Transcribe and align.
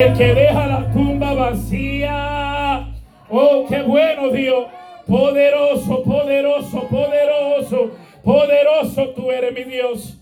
El 0.00 0.16
que 0.16 0.32
deja 0.32 0.66
la 0.66 0.90
tumba 0.92 1.34
vacía. 1.34 2.88
Oh, 3.28 3.66
qué 3.68 3.82
bueno 3.82 4.30
Dios. 4.30 4.68
Poderoso, 5.06 6.02
poderoso, 6.02 6.88
poderoso, 6.88 7.90
poderoso 8.24 9.10
tú 9.10 9.30
eres 9.30 9.52
mi 9.52 9.64
Dios. 9.64 10.18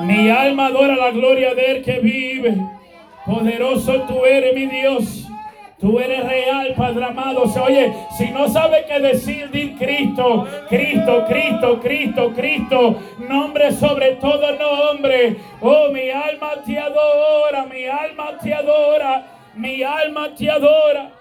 Mi 0.00 0.30
alma 0.30 0.68
adora 0.68 0.96
la 0.96 1.10
gloria 1.10 1.54
de 1.54 1.72
Él 1.72 1.84
que 1.84 2.00
vive. 2.00 2.56
Poderoso 3.26 4.04
tú 4.08 4.24
eres 4.24 4.54
mi 4.54 4.66
Dios. 4.66 5.27
Tú 5.80 6.00
eres 6.00 6.24
real, 6.24 6.74
Padre 6.76 7.04
amado. 7.04 7.44
oye, 7.64 7.94
si 8.16 8.30
no 8.30 8.48
sabe 8.48 8.84
qué 8.88 8.98
decir, 8.98 9.48
di 9.50 9.74
Cristo, 9.74 10.44
Cristo, 10.68 11.24
Cristo, 11.28 11.80
Cristo, 11.80 12.32
Cristo. 12.34 12.96
Nombre 13.20 13.70
sobre 13.70 14.16
todo 14.16 14.56
nombre. 14.56 15.36
Oh, 15.60 15.88
mi 15.92 16.10
alma 16.10 16.54
te 16.66 16.78
adora, 16.80 17.64
mi 17.66 17.86
alma 17.86 18.36
te 18.42 18.52
adora, 18.52 19.50
mi 19.54 19.84
alma 19.84 20.34
te 20.34 20.50
adora. 20.50 21.12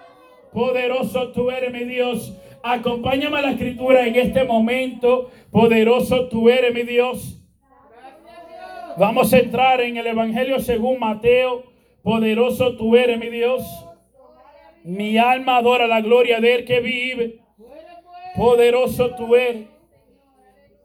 Poderoso 0.52 1.28
tú 1.28 1.52
eres, 1.52 1.72
mi 1.72 1.84
Dios. 1.84 2.34
Acompáñame 2.64 3.38
a 3.38 3.42
la 3.44 3.52
escritura 3.52 4.08
en 4.08 4.16
este 4.16 4.44
momento. 4.44 5.30
Poderoso 5.52 6.30
tú 6.30 6.50
eres, 6.50 6.74
mi 6.74 6.82
Dios. 6.82 7.40
Vamos 8.98 9.32
a 9.32 9.38
entrar 9.38 9.82
en 9.82 9.98
el 9.98 10.08
Evangelio 10.08 10.60
según 10.60 11.00
Mateo. 11.00 11.62
Poderoso 12.02 12.76
tú 12.76 12.96
eres, 12.96 13.20
mi 13.20 13.30
Dios. 13.30 13.87
Mi 14.84 15.18
alma 15.18 15.58
adora 15.58 15.88
la 15.88 16.02
gloria 16.02 16.40
de 16.40 16.56
Él 16.56 16.66
que 16.66 16.80
vive. 16.80 17.42
Poderoso 18.36 19.16
tú 19.16 19.36
eres. 19.36 19.68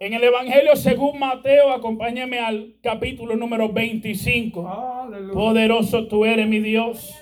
En 0.01 0.15
el 0.15 0.25
Evangelio 0.25 0.75
según 0.75 1.21
Mateo, 1.21 1.71
acompáñame 1.71 2.41
al 2.41 2.75
capítulo 2.83 3.37
número 3.37 3.69
25. 3.69 5.31
Poderoso 5.33 6.09
tú 6.09 6.25
eres, 6.25 6.49
mi 6.49 6.59
Dios. 6.59 7.15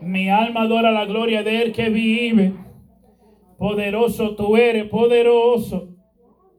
Mi 0.00 0.28
alma 0.28 0.62
adora 0.62 0.90
la 0.90 1.04
gloria 1.04 1.42
de 1.42 1.62
Él 1.62 1.72
que 1.72 1.88
vive. 1.90 2.52
Poderoso 3.58 4.34
tú 4.34 4.56
eres, 4.56 4.86
poderoso. 4.86 5.94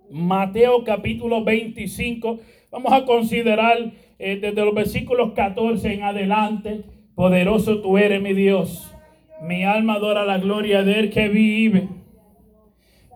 Mateo 0.10 0.84
capítulo 0.84 1.44
25. 1.44 2.40
Vamos 2.72 2.94
a 2.94 3.04
considerar 3.06 3.92
eh, 4.20 4.38
desde 4.40 4.64
los 4.64 4.74
versículos 4.74 5.34
14 5.34 5.94
en 5.94 6.04
adelante. 6.04 6.84
Poderoso 7.16 7.82
tú 7.82 7.98
eres, 7.98 8.22
mi 8.22 8.34
Dios. 8.34 8.91
Mi 9.42 9.64
alma 9.64 9.96
adora 9.96 10.24
la 10.24 10.38
gloria 10.38 10.84
de 10.84 11.00
Él 11.00 11.10
que 11.10 11.28
vive. 11.28 11.88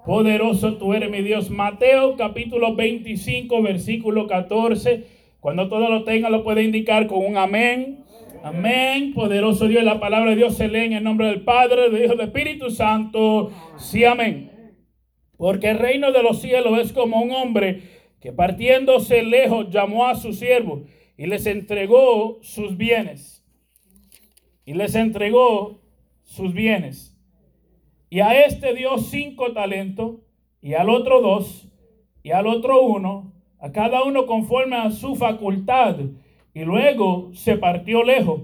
Poderoso 0.08 0.78
tú 0.78 0.96
eres, 0.96 1.12
mi 1.12 1.22
Dios. 1.22 1.52
Mateo 1.52 2.16
capítulo 2.18 2.76
25, 2.76 3.62
versículo 3.62 4.26
14. 4.26 5.06
Cuando 5.40 5.70
todo 5.70 5.88
lo 5.88 6.04
tenga, 6.04 6.32
lo 6.32 6.44
puede 6.44 6.64
indicar 6.64 7.06
con 7.06 7.24
un 7.24 7.38
amén. 7.38 8.04
Amén. 8.44 9.14
Poderoso 9.14 9.68
Dios. 9.68 9.84
La 9.84 10.00
palabra 10.00 10.32
de 10.32 10.38
Dios 10.38 10.58
se 10.58 10.68
lee 10.68 10.86
en 10.86 10.94
el 10.94 11.04
nombre 11.04 11.28
del 11.28 11.44
Padre, 11.44 11.92
del 11.92 12.06
Hijo, 12.06 12.16
del 12.16 12.28
Espíritu 12.28 12.72
Santo. 12.72 13.52
Sí, 13.78 14.04
amén. 14.04 14.74
Porque 15.38 15.70
el 15.70 15.78
reino 15.78 16.12
de 16.12 16.24
los 16.24 16.42
cielos 16.42 16.80
es 16.80 16.92
como 16.92 17.22
un 17.22 17.34
hombre 17.34 17.84
que 18.20 18.32
partiéndose 18.34 19.22
lejos 19.22 19.70
llamó 19.70 20.08
a 20.08 20.16
sus 20.16 20.40
siervos 20.40 20.82
y 21.18 21.28
les 21.28 21.46
entregó 21.46 22.40
sus 22.42 22.78
bienes. 22.78 23.46
Y 24.66 24.74
les 24.74 24.96
entregó 24.96 25.85
sus 26.26 26.54
bienes. 26.54 27.18
Y 28.10 28.20
a 28.20 28.46
este 28.46 28.74
dio 28.74 28.98
cinco 28.98 29.54
talentos, 29.54 30.18
y 30.62 30.74
al 30.74 30.90
otro 30.90 31.22
dos, 31.22 31.70
y 32.24 32.32
al 32.32 32.48
otro 32.48 32.82
uno, 32.82 33.34
a 33.60 33.72
cada 33.72 34.04
uno 34.04 34.26
conforme 34.26 34.76
a 34.76 34.92
su 34.92 35.16
facultad. 35.16 35.98
Y 36.54 36.64
luego 36.64 37.32
se 37.34 37.58
partió 37.58 38.04
lejos. 38.04 38.42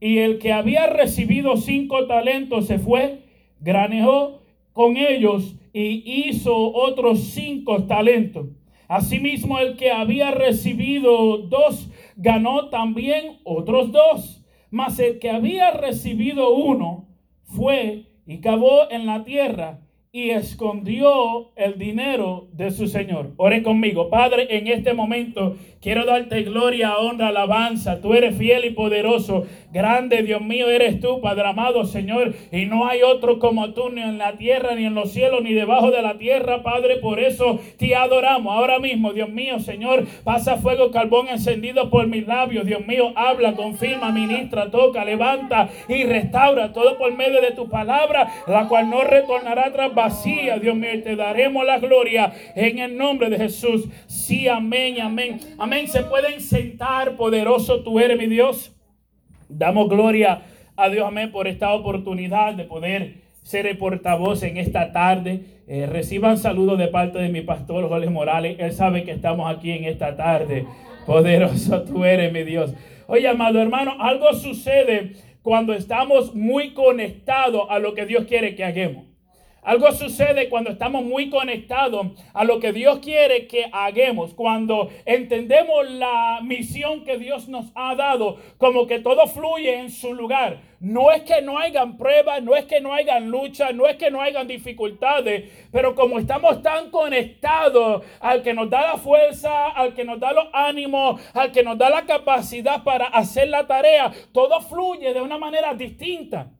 Y 0.00 0.18
el 0.18 0.38
que 0.38 0.52
había 0.52 0.86
recibido 0.86 1.56
cinco 1.56 2.06
talentos 2.06 2.66
se 2.66 2.78
fue, 2.78 3.20
granejó 3.60 4.42
con 4.72 4.96
ellos 4.96 5.56
y 5.72 6.28
hizo 6.28 6.72
otros 6.72 7.20
cinco 7.20 7.84
talentos. 7.84 8.46
Asimismo, 8.88 9.58
el 9.58 9.76
que 9.76 9.90
había 9.90 10.30
recibido 10.32 11.38
dos 11.38 11.90
ganó 12.16 12.70
también 12.70 13.38
otros 13.44 13.92
dos. 13.92 14.44
Mas 14.70 14.98
el 14.98 15.18
que 15.18 15.30
había 15.30 15.70
recibido 15.70 16.54
uno 16.54 17.09
fue 17.54 18.06
y 18.26 18.40
cavó 18.40 18.90
en 18.90 19.06
la 19.06 19.24
tierra 19.24 19.80
y 20.12 20.30
escondió 20.30 21.52
el 21.56 21.78
dinero 21.78 22.48
de 22.52 22.70
su 22.70 22.88
Señor. 22.88 23.32
Ore 23.36 23.62
conmigo, 23.62 24.10
Padre, 24.10 24.46
en 24.56 24.66
este 24.66 24.92
momento 24.92 25.56
quiero 25.80 26.04
darte 26.04 26.42
gloria, 26.42 26.98
honra, 26.98 27.28
alabanza. 27.28 28.00
Tú 28.00 28.14
eres 28.14 28.36
fiel 28.36 28.64
y 28.64 28.70
poderoso. 28.70 29.44
Grande, 29.72 30.22
Dios 30.22 30.42
mío, 30.42 30.68
eres 30.68 31.00
tú, 31.00 31.20
Padre 31.20 31.48
amado, 31.48 31.84
Señor. 31.84 32.34
Y 32.52 32.66
no 32.66 32.86
hay 32.86 33.02
otro 33.02 33.38
como 33.38 33.72
tú, 33.72 33.90
ni 33.90 34.02
en 34.02 34.18
la 34.18 34.36
tierra, 34.36 34.74
ni 34.74 34.84
en 34.84 34.94
los 34.94 35.12
cielos, 35.12 35.42
ni 35.42 35.54
debajo 35.54 35.90
de 35.90 36.02
la 36.02 36.18
tierra, 36.18 36.62
Padre. 36.62 36.96
Por 36.96 37.20
eso 37.20 37.60
te 37.78 37.94
adoramos. 37.94 38.54
Ahora 38.54 38.78
mismo, 38.78 39.12
Dios 39.12 39.30
mío, 39.30 39.58
Señor, 39.60 40.06
pasa 40.24 40.56
fuego, 40.56 40.90
carbón 40.90 41.28
encendido 41.28 41.88
por 41.88 42.06
mis 42.06 42.26
labios. 42.26 42.66
Dios 42.66 42.86
mío, 42.86 43.12
habla, 43.16 43.54
confirma, 43.54 44.10
ministra, 44.10 44.70
toca, 44.70 45.04
levanta 45.04 45.68
y 45.88 46.04
restaura 46.04 46.72
todo 46.72 46.98
por 46.98 47.16
medio 47.16 47.40
de 47.40 47.52
tu 47.52 47.68
palabra, 47.68 48.28
la 48.46 48.68
cual 48.68 48.90
no 48.90 49.02
retornará 49.02 49.66
atrás 49.66 49.94
vacía, 49.94 50.58
Dios 50.58 50.76
mío, 50.76 50.90
te 51.02 51.16
daremos 51.16 51.64
la 51.64 51.78
gloria 51.78 52.32
en 52.54 52.78
el 52.78 52.96
nombre 52.96 53.30
de 53.30 53.38
Jesús. 53.38 53.88
Sí, 54.06 54.48
amén, 54.48 55.00
amén. 55.00 55.38
Amén. 55.58 55.69
Se 55.70 56.02
pueden 56.02 56.40
sentar, 56.40 57.16
poderoso 57.16 57.84
tú 57.84 58.00
eres, 58.00 58.18
mi 58.18 58.26
Dios. 58.26 58.76
Damos 59.48 59.88
gloria 59.88 60.42
a 60.76 60.88
Dios, 60.88 61.06
amén, 61.06 61.30
por 61.30 61.46
esta 61.46 61.72
oportunidad 61.72 62.54
de 62.54 62.64
poder 62.64 63.14
ser 63.44 63.68
el 63.68 63.78
portavoz 63.78 64.42
en 64.42 64.56
esta 64.56 64.90
tarde. 64.90 65.44
Eh, 65.68 65.86
reciban 65.86 66.38
saludos 66.38 66.76
de 66.76 66.88
parte 66.88 67.20
de 67.20 67.28
mi 67.28 67.42
pastor 67.42 67.88
Jorge 67.88 68.10
Morales. 68.10 68.56
Él 68.58 68.72
sabe 68.72 69.04
que 69.04 69.12
estamos 69.12 69.48
aquí 69.48 69.70
en 69.70 69.84
esta 69.84 70.16
tarde. 70.16 70.66
Poderoso 71.06 71.82
tú 71.84 72.04
eres, 72.04 72.32
mi 72.32 72.42
Dios. 72.42 72.74
Oye, 73.06 73.28
amado 73.28 73.62
hermano, 73.62 73.94
algo 74.00 74.32
sucede 74.34 75.12
cuando 75.40 75.72
estamos 75.72 76.34
muy 76.34 76.74
conectados 76.74 77.66
a 77.70 77.78
lo 77.78 77.94
que 77.94 78.06
Dios 78.06 78.24
quiere 78.24 78.56
que 78.56 78.64
hagamos. 78.64 79.09
Algo 79.62 79.92
sucede 79.92 80.48
cuando 80.48 80.70
estamos 80.70 81.04
muy 81.04 81.28
conectados 81.28 82.06
a 82.32 82.44
lo 82.44 82.60
que 82.60 82.72
Dios 82.72 83.00
quiere 83.00 83.46
que 83.46 83.66
hagamos, 83.72 84.32
cuando 84.32 84.88
entendemos 85.04 85.90
la 85.90 86.40
misión 86.42 87.04
que 87.04 87.18
Dios 87.18 87.46
nos 87.48 87.66
ha 87.74 87.94
dado, 87.94 88.38
como 88.56 88.86
que 88.86 89.00
todo 89.00 89.26
fluye 89.26 89.78
en 89.78 89.90
su 89.90 90.14
lugar. 90.14 90.62
No 90.80 91.12
es 91.12 91.24
que 91.24 91.42
no 91.42 91.58
hayan 91.58 91.98
pruebas, 91.98 92.42
no 92.42 92.56
es 92.56 92.64
que 92.64 92.80
no 92.80 92.94
hayan 92.94 93.30
luchas, 93.30 93.74
no 93.74 93.86
es 93.86 93.96
que 93.96 94.10
no 94.10 94.22
hayan 94.22 94.48
dificultades, 94.48 95.50
pero 95.70 95.94
como 95.94 96.18
estamos 96.18 96.62
tan 96.62 96.90
conectados 96.90 98.02
al 98.20 98.42
que 98.42 98.54
nos 98.54 98.70
da 98.70 98.80
la 98.80 98.96
fuerza, 98.96 99.68
al 99.68 99.92
que 99.92 100.06
nos 100.06 100.18
da 100.18 100.32
los 100.32 100.46
ánimos, 100.54 101.20
al 101.34 101.52
que 101.52 101.62
nos 101.62 101.76
da 101.76 101.90
la 101.90 102.06
capacidad 102.06 102.82
para 102.82 103.08
hacer 103.08 103.48
la 103.48 103.66
tarea, 103.66 104.10
todo 104.32 104.58
fluye 104.62 105.12
de 105.12 105.20
una 105.20 105.36
manera 105.36 105.74
distinta. 105.74 106.50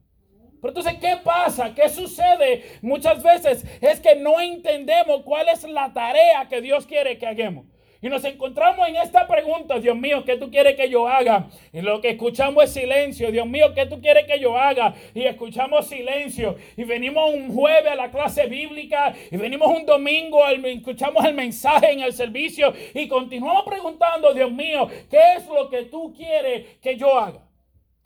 Pero 0.61 0.69
entonces, 0.69 0.95
¿qué 1.01 1.17
pasa? 1.23 1.75
¿Qué 1.75 1.89
sucede? 1.89 2.79
Muchas 2.83 3.23
veces 3.23 3.65
es 3.81 4.01
que 4.01 4.15
no 4.17 4.41
entendemos 4.41 5.23
cuál 5.23 5.49
es 5.49 5.65
la 5.65 5.93
tarea 5.93 6.47
que 6.49 6.61
Dios 6.61 6.87
quiere 6.87 7.19
que 7.19 7.27
hagamos. 7.27 7.65
Y 8.03 8.09
nos 8.09 8.25
encontramos 8.25 8.89
en 8.89 8.97
esta 8.97 9.27
pregunta, 9.27 9.79
Dios 9.79 9.95
mío, 9.95 10.25
¿qué 10.25 10.37
tú 10.37 10.51
quieres 10.51 10.75
que 10.75 10.89
yo 10.89 11.07
haga? 11.07 11.49
Y 11.71 11.83
lo 11.83 12.01
que 12.01 12.11
escuchamos 12.11 12.65
es 12.65 12.73
silencio. 12.73 13.31
Dios 13.31 13.47
mío, 13.47 13.75
¿qué 13.75 13.85
tú 13.85 14.01
quieres 14.01 14.25
que 14.27 14.41
yo 14.41 14.57
haga? 14.57 14.95
Y 15.15 15.25
escuchamos 15.25 15.87
silencio. 15.87 16.57
Y 16.79 16.85
venimos 16.85 17.35
un 17.35 17.55
jueves 17.55 17.93
a 17.93 17.97
la 17.97 18.11
clase 18.11 18.47
bíblica. 18.47 19.15
Y 19.31 19.37
venimos 19.37 19.69
un 19.69 19.85
domingo, 19.85 20.47
escuchamos 20.49 21.27
el 21.27 21.35
mensaje 21.35 21.93
en 21.93 22.01
el 22.01 22.15
servicio. 22.15 22.73
Y 22.95 23.07
continuamos 23.07 23.65
preguntando, 23.67 24.33
Dios 24.33 24.51
mío, 24.51 24.89
¿qué 25.11 25.21
es 25.37 25.47
lo 25.47 25.69
que 25.69 25.83
tú 25.85 26.15
quieres 26.15 26.79
que 26.81 26.97
yo 26.97 27.19
haga? 27.19 27.50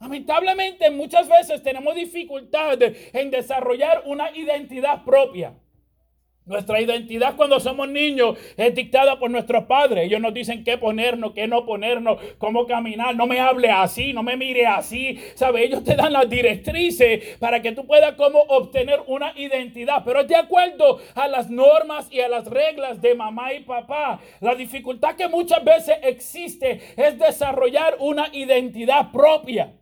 Lamentablemente 0.01 0.91
muchas 0.91 1.29
veces 1.29 1.63
tenemos 1.63 1.95
dificultad 1.95 2.79
en 2.83 3.31
desarrollar 3.31 4.03
una 4.07 4.31
identidad 4.37 5.05
propia. 5.05 5.55
Nuestra 6.47 6.79
identidad 6.79 7.37
cuando 7.37 7.59
somos 7.59 7.89
niños 7.89 8.37
es 8.59 8.75
dictada 8.75 9.19
por 9.19 9.31
nuestros 9.31 9.65
padres. 9.65 10.05
Ellos 10.05 10.21
nos 10.21 10.35
dicen 10.35 10.63
qué 10.63 10.77
ponernos, 10.77 11.33
qué 11.33 11.49
no 11.49 11.65
ponernos, 11.65 12.19
cómo 12.37 12.67
caminar. 12.67 13.17
No 13.17 13.27
me 13.27 13.41
hable 13.41 13.71
así, 13.71 14.13
no 14.13 14.23
me 14.23 14.37
mire 14.37 14.67
así. 14.67 15.19
¿Sabe? 15.37 15.65
Ellos 15.65 15.83
te 15.85 15.97
dan 15.97 16.13
las 16.13 16.29
directrices 16.29 17.39
para 17.39 17.63
que 17.63 17.73
tú 17.73 17.87
puedas 17.87 18.13
como 18.17 18.41
obtener 18.41 19.01
una 19.07 19.33
identidad. 19.39 20.03
Pero 20.05 20.21
es 20.21 20.29
de 20.29 20.37
acuerdo 20.37 21.01
a 21.15 21.29
las 21.29 21.49
normas 21.49 22.13
y 22.13 22.21
a 22.21 22.29
las 22.29 22.45
reglas 22.45 23.01
de 23.01 23.15
mamá 23.15 23.55
y 23.55 23.61
papá. 23.61 24.21
La 24.41 24.55
dificultad 24.55 25.17
que 25.17 25.29
muchas 25.29 25.65
veces 25.65 25.97
existe 26.03 26.83
es 26.95 27.19
desarrollar 27.19 27.97
una 28.01 28.29
identidad 28.35 29.11
propia. 29.13 29.73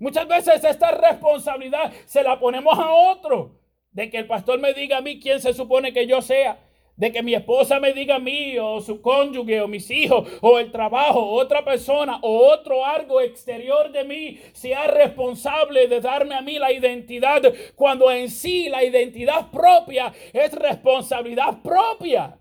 Muchas 0.00 0.26
veces 0.26 0.64
esta 0.64 0.90
responsabilidad 0.90 1.92
se 2.06 2.22
la 2.24 2.40
ponemos 2.40 2.76
a 2.76 2.90
otro. 2.90 3.60
De 3.92 4.08
que 4.10 4.18
el 4.18 4.26
pastor 4.26 4.58
me 4.58 4.72
diga 4.72 4.98
a 4.98 5.00
mí 5.00 5.20
quién 5.20 5.40
se 5.40 5.52
supone 5.52 5.92
que 5.92 6.06
yo 6.06 6.20
sea. 6.22 6.58
de 7.00 7.10
que 7.12 7.22
mi 7.22 7.34
esposa 7.34 7.80
me 7.80 7.94
diga 7.94 8.16
a 8.16 8.18
mí 8.18 8.58
o 8.58 8.78
su 8.82 9.00
cónyuge 9.00 9.62
o 9.62 9.68
mis 9.68 9.90
hijos 9.90 10.28
o 10.42 10.58
el 10.58 10.70
trabajo, 10.70 11.30
otra 11.30 11.64
persona 11.64 12.18
o 12.20 12.48
otro 12.52 12.84
algo 12.84 13.22
exterior 13.22 13.90
de 13.90 14.04
mí 14.04 14.38
sea 14.52 14.86
responsable 14.86 15.88
de 15.88 16.00
darme 16.02 16.34
a 16.34 16.42
mí 16.42 16.58
la 16.58 16.70
identidad 16.70 17.40
cuando 17.74 18.10
en 18.10 18.28
sí 18.28 18.68
la 18.68 18.84
identidad 18.84 19.50
propia 19.50 20.12
es 20.34 20.52
responsabilidad 20.52 21.62
propia. 21.62 22.39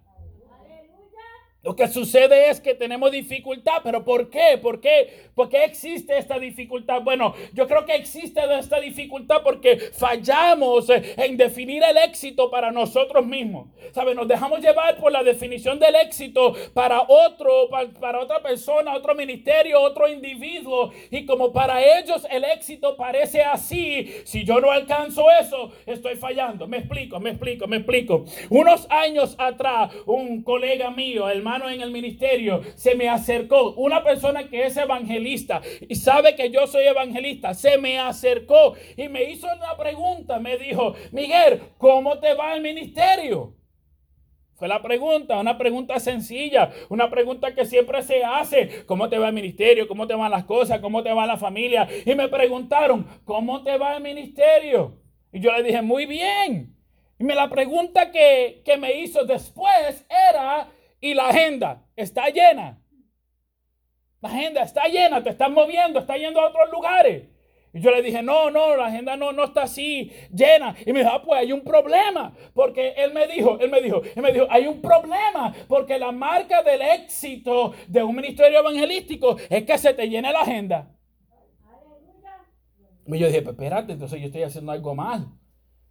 Lo 1.61 1.75
que 1.75 1.89
sucede 1.89 2.49
es 2.49 2.61
que 2.61 2.73
tenemos 2.73 3.11
dificultad, 3.11 3.81
pero 3.83 4.05
¿por 4.05 4.29
qué? 4.29 4.57
¿Por 4.61 4.79
qué? 4.79 5.27
¿Por 5.35 5.49
qué 5.49 5.65
existe 5.65 6.17
esta 6.17 6.39
dificultad? 6.39 7.01
Bueno, 7.01 7.33
yo 7.53 7.67
creo 7.67 7.85
que 7.85 7.95
existe 7.95 8.39
esta 8.57 8.79
dificultad 8.79 9.41
porque 9.43 9.77
fallamos 9.77 10.89
en 10.89 11.35
definir 11.35 11.83
el 11.83 11.97
éxito 11.97 12.49
para 12.49 12.71
nosotros 12.71 13.25
mismos. 13.25 13.67
¿Sabe? 13.91 14.15
Nos 14.15 14.29
dejamos 14.29 14.61
llevar 14.61 14.97
por 14.97 15.11
la 15.11 15.21
definición 15.21 15.79
del 15.79 15.95
éxito 15.95 16.53
para 16.73 17.01
otro, 17.01 17.69
para, 17.99 18.19
otra 18.21 18.41
persona, 18.41 18.95
otro 18.95 19.13
ministerio, 19.13 19.81
otro 19.81 20.07
individuo. 20.07 20.93
Y 21.11 21.25
como 21.25 21.51
para 21.51 21.83
ellos 21.99 22.25
el 22.31 22.45
éxito 22.45 22.95
parece 22.95 23.41
así, 23.41 24.13
si 24.23 24.45
yo 24.45 24.61
no 24.61 24.71
alcanzo 24.71 25.25
eso, 25.41 25.73
estoy 25.85 26.15
fallando. 26.15 26.67
Me 26.67 26.77
explico, 26.77 27.19
me 27.19 27.31
explico, 27.31 27.67
me 27.67 27.77
explico. 27.77 28.23
Unos 28.49 28.87
años 28.89 29.35
atrás, 29.37 29.91
un 30.05 30.41
colega 30.41 30.89
mío, 30.91 31.29
el 31.29 31.48
en 31.55 31.81
el 31.81 31.91
ministerio, 31.91 32.61
se 32.75 32.95
me 32.95 33.09
acercó 33.09 33.73
una 33.73 34.03
persona 34.03 34.47
que 34.47 34.65
es 34.65 34.77
evangelista 34.77 35.61
y 35.87 35.95
sabe 35.95 36.35
que 36.35 36.49
yo 36.49 36.67
soy 36.67 36.85
evangelista, 36.85 37.53
se 37.53 37.77
me 37.77 37.99
acercó 37.99 38.75
y 38.95 39.09
me 39.09 39.23
hizo 39.31 39.47
una 39.47 39.75
pregunta, 39.77 40.39
me 40.39 40.57
dijo, 40.57 40.95
Miguel, 41.11 41.61
¿cómo 41.77 42.19
te 42.19 42.33
va 42.33 42.53
el 42.55 42.61
ministerio? 42.61 43.55
Fue 44.55 44.67
la 44.67 44.81
pregunta, 44.81 45.39
una 45.39 45.57
pregunta 45.57 45.99
sencilla, 46.01 46.69
una 46.89 47.09
pregunta 47.09 47.55
que 47.55 47.63
siempre 47.63 48.03
se 48.03 48.25
hace. 48.25 48.85
¿Cómo 48.85 49.07
te 49.07 49.17
va 49.17 49.29
el 49.29 49.33
ministerio? 49.33 49.87
¿Cómo 49.87 50.05
te 50.05 50.15
van 50.15 50.31
las 50.31 50.43
cosas? 50.43 50.81
¿Cómo 50.81 51.01
te 51.01 51.13
va 51.13 51.25
la 51.25 51.37
familia? 51.37 51.87
Y 52.05 52.13
me 52.13 52.27
preguntaron, 52.27 53.07
¿cómo 53.23 53.63
te 53.63 53.77
va 53.77 53.95
el 53.95 54.03
ministerio? 54.03 54.97
Y 55.31 55.39
yo 55.39 55.53
le 55.53 55.63
dije, 55.63 55.81
muy 55.81 56.05
bien. 56.05 56.75
Y 57.17 57.23
me 57.23 57.35
la 57.35 57.49
pregunta 57.49 58.11
que, 58.11 58.61
que 58.65 58.75
me 58.75 58.99
hizo 58.99 59.23
después 59.23 60.05
era, 60.29 60.69
y 60.99 61.13
la 61.13 61.29
agenda 61.29 61.85
está 61.95 62.29
llena. 62.29 62.81
La 64.21 64.29
agenda 64.29 64.63
está 64.63 64.85
llena, 64.87 65.23
te 65.23 65.29
estás 65.29 65.49
moviendo, 65.49 65.99
está 65.99 66.17
yendo 66.17 66.41
a 66.41 66.49
otros 66.49 66.69
lugares. 66.71 67.29
Y 67.71 67.81
yo 67.81 67.91
le 67.91 68.01
dije, 68.01 68.23
no, 68.23 68.49
no, 68.49 68.75
la 68.75 68.87
agenda 68.87 69.15
no, 69.15 69.31
no 69.31 69.45
está 69.45 69.63
así 69.63 70.11
llena. 70.33 70.75
Y 70.85 70.91
me 70.91 70.99
dijo, 70.99 71.11
ah, 71.13 71.21
pues 71.23 71.39
hay 71.39 71.51
un 71.51 71.61
problema. 71.61 72.33
Porque 72.53 72.93
él 72.97 73.13
me 73.13 73.27
dijo, 73.27 73.59
él 73.59 73.69
me 73.69 73.81
dijo, 73.81 74.01
él 74.03 74.21
me 74.21 74.31
dijo, 74.31 74.47
hay 74.49 74.67
un 74.67 74.81
problema. 74.81 75.53
Porque 75.67 75.99
la 75.99 76.11
marca 76.11 76.63
del 76.63 76.81
éxito 76.81 77.73
de 77.87 78.03
un 78.03 78.15
ministerio 78.15 78.59
evangelístico 78.59 79.37
es 79.49 79.63
que 79.63 79.77
se 79.77 79.93
te 79.93 80.09
llene 80.09 80.33
la 80.33 80.41
agenda. 80.41 80.91
Y 83.05 83.17
yo 83.17 83.27
dije, 83.27 83.41
pues 83.41 83.53
espérate, 83.53 83.93
entonces 83.93 84.19
yo 84.19 84.27
estoy 84.27 84.43
haciendo 84.43 84.71
algo 84.71 84.95
mal. 84.95 85.27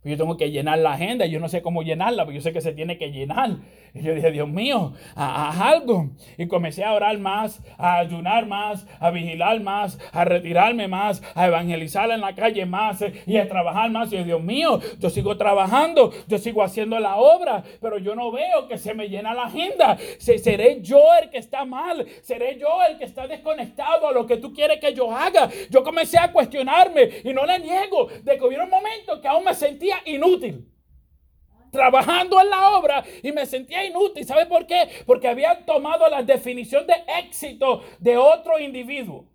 Yo 0.08 0.16
tengo 0.16 0.36
que 0.36 0.50
llenar 0.50 0.78
la 0.78 0.92
agenda, 0.92 1.26
yo 1.26 1.40
no 1.40 1.48
sé 1.48 1.62
cómo 1.62 1.82
llenarla, 1.82 2.24
pero 2.24 2.36
yo 2.36 2.40
sé 2.40 2.52
que 2.52 2.60
se 2.60 2.72
tiene 2.72 2.98
que 2.98 3.10
llenar. 3.10 3.58
Y 3.94 4.02
yo 4.02 4.14
dije, 4.14 4.30
Dios 4.30 4.48
mío, 4.48 4.92
haz 5.14 5.60
algo. 5.60 6.10
Y 6.36 6.46
comencé 6.46 6.84
a 6.84 6.92
orar 6.92 7.18
más, 7.18 7.62
a 7.78 7.98
ayunar 7.98 8.46
más, 8.46 8.86
a 9.00 9.10
vigilar 9.10 9.60
más, 9.60 9.98
a 10.12 10.24
retirarme 10.24 10.88
más, 10.88 11.22
a 11.34 11.46
evangelizar 11.46 12.10
en 12.10 12.20
la 12.20 12.34
calle 12.34 12.66
más 12.66 13.04
y 13.26 13.36
a 13.36 13.48
trabajar 13.48 13.90
más. 13.90 14.12
Y 14.12 14.16
yo, 14.16 14.24
Dios 14.24 14.42
mío, 14.42 14.80
yo 14.98 15.10
sigo 15.10 15.36
trabajando, 15.36 16.12
yo 16.26 16.38
sigo 16.38 16.62
haciendo 16.62 16.98
la 16.98 17.16
obra, 17.16 17.62
pero 17.80 17.98
yo 17.98 18.14
no 18.14 18.30
veo 18.30 18.68
que 18.68 18.78
se 18.78 18.94
me 18.94 19.08
llena 19.08 19.34
la 19.34 19.44
agenda. 19.44 19.96
Seré 20.18 20.80
yo 20.82 21.02
el 21.22 21.30
que 21.30 21.38
está 21.38 21.64
mal, 21.64 22.06
seré 22.22 22.58
yo 22.58 22.68
el 22.88 22.98
que 22.98 23.04
está 23.04 23.26
desconectado 23.26 24.08
a 24.08 24.12
lo 24.12 24.26
que 24.26 24.36
tú 24.36 24.52
quieres 24.52 24.80
que 24.80 24.94
yo 24.94 25.14
haga. 25.14 25.48
Yo 25.70 25.82
comencé 25.82 26.18
a 26.18 26.32
cuestionarme 26.32 27.08
y 27.24 27.32
no 27.32 27.44
le 27.44 27.58
niego 27.58 28.08
de 28.22 28.36
que 28.36 28.44
hubiera 28.44 28.64
un 28.64 28.70
momento 28.70 29.20
que 29.20 29.28
aún 29.28 29.44
me 29.44 29.54
inútil. 30.04 30.68
Trabajando 31.70 32.40
en 32.40 32.48
la 32.48 32.70
obra 32.78 33.04
y 33.22 33.30
me 33.32 33.44
sentía 33.44 33.84
inútil. 33.84 34.24
¿Sabe 34.24 34.46
por 34.46 34.66
qué? 34.66 34.88
Porque 35.06 35.28
había 35.28 35.64
tomado 35.66 36.08
la 36.08 36.22
definición 36.22 36.86
de 36.86 36.94
éxito 37.18 37.82
de 37.98 38.16
otro 38.16 38.58
individuo. 38.58 39.27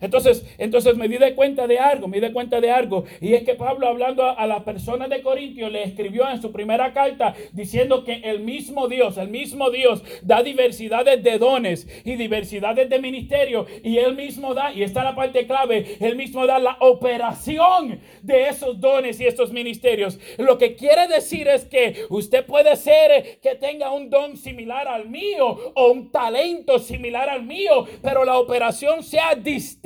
Entonces, 0.00 0.44
entonces 0.58 0.96
me 0.96 1.08
di 1.08 1.16
de 1.16 1.34
cuenta 1.34 1.66
de 1.66 1.78
algo, 1.78 2.08
me 2.08 2.16
di 2.16 2.26
de 2.26 2.32
cuenta 2.32 2.60
de 2.60 2.70
algo. 2.70 3.04
Y 3.20 3.34
es 3.34 3.44
que 3.44 3.54
Pablo 3.54 3.86
hablando 3.86 4.24
a, 4.24 4.46
la 4.46 4.64
persona 4.64 5.06
de 5.06 5.22
Corintio 5.22 5.70
le 5.70 5.84
escribió 5.84 6.28
en 6.28 6.42
su 6.42 6.50
primera 6.50 6.92
carta 6.92 7.34
diciendo 7.52 8.02
que 8.04 8.14
el 8.24 8.40
mismo 8.40 8.88
Dios, 8.88 9.16
el 9.16 9.28
mismo 9.28 9.70
Dios 9.70 10.02
da 10.22 10.42
diversidades 10.42 11.22
de 11.22 11.38
dones 11.38 11.86
y 12.04 12.16
diversidades 12.16 12.88
de 12.88 12.98
ministerio. 12.98 13.66
Y 13.84 13.98
él 13.98 14.16
mismo 14.16 14.54
da, 14.54 14.72
y 14.72 14.82
está 14.82 15.04
la 15.04 15.14
parte 15.14 15.46
clave, 15.46 15.96
él 16.00 16.16
mismo 16.16 16.46
da 16.46 16.58
la 16.58 16.76
operación 16.80 18.00
de 18.22 18.48
esos 18.48 18.80
dones 18.80 19.20
y 19.20 19.26
esos 19.26 19.52
ministerios. 19.52 20.18
Lo 20.38 20.58
que 20.58 20.74
quiere 20.74 21.06
decir 21.06 21.46
es 21.46 21.64
que 21.64 22.06
usted 22.08 22.44
puede 22.44 22.74
ser 22.76 23.38
que 23.40 23.54
tenga 23.54 23.92
un 23.92 24.10
don 24.10 24.36
similar 24.36 24.88
al 24.88 25.08
mío 25.08 25.72
o 25.74 25.92
un 25.92 26.10
talento 26.10 26.78
similar 26.78 27.28
al 27.28 27.44
mío, 27.44 27.86
pero 28.02 28.24
la 28.24 28.38
operación 28.38 29.02
sea 29.02 29.34
distinta 29.34 29.81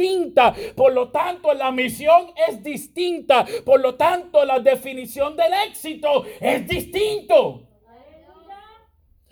por 0.75 0.93
lo 0.93 1.11
tanto, 1.11 1.53
la 1.55 1.71
misión 1.71 2.33
es 2.49 2.63
distinta. 2.63 3.47
Por 3.65 3.81
lo 3.81 3.95
tanto, 3.95 4.45
la 4.45 4.59
definición 4.61 5.37
del 5.37 5.53
éxito 5.69 6.25
es 6.41 6.67
distinto. 6.67 7.63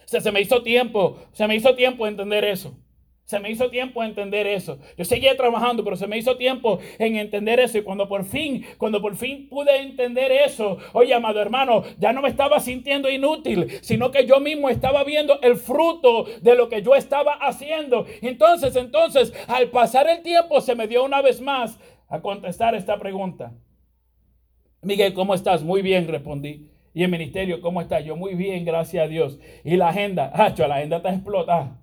se 0.07 0.33
me 0.33 0.41
hizo 0.41 0.63
tiempo, 0.63 1.19
se 1.33 1.47
me 1.47 1.57
hizo 1.57 1.75
tiempo 1.75 2.07
entender 2.07 2.45
eso. 2.45 2.77
Se 3.25 3.41
me 3.41 3.51
hizo 3.51 3.71
tiempo 3.71 4.05
entender 4.05 4.47
eso. 4.47 4.79
Yo 4.99 5.05
seguía 5.05 5.35
trabajando, 5.35 5.83
pero 5.83 5.97
se 5.97 6.07
me 6.07 6.19
hizo 6.19 6.37
tiempo 6.37 6.79
en 6.99 7.17
entender 7.17 7.59
eso. 7.59 7.79
Y 7.79 7.83
cuando 7.83 8.07
por 8.07 8.25
fin, 8.27 8.67
cuando 8.77 9.01
por 9.01 9.17
fin 9.17 9.49
pude 9.49 9.81
entender 9.81 10.31
eso, 10.31 10.77
oye, 10.93 11.15
amado 11.15 11.41
hermano, 11.41 11.85
ya 11.99 12.13
no 12.13 12.21
me 12.21 12.29
estaba 12.29 12.61
sintiendo 12.61 13.11
inútil, 13.11 13.79
sino 13.81 14.11
que 14.11 14.27
yo 14.27 14.41
mismo 14.41 14.69
estaba 14.69 15.05
viendo 15.05 15.41
el 15.41 15.57
fruto 15.57 16.27
de 16.43 16.55
lo 16.55 16.69
que 16.69 16.83
yo 16.83 16.95
estaba 16.95 17.33
haciendo. 17.33 18.05
Entonces, 18.21 18.77
entonces, 18.77 19.33
al 19.49 19.71
pasar 19.71 20.07
el 20.07 20.23
tiempo, 20.23 20.61
se 20.61 20.75
me 20.75 20.87
dio 20.87 21.03
una 21.03 21.23
vez 21.23 21.41
más 21.41 21.79
a 22.09 22.21
contestar 22.21 22.75
esta 22.75 22.99
pregunta. 22.99 23.55
Miguel, 24.83 25.15
¿cómo 25.15 25.35
estás? 25.35 25.63
Muy 25.63 25.81
bien, 25.81 26.07
respondí. 26.09 26.71
Y 26.93 27.03
el 27.03 27.11
ministerio, 27.11 27.63
¿cómo 27.63 27.81
estás? 27.81 28.05
Yo 28.05 28.17
muy 28.17 28.35
bien, 28.35 28.67
gracias 28.67 29.07
a 29.07 29.09
Dios. 29.09 29.39
Y 29.65 29.77
la 29.77 29.89
agenda, 29.89 30.31
hacho, 30.35 30.69
la 30.69 30.77
agenda 30.77 30.99
está 30.99 31.15
explotada. 31.15 31.81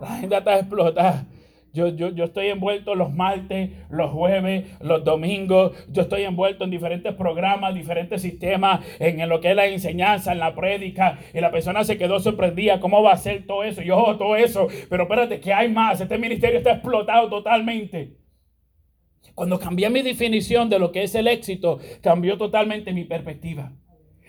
La 0.00 0.14
agenda 0.14 0.38
está 0.38 0.58
explotada. 0.58 1.26
Yo, 1.74 1.88
yo, 1.88 2.10
yo, 2.10 2.24
estoy 2.24 2.46
envuelto 2.46 2.94
los 2.94 3.12
martes, 3.12 3.70
los 3.90 4.12
jueves, 4.12 4.64
los 4.80 5.02
domingos. 5.02 5.72
Yo 5.90 6.02
estoy 6.02 6.22
envuelto 6.22 6.62
en 6.62 6.70
diferentes 6.70 7.12
programas, 7.14 7.74
diferentes 7.74 8.22
sistemas, 8.22 8.80
en, 9.00 9.28
lo 9.28 9.40
que 9.40 9.50
es 9.50 9.56
la 9.56 9.66
enseñanza, 9.66 10.30
en 10.30 10.38
la 10.38 10.54
prédica. 10.54 11.18
Y 11.34 11.40
la 11.40 11.50
persona 11.50 11.82
se 11.82 11.98
quedó 11.98 12.20
sorprendida. 12.20 12.78
¿Cómo 12.78 13.02
va 13.02 13.12
a 13.12 13.16
ser 13.16 13.44
todo 13.44 13.64
eso? 13.64 13.82
Yo, 13.82 13.98
oh, 13.98 14.16
todo 14.16 14.36
eso. 14.36 14.68
Pero 14.88 15.02
espérate, 15.02 15.40
que 15.40 15.52
hay 15.52 15.68
más. 15.68 16.00
Este 16.00 16.16
ministerio 16.16 16.58
está 16.58 16.74
explotado 16.74 17.28
totalmente. 17.28 18.18
Cuando 19.34 19.58
cambié 19.58 19.90
mi 19.90 20.02
definición 20.02 20.70
de 20.70 20.78
lo 20.78 20.92
que 20.92 21.02
es 21.02 21.14
el 21.16 21.26
éxito, 21.26 21.80
cambió 22.00 22.38
totalmente 22.38 22.92
mi 22.92 23.04
perspectiva. 23.04 23.72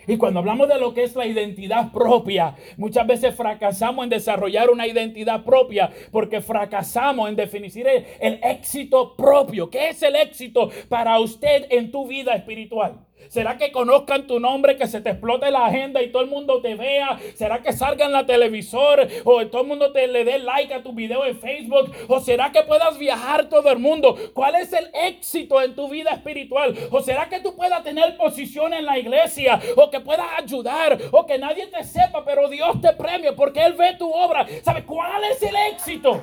Y 0.06 0.16
cuando 0.16 0.40
hablamos 0.40 0.68
de 0.68 0.78
lo 0.78 0.94
que 0.94 1.02
es 1.02 1.16
la 1.16 1.26
identidad 1.26 1.92
propia, 1.92 2.54
muchas 2.76 3.06
veces 3.06 3.34
fracasamos 3.34 4.04
en 4.04 4.10
desarrollar 4.10 4.70
una 4.70 4.86
identidad 4.86 5.44
propia 5.44 5.90
porque 6.12 6.40
fracasamos 6.40 7.28
en 7.28 7.36
definir 7.36 7.86
el, 8.20 8.40
éxito 8.42 9.16
propio. 9.16 9.68
¿Qué 9.68 9.88
es 9.88 10.02
el 10.02 10.14
éxito 10.16 10.70
para 10.88 11.18
usted 11.18 11.66
en 11.70 11.90
tu 11.90 12.06
vida 12.06 12.34
espiritual? 12.34 13.00
¿Será 13.28 13.58
que 13.58 13.72
conozcan 13.72 14.26
tu 14.26 14.40
nombre, 14.40 14.76
que 14.76 14.86
se 14.86 15.00
te 15.00 15.10
explote 15.10 15.50
la 15.50 15.66
agenda 15.66 16.02
y 16.02 16.10
todo 16.10 16.22
el 16.22 16.28
mundo 16.28 16.60
te 16.60 16.74
vea? 16.74 17.18
¿Será 17.34 17.62
que 17.62 17.72
salga 17.72 18.06
en 18.06 18.12
la 18.12 18.26
televisor 18.26 19.06
o 19.24 19.46
todo 19.46 19.62
el 19.62 19.68
mundo 19.68 19.92
te 19.92 20.06
le 20.06 20.24
dé 20.24 20.38
like 20.38 20.72
a 20.72 20.82
tu 20.82 20.92
video 20.92 21.24
en 21.24 21.38
Facebook? 21.38 21.92
¿O 22.08 22.20
será 22.20 22.52
que 22.52 22.62
puedas 22.62 22.98
viajar 22.98 23.48
todo 23.48 23.70
el 23.70 23.78
mundo? 23.78 24.16
¿Cuál 24.34 24.56
es 24.56 24.72
el 24.72 24.90
éxito 24.94 25.60
en 25.62 25.74
tu 25.74 25.88
vida 25.88 26.10
espiritual? 26.10 26.74
¿O 26.90 27.00
será 27.00 27.28
que 27.28 27.40
tú 27.40 27.54
puedas 27.56 27.82
tener 27.82 28.16
posición 28.16 28.72
en 28.72 28.86
la 28.86 28.98
iglesia? 28.98 29.60
¿O 29.76 29.90
que 29.90 30.00
puedas 30.00 30.26
ayudar? 30.38 30.98
¿O 31.12 31.26
que 31.26 31.38
nadie 31.38 31.66
te 31.66 31.84
sepa, 31.84 32.24
pero 32.24 32.48
Dios 32.48 32.80
te 32.80 32.92
premie 32.92 33.32
porque 33.32 33.64
Él 33.64 33.74
ve 33.74 33.94
tu 33.98 34.10
obra? 34.10 34.46
¿Sabe 34.62 34.84
cuál 34.84 35.24
es 35.24 35.42
el 35.42 35.54
éxito? 35.72 36.22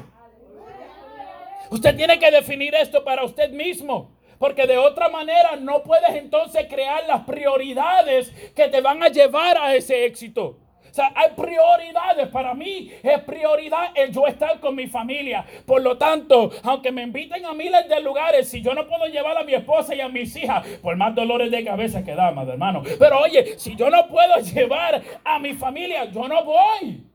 Usted 1.70 1.96
tiene 1.96 2.20
que 2.20 2.30
definir 2.30 2.76
esto 2.76 3.04
para 3.04 3.24
usted 3.24 3.50
mismo. 3.50 4.13
Porque 4.44 4.68
de 4.68 4.78
otra 4.78 5.08
manera 5.08 5.56
no 5.56 5.84
puedes 5.84 6.10
entonces 6.16 6.68
crear 6.70 7.06
las 7.08 7.22
prioridades 7.22 8.30
que 8.54 8.68
te 8.68 8.82
van 8.82 9.02
a 9.02 9.08
llevar 9.08 9.58
a 9.58 9.74
ese 9.74 10.04
éxito. 10.04 10.60
O 10.82 10.94
sea, 10.94 11.14
hay 11.16 11.30
prioridades. 11.30 12.28
Para 12.28 12.54
mí 12.54 12.92
es 13.02 13.22
prioridad 13.22 13.92
el 13.96 14.12
yo 14.12 14.28
estar 14.28 14.60
con 14.60 14.76
mi 14.76 14.88
familia. 14.88 15.46
Por 15.66 15.82
lo 15.82 15.98
tanto, 15.98 16.52
aunque 16.64 16.92
me 16.92 17.04
inviten 17.04 17.46
a 17.46 17.54
miles 17.54 17.88
de 17.88 18.02
lugares, 18.02 18.50
si 18.50 18.62
yo 18.62 18.74
no 18.74 18.86
puedo 18.86 19.06
llevar 19.06 19.38
a 19.38 19.46
mi 19.46 19.54
esposa 19.54 19.96
y 19.96 20.02
a 20.02 20.10
mis 20.10 20.36
hijas, 20.36 20.68
por 20.82 20.98
más 20.98 21.16
dolores 21.16 21.50
de 21.50 21.64
cabeza 21.64 22.04
que 22.04 22.14
da, 22.14 22.32
madre 22.32 22.52
hermano. 22.52 22.84
Pero 23.00 23.22
oye, 23.22 23.58
si 23.58 23.78
yo 23.78 23.90
no 23.90 24.10
puedo 24.10 24.36
llevar 24.54 25.02
a 25.24 25.40
mi 25.40 25.54
familia, 25.54 26.04
yo 26.12 26.28
no 26.28 26.44
voy. 26.44 27.13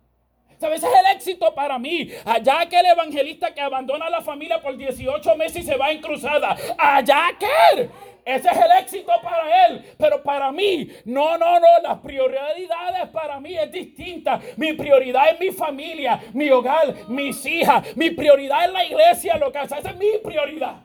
¿Sabes? 0.58 0.82
Ese 0.82 0.88
es 0.88 0.98
el 0.98 1.16
éxito 1.16 1.54
para 1.54 1.78
mí. 1.78 2.10
Allá 2.24 2.60
aquel 2.60 2.84
evangelista 2.86 3.54
que 3.54 3.60
abandona 3.60 4.10
la 4.10 4.20
familia 4.22 4.60
por 4.60 4.76
18 4.76 5.36
meses 5.36 5.62
y 5.62 5.66
se 5.66 5.76
va 5.76 5.90
en 5.90 6.00
cruzada. 6.00 6.56
Allá 6.76 7.28
aquel. 7.28 7.90
Ese 8.24 8.48
es 8.50 8.56
el 8.56 8.72
éxito 8.80 9.12
para 9.22 9.66
él. 9.66 9.84
Pero 9.96 10.22
para 10.22 10.50
mí, 10.50 10.88
no, 11.04 11.38
no, 11.38 11.60
no. 11.60 11.66
Las 11.82 11.98
prioridades 12.00 13.08
para 13.12 13.38
mí 13.38 13.56
es 13.56 13.70
distinta. 13.70 14.40
Mi 14.56 14.72
prioridad 14.72 15.30
es 15.30 15.40
mi 15.40 15.50
familia, 15.52 16.20
mi 16.34 16.50
hogar, 16.50 16.92
mis 17.08 17.46
hijas. 17.46 17.96
Mi 17.96 18.10
prioridad 18.10 18.66
es 18.66 18.72
la 18.72 18.84
iglesia 18.84 19.36
local. 19.38 19.64
Esa 19.64 19.78
es 19.78 19.96
mi 19.96 20.18
prioridad. 20.22 20.82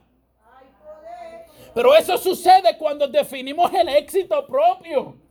Pero 1.74 1.96
eso 1.96 2.18
sucede 2.20 2.78
cuando 2.78 3.08
definimos 3.08 3.74
el 3.74 3.90
éxito 3.90 4.46
propio. 4.46 5.23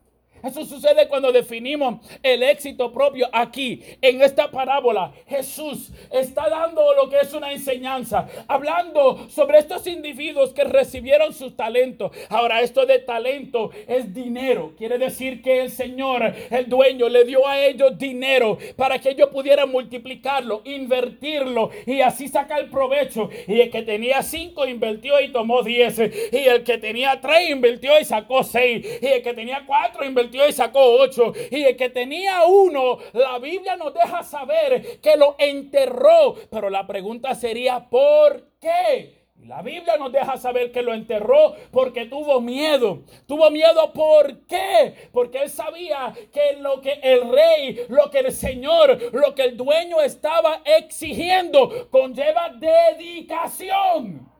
Eso 0.43 0.65
sucede 0.65 1.07
cuando 1.09 1.31
definimos 1.31 2.01
el 2.23 2.43
éxito 2.43 2.93
propio 2.93 3.29
aquí, 3.33 3.83
en 4.01 4.23
esta 4.23 4.51
parábola. 4.51 5.13
Jesús 5.27 5.91
está 6.11 6.49
dando 6.49 6.83
lo 6.95 7.09
que 7.09 7.21
es 7.21 7.33
una 7.33 7.53
enseñanza, 7.53 8.27
hablando 8.49 9.29
sobre 9.29 9.59
estos 9.59 9.87
individuos 9.87 10.53
que 10.53 10.65
recibieron 10.65 11.33
sus 11.33 11.57
talentos. 11.57 12.11
Ahora, 12.29 12.61
esto 12.61 12.87
de 12.87 12.99
talento 12.99 13.71
es 13.87 14.13
dinero. 14.13 14.73
Quiere 14.77 14.99
decir 14.99 15.43
que 15.43 15.61
el 15.61 15.71
Señor, 15.71 16.35
el 16.51 16.69
dueño, 16.69 17.09
le 17.09 17.25
dio 17.25 17.47
a 17.47 17.65
ellos 17.65 17.97
dinero 17.99 18.59
para 18.77 18.99
que 18.99 19.11
ellos 19.11 19.29
pudieran 19.29 19.71
multiplicarlo, 19.71 20.63
invertirlo 20.65 21.71
y 21.87 22.01
así 22.01 22.29
sacar 22.29 22.69
provecho. 22.71 23.29
Y 23.47 23.61
el 23.61 23.71
que 23.71 23.83
tenía 23.83 24.23
cinco 24.23 24.67
invirtió 24.67 25.21
y 25.21 25.31
tomó 25.31 25.63
diez. 25.63 25.99
Y 25.99 26.37
el 26.37 26.65
que 26.65 26.79
tenía 26.79 27.21
tres 27.21 27.51
invirtió 27.51 27.99
y 28.01 28.05
sacó 28.05 28.43
seis. 28.43 28.87
Y 29.01 29.07
el 29.07 29.23
que 29.23 29.35
tenía 29.35 29.65
cuatro 29.67 30.05
invirtió 30.05 30.32
y 30.33 30.53
sacó 30.53 31.01
ocho. 31.01 31.33
Y 31.51 31.63
el 31.65 31.77
que 31.77 31.91
tenía 31.91 32.45
uno, 32.45 32.99
la 33.13 33.39
Biblia 33.39 33.77
nos 33.77 33.95
deja 33.95 34.23
saber 34.23 35.01
que 35.01 35.17
lo 35.17 35.37
enterró. 35.39 36.35
Pero 36.51 36.71
la 36.71 36.87
pregunta 36.87 37.35
sería, 37.35 37.89
¿por 37.89 38.49
qué? 38.61 39.23
La 39.47 39.61
Biblia 39.61 39.97
nos 39.97 40.13
deja 40.13 40.37
saber 40.37 40.71
que 40.71 40.83
lo 40.83 40.95
enterró 40.95 41.57
porque 41.73 42.07
tuvo 42.07 42.41
miedo. 42.41 43.03
Tuvo 43.27 43.51
miedo 43.51 43.93
¿por 43.93 44.47
qué? 44.47 44.95
Porque 45.13 45.43
él 45.43 45.51
sabía 45.51 46.15
que 46.33 46.61
lo 46.61 46.81
que 46.81 46.93
el 47.03 47.29
rey, 47.29 47.85
lo 47.89 48.09
que 48.09 48.21
el 48.21 48.33
Señor, 48.33 49.13
lo 49.13 49.35
que 49.35 49.43
el 49.43 49.57
dueño 49.57 50.01
estaba 50.01 50.63
exigiendo 50.65 51.91
conlleva 51.91 52.51
dedicación. 52.51 54.31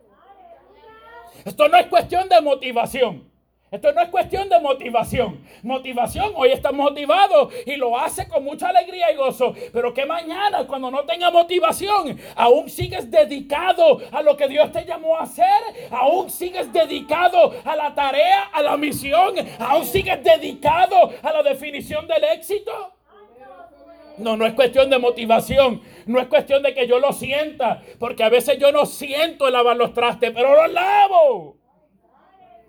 Esto 1.45 1.69
no 1.69 1.77
es 1.77 1.87
cuestión 1.87 2.29
de 2.29 2.41
motivación. 2.41 3.32
Esto 3.73 3.91
no 3.95 4.03
es 4.03 4.11
cuestión 4.11 4.51
de 4.51 4.61
motivación. 4.61 5.41
Motivación, 5.63 6.35
hoy 6.37 6.53
está 6.53 6.73
motivado 6.73 7.49
y 7.65 7.77
lo 7.77 7.99
hace 7.99 8.29
con 8.29 8.45
mucha 8.45 8.69
alegría 8.69 9.11
y 9.11 9.17
gozo. 9.17 9.55
Pero 9.73 9.95
que 9.95 10.05
mañana, 10.05 10.67
cuando 10.67 10.91
no 10.91 11.05
tenga 11.05 11.31
motivación, 11.31 12.21
aún 12.37 12.69
sigues 12.69 13.11
dedicado 13.11 13.99
a 14.13 14.21
lo 14.21 14.37
que 14.37 14.47
Dios 14.47 14.71
te 14.73 14.85
llamó 14.85 15.17
a 15.17 15.23
hacer. 15.23 15.47
Aún 15.91 16.29
sigues 16.29 16.71
dedicado 16.71 17.55
a 17.65 17.75
la 17.75 17.95
tarea, 17.95 18.51
a 18.53 18.61
la 18.61 18.77
misión. 18.77 19.37
Aún 19.59 19.87
sigues 19.87 20.23
dedicado 20.23 21.11
a 21.23 21.33
la 21.33 21.43
definición 21.43 22.07
del 22.07 22.25
éxito. 22.25 22.93
No, 24.19 24.37
no 24.37 24.45
es 24.45 24.53
cuestión 24.53 24.91
de 24.91 24.99
motivación. 24.99 25.81
No 26.05 26.21
es 26.21 26.27
cuestión 26.27 26.63
de 26.63 26.75
que 26.75 26.87
yo 26.87 26.99
lo 26.99 27.15
sienta. 27.15 27.81
Porque 27.99 28.23
a 28.23 28.29
veces 28.29 28.59
yo 28.59 28.71
no 28.71 28.85
siento 28.85 29.49
lavar 29.49 29.79
los 29.79 29.95
trastes, 29.95 30.31
pero 30.31 30.63
los 30.63 30.71
lavo. 30.75 31.62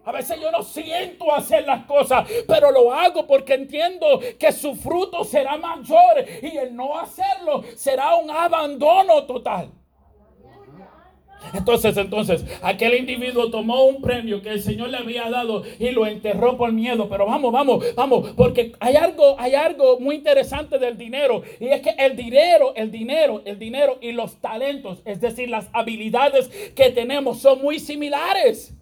A 0.06 0.12
veces 0.12 0.40
yo 0.42 0.52
no 0.52 0.64
siento 0.64 1.34
hacer 1.34 1.66
las 1.66 1.86
cosas, 1.86 2.28
pero 2.48 2.72
lo 2.72 2.94
hago 2.94 3.26
porque 3.26 3.54
entiendo 3.54 4.20
que 4.38 4.52
su 4.52 4.76
fruto 4.76 5.24
será 5.24 5.58
mayor 5.58 6.26
y 6.42 6.58
el 6.58 6.76
no 6.76 7.00
hacerlo 7.00 7.64
será 7.76 8.16
un 8.16 8.30
abandono 8.30 9.24
total. 9.24 9.72
Entonces, 11.54 11.98
entonces, 11.98 12.46
aquel 12.62 12.96
individuo 12.96 13.50
tomó 13.50 13.86
un 13.86 14.02
premio 14.02 14.42
que 14.42 14.50
el 14.50 14.62
Señor 14.62 14.90
le 14.90 14.98
había 14.98 15.30
dado 15.30 15.64
y 15.78 15.92
lo 15.92 16.08
enterró 16.08 16.58
por 16.58 16.72
miedo. 16.72 17.10
Pero 17.10 17.26
vamos, 17.26 17.52
vamos, 17.52 17.86
vamos, 17.96 18.32
porque 18.36 18.74
hay 18.80 18.96
algo, 18.96 19.36
hay 19.38 19.54
algo 19.56 20.00
muy 20.00 20.16
interesante 20.16 20.80
del 20.80 20.98
dinero. 20.98 21.44
Y 21.60 21.68
es 21.68 21.82
que 21.82 21.92
el 21.98 22.16
dinero, 22.16 22.74
el 22.76 22.92
dinero, 22.92 23.42
el 23.46 23.60
dinero 23.60 23.98
y 24.02 24.14
los 24.14 24.38
talentos, 24.38 25.02
es 25.06 25.20
decir, 25.20 25.50
las 25.50 25.70
habilidades 25.74 26.48
que 26.76 26.90
tenemos 26.92 27.40
son 27.40 27.62
muy 27.62 27.80
similares 27.80 28.74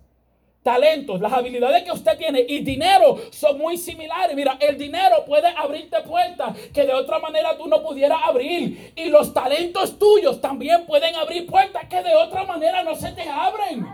talentos, 0.64 1.20
las 1.20 1.34
habilidades 1.34 1.84
que 1.84 1.92
usted 1.92 2.18
tiene 2.18 2.46
y 2.48 2.60
dinero 2.60 3.18
son 3.32 3.58
muy 3.58 3.78
similares. 3.78 4.36
Mira, 4.36 4.58
el 4.60 4.78
dinero 4.78 5.26
puede 5.26 5.48
abrirte 5.48 6.02
puertas 6.02 6.56
que 6.74 6.86
de 6.86 6.94
otra 6.94 7.20
manera 7.20 7.58
tú 7.58 7.68
no 7.68 7.82
pudieras 7.82 8.20
abrir. 8.24 8.94
Y 8.96 9.06
los 9.06 9.34
talentos 9.34 9.98
tuyos 9.98 10.40
también 10.40 10.86
pueden 10.86 11.16
abrir 11.16 11.46
puertas 11.48 11.86
que 11.90 12.02
de 12.04 12.16
otra 12.16 12.44
manera 12.44 12.84
no 12.84 12.96
se 12.96 13.12
te 13.12 13.28
abren. 13.28 13.88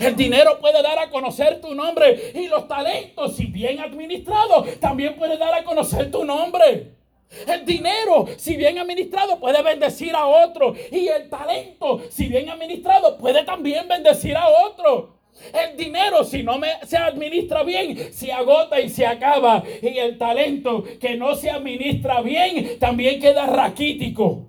El 0.00 0.16
dinero 0.16 0.58
puede 0.58 0.82
dar 0.82 0.98
a 0.98 1.10
conocer 1.10 1.60
tu 1.60 1.74
nombre 1.74 2.32
y 2.34 2.48
los 2.48 2.66
talentos, 2.66 3.36
si 3.36 3.46
bien 3.46 3.80
administrados, 3.80 4.80
también 4.80 5.14
puede 5.16 5.36
dar 5.36 5.54
a 5.54 5.62
conocer 5.62 6.10
tu 6.10 6.24
nombre. 6.24 7.03
El 7.46 7.64
dinero, 7.64 8.26
si 8.36 8.56
bien 8.56 8.78
administrado, 8.78 9.38
puede 9.38 9.62
bendecir 9.62 10.14
a 10.14 10.26
otro. 10.26 10.74
Y 10.90 11.08
el 11.08 11.28
talento, 11.28 12.02
si 12.10 12.28
bien 12.28 12.48
administrado, 12.48 13.18
puede 13.18 13.44
también 13.44 13.88
bendecir 13.88 14.36
a 14.36 14.48
otro. 14.48 15.14
El 15.52 15.76
dinero, 15.76 16.24
si 16.24 16.42
no 16.42 16.60
se 16.84 16.96
administra 16.96 17.62
bien, 17.64 18.12
se 18.12 18.32
agota 18.32 18.80
y 18.80 18.88
se 18.88 19.06
acaba. 19.06 19.62
Y 19.82 19.98
el 19.98 20.16
talento 20.16 20.84
que 21.00 21.16
no 21.16 21.34
se 21.34 21.50
administra 21.50 22.20
bien, 22.20 22.78
también 22.78 23.20
queda 23.20 23.46
raquítico. 23.46 24.46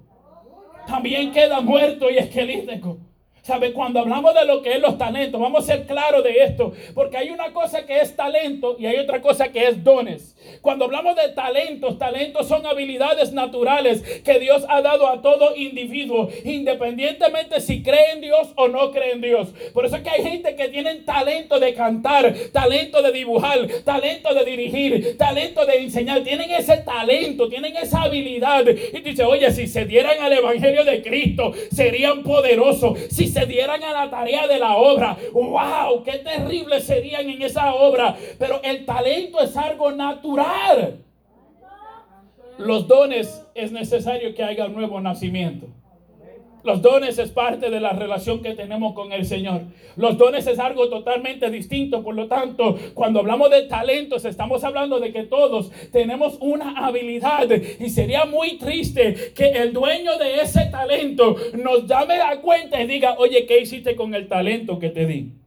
También 0.88 1.32
queda 1.32 1.62
muerto 1.62 2.10
y 2.12 2.18
esquelético. 2.18 3.00
¿Sabe? 3.46 3.74
Cuando 3.74 4.00
hablamos 4.00 4.34
de 4.34 4.44
lo 4.44 4.64
que 4.64 4.74
es 4.74 4.82
los 4.82 4.98
talentos, 4.98 5.40
vamos 5.40 5.64
a 5.64 5.68
ser 5.68 5.86
claros 5.86 6.24
de 6.24 6.44
esto, 6.46 6.74
porque 6.96 7.18
hay 7.18 7.30
una 7.30 7.54
cosa 7.54 7.86
que 7.86 8.00
es 8.00 8.16
talento 8.16 8.75
y 8.80 8.88
hay 8.88 8.98
otra 8.98 9.22
cosa 9.22 9.50
que 9.50 9.68
es 9.68 9.84
dones. 9.84 10.36
Cuando 10.62 10.86
hablamos 10.86 11.16
de 11.16 11.30
talentos, 11.30 12.00
talentos 12.00 12.48
son 12.48 12.66
habilidades 12.66 13.34
naturales 13.34 14.02
que 14.24 14.40
Dios 14.40 14.66
ha 14.68 14.82
dado 14.82 15.08
a 15.08 15.22
todo 15.22 15.56
individuo, 15.56 16.28
independientemente 16.44 17.62
si 17.62 17.84
cree 17.84 18.14
en 18.14 18.22
Dios 18.22 18.52
o 18.56 18.68
no 18.68 18.90
cree 18.90 19.12
en 19.12 19.22
Dios. 19.22 19.50
Por 19.75 19.86
eso 19.86 19.98
es 19.98 20.02
que 20.02 20.10
hay 20.10 20.24
gente 20.24 20.56
que 20.56 20.70
tiene 20.70 20.96
talento 20.96 21.60
de 21.60 21.75
cantar, 21.75 22.34
talento 22.52 23.04
de 23.04 23.12
dibujar, 23.12 23.60
talento 23.84 24.34
de 24.34 24.44
dirigir, 24.44 25.18
talento 25.20 25.68
de 25.68 25.84
enseñar. 25.84 26.24
Tienen 26.24 26.50
ese 26.50 26.78
talento, 26.78 27.48
tienen 27.48 27.78
esa 27.78 28.02
habilidad. 28.02 28.66
Y 28.68 29.02
dice, 29.02 29.24
oye, 29.24 29.52
si 29.52 29.68
se 29.68 29.86
dieran 29.86 30.20
al 30.20 30.34
Evangelio 30.34 30.84
de 30.84 31.04
Cristo, 31.04 31.54
serían 31.72 32.24
poderosos. 32.24 32.98
Si 33.12 33.35
se 33.36 33.46
dieran 33.46 33.84
a 33.84 33.92
la 33.92 34.10
tarea 34.10 34.48
de 34.48 34.58
la 34.58 34.77
obra. 34.77 35.18
¡Wow! 35.34 36.04
¡Qué 36.04 36.20
terrible 36.20 36.80
serían 36.80 37.30
en 37.30 37.42
esa 37.42 37.74
obra! 37.74 38.15
Pero 38.39 38.62
el 38.63 38.86
talento 38.86 39.42
es 39.42 39.58
algo 39.58 39.92
natural. 39.92 41.00
Los 42.58 42.88
dones 42.88 43.46
es 43.54 43.74
necesario 43.74 44.34
que 44.34 44.42
haya 44.42 44.68
un 44.68 44.74
nuevo 44.74 45.01
nacimiento. 45.01 45.68
Los 46.65 46.81
dones 46.81 47.17
es 47.19 47.29
parte 47.29 47.69
de 47.69 47.79
la 47.79 47.93
relación 47.93 48.41
que 48.41 48.55
tenemos 48.55 48.93
con 48.93 49.12
el 49.12 49.25
Señor. 49.25 49.62
Los 49.95 50.17
dones 50.17 50.48
es 50.48 50.57
algo 50.57 50.89
totalmente 50.89 51.50
distinto. 51.51 52.03
Por 52.03 52.15
lo 52.15 52.27
tanto, 52.27 52.77
cuando 52.93 53.19
hablamos 53.19 53.51
de 53.51 53.63
talentos, 53.63 54.25
estamos 54.25 54.63
hablando 54.63 55.00
de 55.00 55.13
que 55.13 55.24
todos 55.24 55.72
tenemos 55.91 56.38
una 56.41 56.86
habilidad. 56.86 57.50
Y 57.79 57.89
sería 57.89 58.25
muy 58.25 58.57
triste 58.57 59.34
que 59.36 59.50
el 59.50 59.74
dueño 59.74 60.17
de 60.17 60.41
ese 60.41 60.65
talento 60.72 61.36
nos 61.53 61.86
llame 61.86 62.15
a 62.15 62.41
cuenta 62.41 62.81
y 62.81 62.88
diga, 62.88 63.15
oye, 63.19 63.45
¿qué 63.45 63.60
hiciste 63.62 63.95
con 63.95 64.15
el 64.15 64.27
talento 64.27 64.79
que 64.79 64.89
te 64.89 65.05
di? 65.05 65.45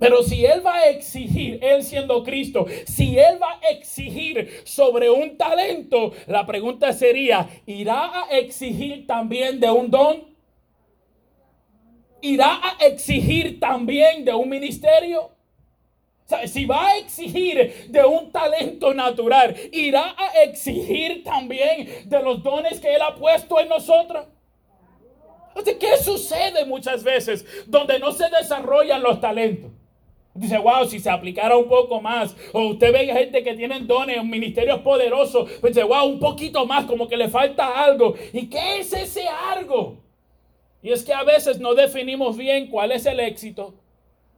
Pero 0.00 0.22
si 0.22 0.46
Él 0.46 0.66
va 0.66 0.76
a 0.76 0.88
exigir, 0.88 1.62
Él 1.62 1.84
siendo 1.84 2.24
Cristo, 2.24 2.66
si 2.86 3.18
Él 3.18 3.40
va 3.40 3.60
a 3.62 3.68
exigir 3.68 4.62
sobre 4.64 5.10
un 5.10 5.36
talento, 5.36 6.12
la 6.26 6.46
pregunta 6.46 6.92
sería, 6.94 7.46
¿irá 7.66 8.24
a 8.24 8.30
exigir 8.30 9.06
también 9.06 9.60
de 9.60 9.70
un 9.70 9.90
don? 9.90 10.24
¿Irá 12.22 12.60
a 12.62 12.84
exigir 12.86 13.60
también 13.60 14.24
de 14.24 14.32
un 14.34 14.48
ministerio? 14.48 15.30
si 16.46 16.64
va 16.64 16.86
a 16.86 16.96
exigir 16.98 17.88
de 17.88 18.04
un 18.04 18.30
talento 18.30 18.94
natural, 18.94 19.52
irá 19.72 20.14
a 20.16 20.44
exigir 20.44 21.24
también 21.24 22.08
de 22.08 22.22
los 22.22 22.40
dones 22.40 22.78
que 22.78 22.94
Él 22.94 23.02
ha 23.02 23.16
puesto 23.16 23.58
en 23.58 23.68
nosotros. 23.68 24.26
¿Qué 25.80 25.96
sucede 25.96 26.64
muchas 26.64 27.02
veces 27.02 27.44
donde 27.66 27.98
no 27.98 28.12
se 28.12 28.28
desarrollan 28.30 29.02
los 29.02 29.20
talentos? 29.20 29.72
Dice, 30.40 30.56
wow, 30.56 30.86
si 30.86 30.98
se 31.00 31.10
aplicara 31.10 31.54
un 31.54 31.68
poco 31.68 32.00
más. 32.00 32.34
O 32.54 32.68
usted 32.68 32.94
ve 32.94 33.04
gente 33.04 33.42
que 33.42 33.52
tienen 33.52 33.86
dones, 33.86 34.24
ministerios 34.24 34.80
poderosos. 34.80 35.50
Pues 35.60 35.74
dice, 35.74 35.86
wow, 35.86 36.06
un 36.06 36.18
poquito 36.18 36.64
más, 36.64 36.86
como 36.86 37.08
que 37.08 37.18
le 37.18 37.28
falta 37.28 37.84
algo. 37.84 38.14
¿Y 38.32 38.48
qué 38.48 38.78
es 38.78 38.90
ese 38.94 39.28
algo? 39.28 39.98
Y 40.82 40.92
es 40.92 41.04
que 41.04 41.12
a 41.12 41.24
veces 41.24 41.60
no 41.60 41.74
definimos 41.74 42.38
bien 42.38 42.68
cuál 42.68 42.90
es 42.90 43.04
el 43.04 43.20
éxito. 43.20 43.74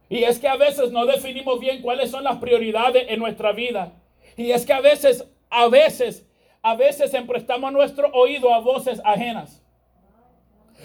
Y 0.09 0.25
es 0.25 0.39
que 0.39 0.49
a 0.49 0.57
veces 0.57 0.91
no 0.91 1.05
definimos 1.05 1.61
bien 1.61 1.81
cuáles 1.81 2.11
son 2.11 2.25
las 2.25 2.35
prioridades 2.35 3.05
en 3.07 3.19
nuestra 3.19 3.53
vida. 3.53 3.93
Y 4.35 4.51
es 4.51 4.65
que 4.65 4.73
a 4.73 4.81
veces, 4.81 5.25
a 5.49 5.69
veces, 5.69 6.27
a 6.61 6.75
veces 6.75 7.13
emprestamos 7.13 7.71
nuestro 7.71 8.11
oído 8.11 8.53
a 8.53 8.59
voces 8.59 8.99
ajenas. 9.05 9.63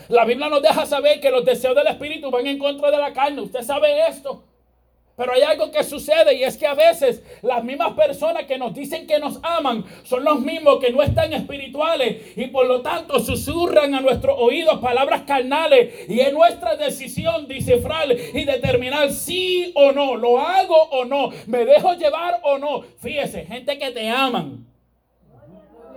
La 0.08 0.24
Biblia 0.24 0.48
nos 0.48 0.62
deja 0.62 0.86
saber 0.86 1.18
que 1.18 1.32
los 1.32 1.44
deseos 1.44 1.74
del 1.74 1.88
Espíritu 1.88 2.30
van 2.30 2.46
en 2.46 2.56
contra 2.56 2.92
de 2.92 2.98
la 2.98 3.12
carne. 3.12 3.40
Usted 3.40 3.62
sabe 3.62 4.06
esto. 4.06 4.44
Pero 5.18 5.32
hay 5.32 5.42
algo 5.42 5.72
que 5.72 5.82
sucede 5.82 6.34
y 6.34 6.44
es 6.44 6.56
que 6.56 6.68
a 6.68 6.74
veces 6.74 7.24
las 7.42 7.64
mismas 7.64 7.94
personas 7.94 8.44
que 8.44 8.56
nos 8.56 8.72
dicen 8.72 9.04
que 9.04 9.18
nos 9.18 9.40
aman 9.42 9.84
son 10.04 10.22
los 10.22 10.40
mismos 10.40 10.78
que 10.78 10.92
no 10.92 11.02
están 11.02 11.32
espirituales 11.32 12.36
y 12.36 12.46
por 12.46 12.66
lo 12.66 12.82
tanto 12.82 13.18
susurran 13.18 13.96
a 13.96 14.00
nuestros 14.00 14.36
oídos 14.38 14.78
palabras 14.78 15.22
carnales. 15.22 16.08
Y 16.08 16.20
es 16.20 16.32
nuestra 16.32 16.76
decisión 16.76 17.48
descifrar 17.48 18.06
y 18.12 18.44
determinar 18.44 19.10
sí 19.10 19.72
o 19.74 19.90
no, 19.90 20.14
lo 20.14 20.38
hago 20.38 20.80
o 20.90 21.04
no, 21.04 21.30
me 21.46 21.64
dejo 21.64 21.94
llevar 21.94 22.38
o 22.44 22.58
no. 22.58 22.82
Fíjese, 23.00 23.44
gente 23.44 23.76
que 23.76 23.90
te 23.90 24.08
aman 24.08 24.68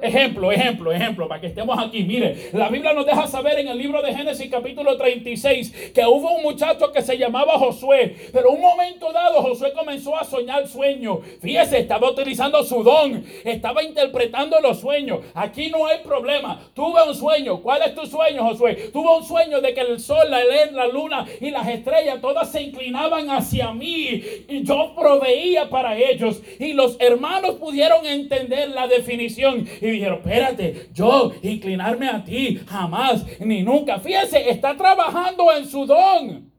Ejemplo, 0.01 0.51
ejemplo, 0.51 0.91
ejemplo, 0.91 1.27
para 1.27 1.39
que 1.39 1.47
estemos 1.47 1.77
aquí. 1.77 2.03
Mire, 2.03 2.49
la 2.53 2.69
Biblia 2.69 2.93
nos 2.93 3.05
deja 3.05 3.27
saber 3.27 3.59
en 3.59 3.67
el 3.67 3.77
libro 3.77 4.01
de 4.01 4.13
Génesis 4.13 4.49
capítulo 4.49 4.97
36 4.97 5.91
que 5.93 6.05
hubo 6.05 6.31
un 6.31 6.43
muchacho 6.43 6.91
que 6.91 7.01
se 7.01 7.17
llamaba 7.17 7.53
Josué, 7.53 8.15
pero 8.33 8.51
un 8.51 8.61
momento 8.61 9.11
dado 9.11 9.41
Josué 9.41 9.73
comenzó 9.73 10.15
a 10.15 10.23
soñar 10.23 10.67
sueños. 10.67 11.19
Fíjese, 11.41 11.79
estaba 11.79 12.09
utilizando 12.09 12.63
su 12.63 12.83
don, 12.83 13.23
estaba 13.43 13.83
interpretando 13.83 14.59
los 14.59 14.79
sueños. 14.79 15.19
Aquí 15.33 15.69
no 15.69 15.85
hay 15.85 15.99
problema. 15.99 16.59
Tuve 16.73 17.03
un 17.07 17.15
sueño. 17.15 17.61
¿Cuál 17.61 17.83
es 17.83 17.95
tu 17.95 18.05
sueño, 18.05 18.43
Josué? 18.43 18.89
Tuve 18.91 19.17
un 19.17 19.23
sueño 19.23 19.61
de 19.61 19.73
que 19.73 19.81
el 19.81 19.99
sol, 19.99 20.29
la, 20.29 20.87
luna 20.87 21.25
y 21.39 21.51
las 21.51 21.67
estrellas 21.67 22.19
todas 22.21 22.51
se 22.51 22.61
inclinaban 22.61 23.29
hacia 23.29 23.71
mí 23.71 24.23
y 24.47 24.63
yo 24.63 24.93
proveía 24.95 25.69
para 25.69 25.97
ellos. 25.97 26.41
Y 26.59 26.73
los 26.73 26.97
hermanos 26.99 27.55
pudieron 27.55 28.05
entender 28.05 28.69
la 28.69 28.87
definición. 28.87 29.67
Dijeron, 29.91 30.19
espérate, 30.19 30.89
yo 30.93 31.31
inclinarme 31.41 32.09
a 32.09 32.23
ti 32.23 32.59
jamás 32.67 33.25
ni 33.39 33.63
nunca. 33.63 33.99
Fíjese, 33.99 34.49
está 34.49 34.75
trabajando 34.75 35.51
en 35.51 35.65
su 35.65 35.85
don. 35.85 36.51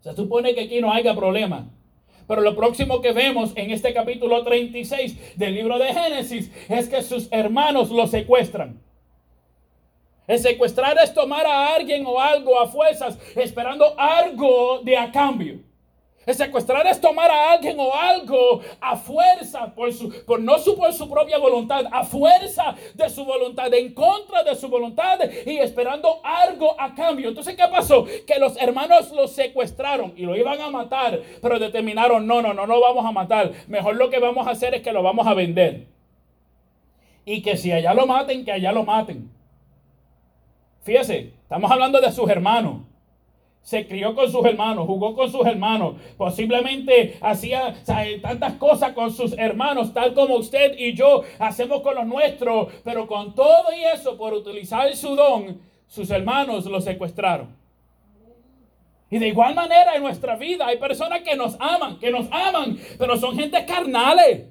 Se 0.00 0.14
supone 0.14 0.54
que 0.54 0.62
aquí 0.62 0.80
no 0.80 0.92
haya 0.92 1.14
problema. 1.14 1.68
Pero 2.26 2.42
lo 2.42 2.54
próximo 2.54 3.00
que 3.00 3.12
vemos 3.12 3.52
en 3.56 3.70
este 3.70 3.92
capítulo 3.92 4.44
36 4.44 5.36
del 5.36 5.54
libro 5.54 5.78
de 5.78 5.92
Génesis 5.92 6.50
es 6.68 6.88
que 6.88 7.02
sus 7.02 7.28
hermanos 7.32 7.90
lo 7.90 8.06
secuestran. 8.06 8.80
El 10.28 10.38
secuestrar 10.38 10.96
es 11.02 11.12
tomar 11.12 11.44
a 11.44 11.74
alguien 11.74 12.06
o 12.06 12.20
algo 12.20 12.60
a 12.60 12.68
fuerzas 12.68 13.18
esperando 13.34 13.98
algo 13.98 14.80
de 14.84 14.96
a 14.96 15.10
cambio. 15.10 15.58
Secuestrar 16.34 16.86
es 16.86 17.00
tomar 17.00 17.30
a 17.30 17.52
alguien 17.52 17.78
o 17.78 17.94
algo 17.94 18.60
a 18.80 18.96
fuerza, 18.96 19.74
por, 19.74 19.92
su, 19.92 20.10
por 20.24 20.40
no 20.40 20.58
su, 20.58 20.76
por 20.76 20.92
su 20.92 21.08
propia 21.08 21.38
voluntad, 21.38 21.84
a 21.90 22.04
fuerza 22.04 22.74
de 22.94 23.08
su 23.08 23.24
voluntad, 23.24 23.72
en 23.74 23.92
contra 23.94 24.42
de 24.42 24.54
su 24.54 24.68
voluntad 24.68 25.18
y 25.46 25.58
esperando 25.58 26.20
algo 26.22 26.74
a 26.78 26.94
cambio. 26.94 27.28
Entonces, 27.28 27.56
¿qué 27.56 27.64
pasó? 27.70 28.04
Que 28.26 28.38
los 28.38 28.56
hermanos 28.60 29.10
lo 29.12 29.28
secuestraron 29.28 30.12
y 30.16 30.22
lo 30.22 30.36
iban 30.36 30.60
a 30.60 30.70
matar, 30.70 31.20
pero 31.40 31.58
determinaron, 31.58 32.26
no, 32.26 32.42
no, 32.42 32.52
no, 32.54 32.66
no 32.66 32.80
vamos 32.80 33.04
a 33.04 33.12
matar. 33.12 33.52
Mejor 33.68 33.96
lo 33.96 34.10
que 34.10 34.18
vamos 34.18 34.46
a 34.46 34.50
hacer 34.50 34.74
es 34.74 34.82
que 34.82 34.92
lo 34.92 35.02
vamos 35.02 35.26
a 35.26 35.34
vender. 35.34 35.86
Y 37.24 37.42
que 37.42 37.56
si 37.56 37.72
allá 37.72 37.94
lo 37.94 38.06
maten, 38.06 38.44
que 38.44 38.52
allá 38.52 38.72
lo 38.72 38.84
maten. 38.84 39.30
Fíjese, 40.82 41.34
estamos 41.42 41.70
hablando 41.70 42.00
de 42.00 42.10
sus 42.10 42.28
hermanos 42.28 42.89
se 43.70 43.86
crió 43.86 44.16
con 44.16 44.28
sus 44.28 44.44
hermanos, 44.44 44.84
jugó 44.84 45.14
con 45.14 45.30
sus 45.30 45.46
hermanos, 45.46 45.94
posiblemente 46.16 47.16
hacía 47.20 47.72
tantas 48.20 48.54
cosas 48.54 48.94
con 48.94 49.12
sus 49.12 49.32
hermanos, 49.38 49.94
tal 49.94 50.12
como 50.12 50.34
usted 50.34 50.76
y 50.76 50.92
yo 50.92 51.22
hacemos 51.38 51.80
con 51.80 51.94
los 51.94 52.04
nuestros, 52.04 52.66
pero 52.82 53.06
con 53.06 53.32
todo 53.32 53.66
y 53.72 53.84
eso, 53.84 54.18
por 54.18 54.34
utilizar 54.34 54.92
su 54.96 55.14
don, 55.14 55.60
sus 55.86 56.10
hermanos 56.10 56.66
lo 56.66 56.80
secuestraron. 56.80 57.54
Y 59.08 59.18
de 59.18 59.28
igual 59.28 59.54
manera 59.54 59.94
en 59.94 60.02
nuestra 60.02 60.34
vida 60.34 60.66
hay 60.66 60.78
personas 60.78 61.20
que 61.20 61.36
nos 61.36 61.54
aman, 61.60 62.00
que 62.00 62.10
nos 62.10 62.26
aman, 62.32 62.76
pero 62.98 63.16
son 63.18 63.38
gente 63.38 63.64
carnales. 63.66 64.48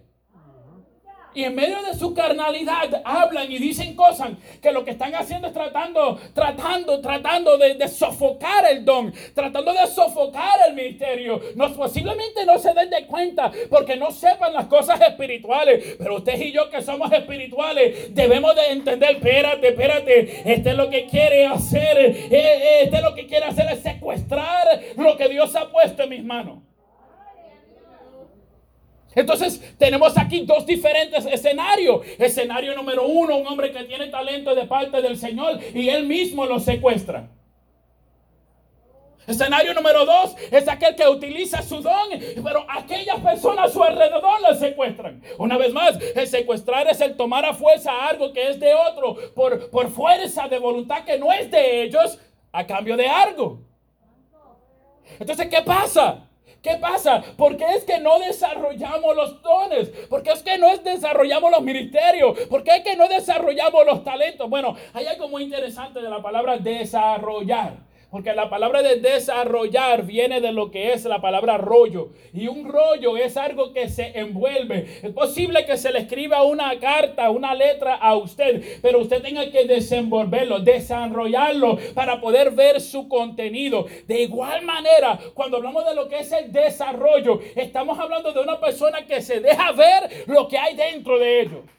Y 1.34 1.44
en 1.44 1.56
medio 1.56 1.82
de 1.84 1.94
su 1.94 2.14
carnalidad 2.14 3.02
hablan 3.06 3.52
y 3.52 3.60
dicen 3.60 3.96
cosas 3.96 4.32
que 4.62 4.72
lo 4.72 4.84
que 4.84 4.92
están 4.92 5.14
haciendo 5.14 5.48
es 5.48 5.54
tratando, 5.54 6.20
tratando, 6.34 7.00
tratando 7.02 7.58
de, 7.58 7.88
sofocar 7.88 8.66
el 8.72 8.84
don, 8.84 9.14
tratando 9.34 9.72
de 9.74 9.86
sofocar 9.88 10.60
el 10.68 10.74
ministerio. 10.74 11.40
No, 11.56 11.72
posiblemente 11.74 12.46
no 12.46 12.58
se 12.58 12.74
den 12.74 12.90
de 12.90 13.06
cuenta 13.06 13.52
porque 13.70 13.96
no 13.96 14.12
sepan 14.12 14.54
las 14.54 14.66
cosas 14.66 15.00
espirituales. 15.02 15.98
Pero 16.00 16.16
usted 16.16 16.40
y 16.42 16.52
yo 16.52 16.70
que 16.70 16.82
somos 16.82 17.12
espirituales 17.12 18.14
debemos 18.14 18.56
de 18.56 18.72
entender, 18.72 19.12
espérate, 19.12 19.70
espérate, 19.70 20.52
este 20.52 20.70
es 20.72 20.76
lo 20.76 20.90
que 20.90 21.06
quiere 21.06 21.46
hacer, 21.46 21.98
eh, 21.98 22.28
eh, 22.32 22.80
este 22.84 22.98
es 22.98 23.04
lo 23.04 23.14
que 23.14 23.28
quiere 23.28 23.46
hacer 23.46 23.68
es 23.72 23.82
secuestrar 23.82 24.82
lo 24.96 25.16
que 25.16 25.30
Dios 25.30 25.56
ha 25.56 25.70
puesto 25.70 26.04
en 26.04 26.10
mis 26.10 26.24
manos. 26.24 26.69
Entonces 29.16 29.62
tenemos 29.78 30.18
aquí 30.18 30.46
dos 30.46 30.66
diferentes 30.66 31.26
escenarios. 31.26 32.06
Escenario 32.18 32.76
número 32.76 33.08
uno, 33.08 33.38
un 33.38 33.48
hombre 33.48 33.72
que 33.72 33.84
tiene 33.84 34.08
talento 34.08 34.54
de 34.54 34.66
parte 34.66 35.02
del 35.02 35.18
Señor 35.18 35.60
y 35.74 35.90
él 35.90 36.06
mismo 36.06 36.46
lo 36.46 36.60
secuestra. 36.60 37.30
Escenario 39.28 39.76
número 39.76 40.06
dos 40.06 40.36
es 40.50 40.68
aquel 40.68 40.96
que 40.96 41.08
utiliza 41.08 41.62
su 41.62 41.82
don, 41.82 42.10
pero 42.44 42.66
aquellas 42.68 43.20
personas 43.20 43.70
a 43.70 43.74
su 43.74 43.84
alrededor 43.84 44.42
le 44.42 44.58
secuestran. 44.58 45.22
Una 45.38 45.56
vez 45.56 45.72
más, 45.72 46.00
el 46.16 46.28
secuestrar 46.28 46.88
es 46.88 47.00
el 47.02 47.16
tomar 47.16 47.46
a 47.46 47.54
fuerza 47.54 48.08
algo 48.08 48.34
que 48.34 48.50
es 48.50 48.60
de 48.60 48.74
otro 48.74 49.16
por, 49.36 49.70
por 49.70 49.92
fuerza 49.92 50.48
de 50.48 50.58
voluntad 50.58 51.04
que 51.04 51.20
no 51.20 51.32
es 51.32 51.52
de 51.52 51.84
ellos 51.84 52.18
a 52.52 52.66
cambio 52.66 52.98
de 52.98 53.08
algo. 53.08 53.60
Entonces, 55.20 55.48
¿qué 55.48 55.62
pasa? 55.62 56.29
¿Qué 56.62 56.76
pasa? 56.76 57.24
Porque 57.38 57.66
es 57.76 57.86
que 57.86 58.00
no 58.00 58.20
desarrollamos 58.20 59.16
los 59.16 59.42
dones, 59.42 59.90
porque 60.10 60.32
es 60.32 60.44
que 60.44 60.58
no 60.58 60.76
desarrollamos 60.78 61.52
los 61.52 61.62
ministerios, 61.62 62.38
porque 62.50 62.76
es 62.78 62.84
que 62.84 62.98
no 62.98 63.08
desarrollamos 63.08 63.86
los 63.86 64.04
talentos. 64.04 64.50
Bueno, 64.50 64.76
hay 64.94 65.06
algo 65.06 65.30
muy 65.30 65.44
interesante 65.44 66.02
de 66.02 66.10
la 66.10 66.22
palabra 66.22 66.58
desarrollar. 66.58 67.89
Porque 68.12 68.34
la 68.34 68.50
palabra 68.50 68.82
de 68.82 68.96
desarrollar 68.96 70.04
viene 70.04 70.42
de 70.42 70.52
lo 70.52 70.72
que 70.72 70.94
es 70.94 71.06
la 71.06 71.22
palabra 71.22 71.58
rollo. 71.58 72.10
Y 72.34 72.48
un 72.48 72.68
rollo 72.68 73.18
es 73.18 73.38
algo 73.38 73.72
que 73.72 73.88
se 73.88 74.18
envuelve. 74.18 75.00
Es 75.04 75.12
posible 75.12 75.64
que 75.66 75.78
se 75.78 75.92
le 75.92 76.00
escriba 76.00 76.44
una 76.44 76.80
carta, 76.80 77.30
una 77.30 77.54
letra 77.54 77.96
a 77.96 78.16
usted, 78.16 78.80
pero 78.82 79.00
usted 79.00 79.22
tenga 79.22 79.52
que 79.52 79.66
desenvolverlo, 79.66 80.60
desarrollarlo 80.60 81.78
para 81.94 82.20
poder 82.20 82.50
ver 82.52 82.82
su 82.82 83.08
contenido. 83.08 83.86
De 84.08 84.24
igual 84.24 84.64
manera, 84.64 85.20
cuando 85.36 85.58
hablamos 85.58 85.86
de 85.86 85.94
lo 85.94 86.10
que 86.10 86.20
es 86.20 86.32
el 86.32 86.52
desarrollo, 86.52 87.40
estamos 87.56 88.00
hablando 88.00 88.32
de 88.32 88.40
una 88.40 88.60
persona 88.60 89.06
que 89.06 89.22
se 89.22 89.40
deja 89.40 89.72
ver 89.74 90.26
lo 90.26 90.48
que 90.48 90.58
hay 90.58 90.76
dentro 90.76 91.20
de 91.20 91.42
ellos. 91.42 91.79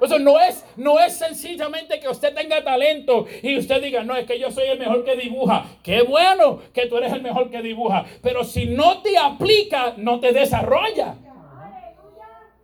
Eso 0.00 0.18
no 0.18 0.38
es, 0.38 0.64
no 0.76 1.00
es 1.00 1.16
sencillamente 1.16 1.98
que 1.98 2.08
usted 2.08 2.34
tenga 2.34 2.62
talento 2.62 3.26
y 3.42 3.58
usted 3.58 3.82
diga, 3.82 4.02
no, 4.02 4.16
es 4.16 4.26
que 4.26 4.38
yo 4.38 4.50
soy 4.50 4.68
el 4.68 4.78
mejor 4.78 5.04
que 5.04 5.16
dibuja. 5.16 5.64
Qué 5.82 6.02
bueno 6.02 6.60
que 6.72 6.86
tú 6.86 6.98
eres 6.98 7.12
el 7.12 7.22
mejor 7.22 7.50
que 7.50 7.62
dibuja. 7.62 8.04
Pero 8.22 8.44
si 8.44 8.66
no 8.66 9.02
te 9.02 9.16
aplica, 9.16 9.94
no 9.96 10.20
te 10.20 10.32
desarrolla. 10.32 11.16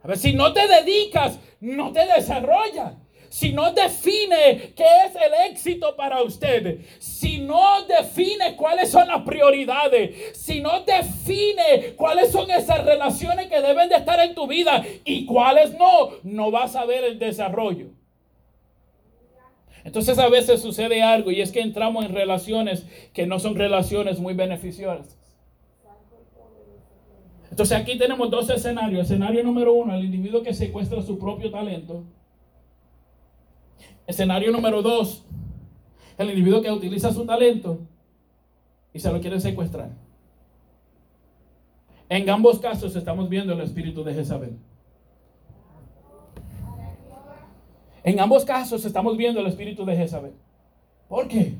A 0.02 0.08
ver, 0.08 0.18
si 0.18 0.32
no 0.32 0.52
te 0.52 0.66
dedicas, 0.66 1.38
no 1.60 1.92
te 1.92 2.06
desarrolla 2.06 2.96
si 3.32 3.50
no 3.50 3.72
define 3.72 4.74
qué 4.76 4.84
es 5.06 5.16
el 5.16 5.50
éxito 5.50 5.96
para 5.96 6.22
usted, 6.22 6.80
si 6.98 7.38
no 7.38 7.82
define 7.86 8.56
cuáles 8.56 8.90
son 8.90 9.08
las 9.08 9.22
prioridades, 9.22 10.36
si 10.38 10.60
no 10.60 10.82
define 10.82 11.94
cuáles 11.96 12.30
son 12.30 12.50
esas 12.50 12.84
relaciones 12.84 13.46
que 13.48 13.62
deben 13.62 13.88
de 13.88 13.96
estar 13.96 14.20
en 14.20 14.34
tu 14.34 14.46
vida 14.46 14.84
y 15.06 15.24
cuáles 15.24 15.72
no, 15.78 16.10
no 16.24 16.50
vas 16.50 16.76
a 16.76 16.84
ver 16.84 17.04
el 17.04 17.18
desarrollo. 17.18 17.86
Entonces 19.82 20.18
a 20.18 20.28
veces 20.28 20.60
sucede 20.60 21.02
algo 21.02 21.30
y 21.30 21.40
es 21.40 21.52
que 21.52 21.60
entramos 21.60 22.04
en 22.04 22.14
relaciones 22.14 22.84
que 23.14 23.26
no 23.26 23.38
son 23.38 23.54
relaciones 23.54 24.18
muy 24.18 24.34
beneficiosas. 24.34 25.16
Entonces 27.48 27.78
aquí 27.78 27.96
tenemos 27.96 28.30
dos 28.30 28.50
escenarios. 28.50 29.06
Escenario 29.06 29.42
número 29.42 29.72
uno, 29.72 29.94
el 29.94 30.04
individuo 30.04 30.42
que 30.42 30.52
secuestra 30.52 31.00
su 31.00 31.18
propio 31.18 31.50
talento. 31.50 32.04
Escenario 34.06 34.50
número 34.52 34.82
dos, 34.82 35.24
el 36.18 36.30
individuo 36.30 36.60
que 36.62 36.70
utiliza 36.70 37.12
su 37.12 37.24
talento 37.24 37.78
y 38.92 38.98
se 38.98 39.10
lo 39.12 39.20
quiere 39.20 39.40
secuestrar. 39.40 39.90
En 42.08 42.28
ambos 42.28 42.58
casos 42.58 42.94
estamos 42.94 43.28
viendo 43.28 43.52
el 43.54 43.60
espíritu 43.60 44.04
de 44.04 44.14
Jezabel. 44.14 44.58
En 48.04 48.20
ambos 48.20 48.44
casos 48.44 48.84
estamos 48.84 49.16
viendo 49.16 49.40
el 49.40 49.46
espíritu 49.46 49.84
de 49.84 49.96
Jezabel. 49.96 50.32
¿Por 51.08 51.28
qué? 51.28 51.54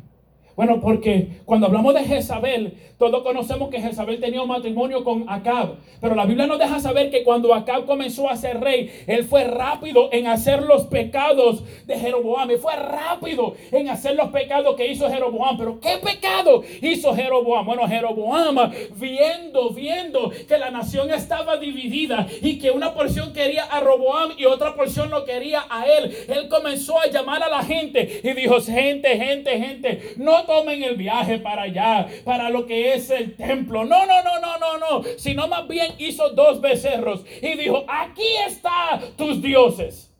Bueno, 0.56 0.80
porque 0.80 1.40
cuando 1.44 1.66
hablamos 1.66 1.94
de 1.94 2.04
Jezabel, 2.04 2.74
todos 2.98 3.22
conocemos 3.22 3.70
que 3.70 3.80
Jezabel 3.80 4.20
tenía 4.20 4.42
un 4.42 4.48
matrimonio 4.48 5.02
con 5.02 5.28
Acab. 5.28 5.76
Pero 6.00 6.14
la 6.14 6.26
Biblia 6.26 6.46
nos 6.46 6.58
deja 6.58 6.78
saber 6.78 7.10
que 7.10 7.24
cuando 7.24 7.54
Acab 7.54 7.86
comenzó 7.86 8.28
a 8.28 8.36
ser 8.36 8.60
rey, 8.60 8.90
él 9.06 9.24
fue 9.24 9.44
rápido 9.44 10.10
en 10.12 10.26
hacer 10.26 10.62
los 10.62 10.84
pecados 10.84 11.64
de 11.86 11.98
Jeroboam. 11.98 12.50
Y 12.50 12.56
fue 12.56 12.76
rápido 12.76 13.54
en 13.70 13.88
hacer 13.88 14.14
los 14.14 14.28
pecados 14.28 14.76
que 14.76 14.86
hizo 14.86 15.08
Jeroboam. 15.08 15.56
Pero 15.56 15.80
¿qué 15.80 15.98
pecado 16.02 16.62
hizo 16.80 17.14
Jeroboam? 17.14 17.64
Bueno, 17.64 17.88
Jeroboam, 17.88 18.70
viendo, 18.96 19.70
viendo 19.70 20.30
que 20.46 20.58
la 20.58 20.70
nación 20.70 21.10
estaba 21.10 21.56
dividida 21.56 22.26
y 22.40 22.58
que 22.58 22.70
una 22.70 22.94
porción 22.94 23.32
quería 23.32 23.64
a 23.64 23.80
Roboam 23.80 24.32
y 24.36 24.44
otra 24.44 24.74
porción 24.74 25.10
lo 25.10 25.24
quería 25.24 25.64
a 25.68 25.86
él, 25.86 26.14
él 26.28 26.48
comenzó 26.48 27.00
a 27.00 27.06
llamar 27.06 27.42
a 27.42 27.48
la 27.48 27.62
gente 27.62 28.20
y 28.22 28.32
dijo, 28.32 28.60
gente, 28.60 29.16
gente, 29.16 29.58
gente, 29.58 30.14
no 30.16 30.41
tomen 30.46 30.82
el 30.82 30.96
viaje 30.96 31.38
para 31.38 31.62
allá, 31.62 32.06
para 32.24 32.50
lo 32.50 32.66
que 32.66 32.94
es 32.94 33.10
el 33.10 33.34
templo. 33.36 33.84
No, 33.84 34.06
no, 34.06 34.22
no, 34.22 34.40
no, 34.40 34.58
no, 34.58 34.78
no. 34.78 35.02
Sino 35.16 35.48
más 35.48 35.66
bien 35.68 35.94
hizo 35.98 36.30
dos 36.30 36.60
becerros 36.60 37.24
y 37.40 37.56
dijo, 37.56 37.84
aquí 37.88 38.36
está 38.46 39.00
tus 39.16 39.42
dioses. 39.42 40.11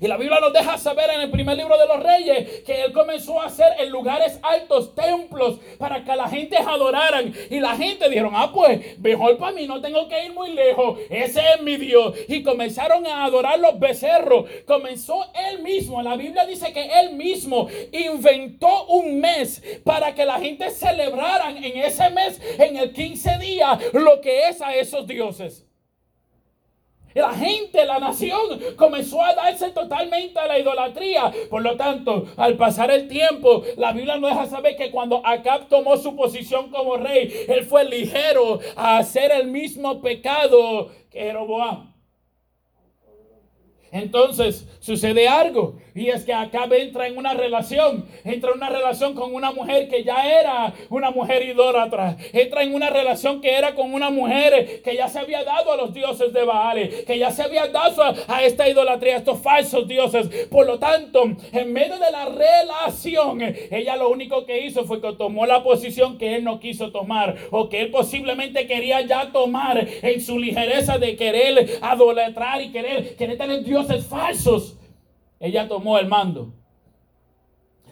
Y 0.00 0.06
la 0.06 0.16
Biblia 0.16 0.40
nos 0.40 0.52
deja 0.52 0.78
saber 0.78 1.10
en 1.10 1.20
el 1.20 1.30
primer 1.30 1.56
libro 1.56 1.76
de 1.76 1.86
los 1.86 2.02
reyes 2.02 2.62
que 2.62 2.82
él 2.82 2.92
comenzó 2.92 3.40
a 3.40 3.46
hacer 3.46 3.66
en 3.78 3.90
lugares 3.90 4.38
altos 4.42 4.94
templos 4.94 5.58
para 5.78 6.02
que 6.02 6.16
la 6.16 6.28
gente 6.28 6.56
adoraran. 6.56 7.34
Y 7.50 7.60
la 7.60 7.76
gente 7.76 8.08
dijeron, 8.08 8.32
ah, 8.34 8.50
pues 8.52 8.98
mejor 8.98 9.36
para 9.36 9.52
mí, 9.52 9.66
no 9.66 9.80
tengo 9.80 10.08
que 10.08 10.24
ir 10.24 10.32
muy 10.32 10.52
lejos. 10.52 10.98
Ese 11.10 11.40
es 11.54 11.62
mi 11.62 11.76
Dios. 11.76 12.14
Y 12.28 12.42
comenzaron 12.42 13.06
a 13.06 13.24
adorar 13.24 13.58
los 13.58 13.78
becerros. 13.78 14.46
Comenzó 14.66 15.26
él 15.50 15.62
mismo. 15.62 16.02
La 16.02 16.16
Biblia 16.16 16.46
dice 16.46 16.72
que 16.72 16.88
él 17.00 17.12
mismo 17.12 17.68
inventó 17.92 18.86
un 18.86 19.20
mes 19.20 19.62
para 19.84 20.14
que 20.14 20.24
la 20.24 20.40
gente 20.40 20.70
celebraran 20.70 21.62
en 21.62 21.76
ese 21.76 22.08
mes, 22.10 22.40
en 22.58 22.76
el 22.78 22.92
15 22.92 23.38
día, 23.38 23.78
lo 23.92 24.20
que 24.20 24.48
es 24.48 24.62
a 24.62 24.74
esos 24.74 25.06
dioses. 25.06 25.69
La 27.14 27.32
gente, 27.34 27.84
la 27.84 27.98
nación 27.98 28.40
comenzó 28.76 29.22
a 29.22 29.34
darse 29.34 29.70
totalmente 29.70 30.38
a 30.38 30.46
la 30.46 30.58
idolatría. 30.58 31.32
Por 31.48 31.62
lo 31.62 31.76
tanto, 31.76 32.26
al 32.36 32.56
pasar 32.56 32.90
el 32.90 33.08
tiempo, 33.08 33.62
la 33.76 33.92
Biblia 33.92 34.16
nos 34.18 34.30
deja 34.30 34.46
saber 34.46 34.76
que 34.76 34.90
cuando 34.90 35.24
Acab 35.26 35.68
tomó 35.68 35.96
su 35.96 36.14
posición 36.14 36.70
como 36.70 36.96
rey, 36.96 37.46
él 37.48 37.64
fue 37.64 37.84
ligero 37.84 38.60
a 38.76 38.98
hacer 38.98 39.32
el 39.32 39.48
mismo 39.48 40.00
pecado 40.00 40.90
que 41.10 41.20
Jeroboam. 41.20 41.90
Entonces 43.92 44.68
sucede 44.78 45.26
algo 45.26 45.76
y 45.94 46.08
es 46.08 46.24
que 46.24 46.32
acá 46.32 46.68
entra 46.70 47.06
en 47.06 47.16
una 47.16 47.34
relación, 47.34 48.06
entra 48.24 48.50
en 48.50 48.56
una 48.56 48.70
relación 48.70 49.14
con 49.14 49.34
una 49.34 49.52
mujer 49.52 49.88
que 49.88 50.04
ya 50.04 50.40
era 50.40 50.72
una 50.88 51.10
mujer 51.10 51.42
idólatra, 51.42 52.16
entra 52.32 52.62
en 52.62 52.74
una 52.74 52.90
relación 52.90 53.40
que 53.40 53.52
era 53.52 53.74
con 53.74 53.92
una 53.92 54.10
mujer 54.10 54.82
que 54.82 54.96
ya 54.96 55.08
se 55.08 55.18
había 55.18 55.44
dado 55.44 55.72
a 55.72 55.76
los 55.76 55.92
dioses 55.92 56.32
de 56.32 56.44
Baal, 56.44 56.90
que 57.06 57.18
ya 57.18 57.30
se 57.30 57.42
había 57.42 57.66
dado 57.68 58.02
a, 58.28 58.44
esta 58.44 58.68
idolatría, 58.68 59.14
a 59.14 59.18
estos 59.18 59.40
falsos 59.40 59.86
dioses. 59.86 60.28
Por 60.50 60.66
lo 60.66 60.78
tanto, 60.78 61.24
en 61.52 61.72
medio 61.72 61.98
de 61.98 62.10
la 62.10 62.26
relación, 62.26 63.40
ella 63.70 63.96
lo 63.96 64.08
único 64.08 64.46
que 64.46 64.64
hizo 64.64 64.84
fue 64.84 65.00
que 65.00 65.12
tomó 65.12 65.46
la 65.46 65.62
posición 65.62 66.18
que 66.18 66.36
él 66.36 66.44
no 66.44 66.60
quiso 66.60 66.90
tomar 66.92 67.36
o 67.50 67.68
que 67.68 67.80
él 67.80 67.90
posiblemente 67.90 68.66
quería 68.66 69.00
ya 69.02 69.32
tomar 69.32 69.86
en 70.02 70.20
su 70.20 70.38
ligereza 70.38 70.98
de 70.98 71.16
querer 71.16 71.80
idolatrar 71.94 72.62
y 72.62 72.70
querer, 72.70 73.16
querer 73.16 73.36
tener 73.36 73.62
Dios 73.64 73.86
falsos, 74.06 74.76
ella 75.40 75.66
tomó 75.66 75.98
el 75.98 76.06
mando. 76.06 76.59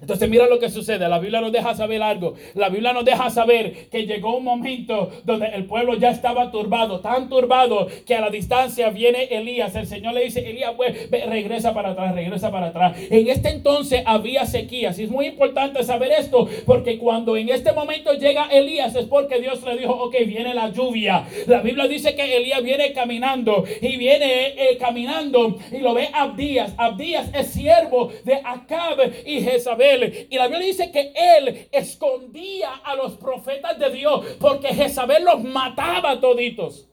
Entonces 0.01 0.29
mira 0.29 0.47
lo 0.47 0.59
que 0.59 0.71
sucede. 0.71 1.09
La 1.09 1.19
Biblia 1.19 1.41
nos 1.41 1.53
deja 1.53 1.75
saber 1.75 2.03
algo. 2.03 2.35
La 2.55 2.69
Biblia 2.69 2.93
nos 2.93 3.05
deja 3.05 3.31
saber 3.31 3.89
que 3.89 4.07
llegó 4.07 4.37
un 4.37 4.45
momento 4.45 5.11
donde 5.25 5.47
el 5.47 5.65
pueblo 5.65 5.95
ya 5.95 6.11
estaba 6.11 6.51
turbado, 6.51 7.01
tan 7.01 7.29
turbado 7.29 7.89
que 8.07 8.15
a 8.15 8.21
la 8.21 8.31
distancia 8.31 8.91
viene 8.91 9.25
Elías. 9.25 9.75
El 9.75 9.87
Señor 9.87 10.15
le 10.15 10.25
dice, 10.25 10.49
Elías, 10.49 10.73
pues 10.77 11.11
regresa 11.11 11.75
para 11.75 11.91
atrás, 11.91 12.15
regresa 12.15 12.51
para 12.51 12.69
atrás. 12.69 12.97
En 13.11 13.29
este 13.29 13.51
entonces 13.51 14.03
había 14.07 14.47
sequías. 14.47 14.99
Y 14.99 15.05
es 15.05 15.11
muy 15.11 15.27
importante 15.27 15.83
saber 15.83 16.13
esto 16.13 16.49
porque 16.67 16.99
cuando 16.99 17.37
en 17.37 17.49
este 17.49 17.73
momento 17.73 18.13
llega 18.15 18.49
Elías 18.51 18.95
es 18.95 19.07
porque 19.07 19.41
Dios 19.41 19.63
le 19.65 19.77
dijo, 19.77 19.93
ok, 19.93 20.15
viene 20.27 20.55
la 20.55 20.71
lluvia. 20.71 21.27
La 21.47 21.61
Biblia 21.61 21.89
dice 21.89 22.15
que 22.15 22.37
Elías 22.37 22.63
viene 22.63 22.93
caminando 22.93 23.65
y 23.81 23.97
viene 23.97 24.55
eh, 24.57 24.77
caminando 24.79 25.59
y 25.73 25.79
lo 25.79 25.95
ve 25.95 26.09
Abdías. 26.13 26.73
Abdías 26.77 27.31
es 27.35 27.49
siervo 27.49 28.13
de 28.25 28.35
Acab 28.45 28.99
y 29.27 29.41
Jezabel. 29.41 29.88
Y 30.31 30.37
la 30.37 30.49
Biblia 30.49 30.67
dice 30.67 30.91
que 30.91 31.13
él 31.15 31.69
escondía 31.73 32.75
a 32.85 32.95
los 32.95 33.15
profetas 33.15 33.79
de 33.79 33.91
Dios 33.91 34.25
porque 34.41 34.69
Jezabel 34.69 35.25
los 35.25 35.43
mataba 35.43 36.21
toditos. 36.21 36.89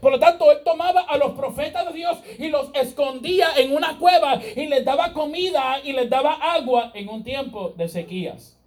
Por 0.00 0.12
lo 0.12 0.18
tanto, 0.18 0.50
él 0.50 0.58
tomaba 0.64 1.02
a 1.02 1.18
los 1.18 1.32
profetas 1.32 1.86
de 1.86 1.92
Dios 1.92 2.18
y 2.38 2.48
los 2.48 2.70
escondía 2.74 3.48
en 3.56 3.74
una 3.74 3.98
cueva 3.98 4.40
y 4.56 4.66
les 4.66 4.84
daba 4.84 5.12
comida 5.12 5.80
y 5.84 5.92
les 5.92 6.08
daba 6.08 6.34
agua 6.34 6.90
en 6.94 7.08
un 7.08 7.22
tiempo 7.22 7.74
de 7.76 7.88
sequías. 7.88 8.58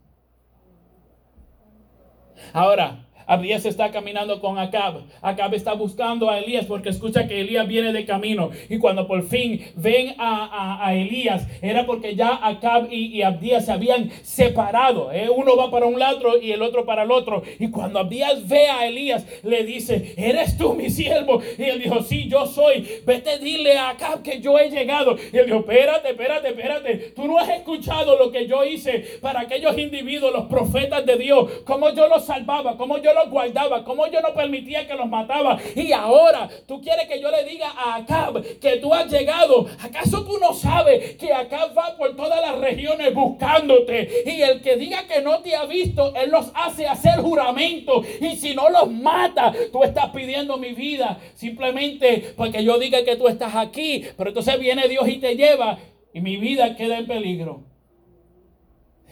Ahora, 2.53 3.06
Abdías 3.27 3.65
está 3.65 3.91
caminando 3.91 4.39
con 4.39 4.57
Acab. 4.57 5.01
Acab 5.21 5.53
está 5.53 5.73
buscando 5.73 6.29
a 6.29 6.39
Elías 6.39 6.65
porque 6.65 6.89
escucha 6.89 7.27
que 7.27 7.41
Elías 7.41 7.67
viene 7.67 7.93
de 7.93 8.05
camino. 8.05 8.49
Y 8.69 8.79
cuando 8.79 9.07
por 9.07 9.23
fin 9.27 9.61
ven 9.75 10.15
a, 10.17 10.93
Elías, 10.93 11.47
era 11.61 11.85
porque 11.85 12.15
ya 12.15 12.39
Acab 12.41 12.91
y, 12.91 13.21
Abdías 13.21 13.65
se 13.65 13.71
habían 13.71 14.09
separado. 14.23 15.11
¿eh? 15.11 15.29
Uno 15.29 15.57
va 15.57 15.69
para 15.69 15.85
un 15.85 15.99
lado 15.99 16.07
y 16.41 16.51
el 16.51 16.61
otro 16.61 16.85
para 16.85 17.03
el 17.03 17.11
otro. 17.11 17.43
Y 17.59 17.69
cuando 17.69 17.99
Abdías 17.99 18.47
ve 18.47 18.67
a 18.67 18.87
Elías, 18.87 19.25
le 19.43 19.63
dice, 19.63 20.13
¿eres 20.17 20.57
tú 20.57 20.73
mi 20.73 20.89
siervo? 20.89 21.41
Y 21.57 21.63
él 21.63 21.81
dijo, 21.81 22.01
sí, 22.01 22.27
yo 22.29 22.45
soy. 22.45 22.87
Vete, 23.05 23.39
dile 23.39 23.77
a 23.77 23.89
Acab 23.89 24.21
que 24.21 24.39
yo 24.39 24.57
he 24.57 24.69
llegado. 24.69 25.17
Y 25.33 25.37
él 25.37 25.45
dijo, 25.45 25.59
espérate, 25.59 26.09
espérate, 26.11 26.47
espérate. 26.49 26.97
Tú 27.15 27.27
no 27.27 27.37
has 27.37 27.49
escuchado 27.49 28.17
lo 28.17 28.31
que 28.31 28.47
yo 28.47 28.63
hice 28.63 29.19
para 29.21 29.41
aquellos 29.41 29.77
individuos, 29.77 30.33
los 30.33 30.45
profetas 30.45 31.05
de 31.05 31.17
Dios. 31.17 31.49
Cómo 31.65 31.89
yo 31.89 32.07
los 32.07 32.25
salvaba, 32.25 32.77
cómo 32.77 32.97
yo 32.97 33.13
los 33.17 33.29
guardaba, 33.29 33.83
como 33.83 34.07
yo 34.07 34.21
no 34.21 34.33
permitía 34.33 34.87
que 34.87 34.95
los 34.95 35.07
mataba. 35.07 35.59
Y 35.75 35.91
ahora 35.91 36.49
tú 36.67 36.81
quieres 36.81 37.07
que 37.07 37.19
yo 37.19 37.29
le 37.31 37.43
diga 37.43 37.69
a 37.69 37.95
Acab 37.95 38.41
que 38.59 38.77
tú 38.77 38.93
has 38.93 39.11
llegado. 39.11 39.67
¿Acaso 39.81 40.23
tú 40.25 40.37
no 40.39 40.53
sabes 40.53 41.15
que 41.15 41.33
Acab 41.33 41.77
va 41.77 41.95
por 41.97 42.15
todas 42.15 42.41
las 42.41 42.57
regiones 42.59 43.13
buscándote? 43.13 44.23
Y 44.25 44.41
el 44.41 44.61
que 44.61 44.75
diga 44.77 45.07
que 45.07 45.21
no 45.21 45.39
te 45.39 45.55
ha 45.55 45.65
visto, 45.65 46.13
él 46.15 46.29
los 46.31 46.51
hace 46.53 46.87
hacer 46.87 47.19
juramento. 47.19 48.03
Y 48.21 48.35
si 48.35 48.55
no 48.55 48.69
los 48.69 48.91
mata, 48.91 49.53
tú 49.71 49.83
estás 49.83 50.09
pidiendo 50.09 50.57
mi 50.57 50.73
vida 50.73 51.19
simplemente 51.35 52.33
porque 52.35 52.63
yo 52.63 52.77
diga 52.79 53.03
que 53.03 53.15
tú 53.15 53.27
estás 53.27 53.55
aquí. 53.55 54.05
Pero 54.17 54.29
entonces 54.29 54.59
viene 54.59 54.87
Dios 54.87 55.07
y 55.07 55.17
te 55.17 55.35
lleva 55.35 55.77
y 56.13 56.21
mi 56.21 56.37
vida 56.37 56.75
queda 56.75 56.97
en 56.97 57.07
peligro. 57.07 57.63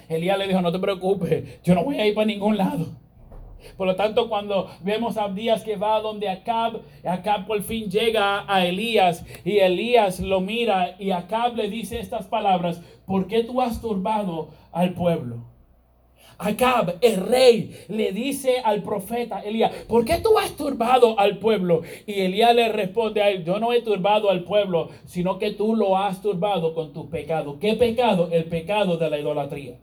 Elías 0.07 0.37
le 0.37 0.47
dijo, 0.47 0.61
no 0.61 0.71
te 0.71 0.79
preocupes, 0.79 1.61
yo 1.63 1.73
no 1.73 1.83
voy 1.83 1.99
a 1.99 2.05
ir 2.05 2.13
para 2.13 2.27
ningún 2.27 2.57
lado. 2.57 2.87
Por 3.77 3.87
lo 3.87 3.95
tanto, 3.95 4.29
cuando 4.29 4.69
vemos 4.81 5.17
a 5.17 5.23
Abdías 5.25 5.63
que 5.63 5.75
va 5.75 5.99
donde 6.01 6.29
Acab, 6.29 6.81
Acab 7.03 7.47
por 7.47 7.61
fin 7.63 7.89
llega 7.89 8.45
a 8.47 8.65
Elías 8.65 9.25
y 9.43 9.57
Elías 9.57 10.19
lo 10.19 10.41
mira 10.41 10.95
y 10.99 11.11
Acab 11.11 11.55
le 11.55 11.69
dice 11.69 11.99
estas 11.99 12.27
palabras, 12.27 12.81
¿por 13.05 13.27
qué 13.27 13.43
tú 13.43 13.61
has 13.61 13.81
turbado 13.81 14.49
al 14.71 14.93
pueblo? 14.93 15.55
Acab, 16.37 16.97
el 17.01 17.25
rey, 17.25 17.85
le 17.87 18.11
dice 18.11 18.59
al 18.63 18.83
profeta 18.83 19.39
Elías, 19.39 19.71
¿por 19.87 20.03
qué 20.03 20.17
tú 20.17 20.37
has 20.37 20.51
turbado 20.57 21.17
al 21.17 21.37
pueblo? 21.37 21.81
Y 22.05 22.21
Elías 22.21 22.53
le 22.53 22.69
responde 22.69 23.21
a 23.21 23.29
él, 23.29 23.45
yo 23.45 23.59
no 23.59 23.71
he 23.71 23.81
turbado 23.81 24.29
al 24.29 24.43
pueblo, 24.43 24.89
sino 25.05 25.39
que 25.39 25.51
tú 25.51 25.75
lo 25.75 25.97
has 25.97 26.21
turbado 26.21 26.73
con 26.73 26.91
tu 26.91 27.09
pecado. 27.09 27.57
¿Qué 27.59 27.75
pecado? 27.75 28.29
El 28.31 28.45
pecado 28.45 28.97
de 28.97 29.09
la 29.09 29.19
idolatría. 29.19 29.79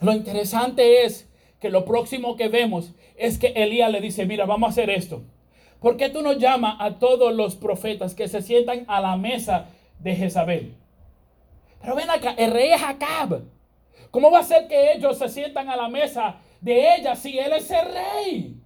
Lo 0.00 0.12
interesante 0.12 1.04
es 1.04 1.29
que 1.60 1.70
lo 1.70 1.84
próximo 1.84 2.36
que 2.36 2.48
vemos 2.48 2.92
es 3.16 3.38
que 3.38 3.48
Elías 3.48 3.90
le 3.90 4.00
dice, 4.00 4.26
mira, 4.26 4.46
vamos 4.46 4.68
a 4.68 4.70
hacer 4.70 4.90
esto. 4.90 5.22
¿Por 5.80 5.96
qué 5.96 6.08
tú 6.08 6.22
no 6.22 6.32
llamas 6.32 6.76
a 6.78 6.98
todos 6.98 7.34
los 7.34 7.56
profetas 7.56 8.14
que 8.14 8.28
se 8.28 8.42
sientan 8.42 8.84
a 8.88 9.00
la 9.00 9.16
mesa 9.16 9.66
de 9.98 10.16
Jezabel? 10.16 10.74
Pero 11.80 11.94
ven 11.94 12.10
acá, 12.10 12.34
el 12.36 12.50
rey 12.50 12.70
es 12.70 12.82
Acab. 12.82 13.42
¿Cómo 14.10 14.30
va 14.30 14.40
a 14.40 14.44
ser 14.44 14.68
que 14.68 14.92
ellos 14.92 15.18
se 15.18 15.28
sientan 15.28 15.68
a 15.68 15.76
la 15.76 15.88
mesa 15.88 16.36
de 16.60 16.96
ella 16.96 17.14
si 17.14 17.38
él 17.38 17.52
es 17.52 17.70
el 17.70 17.86
rey? 17.86 18.56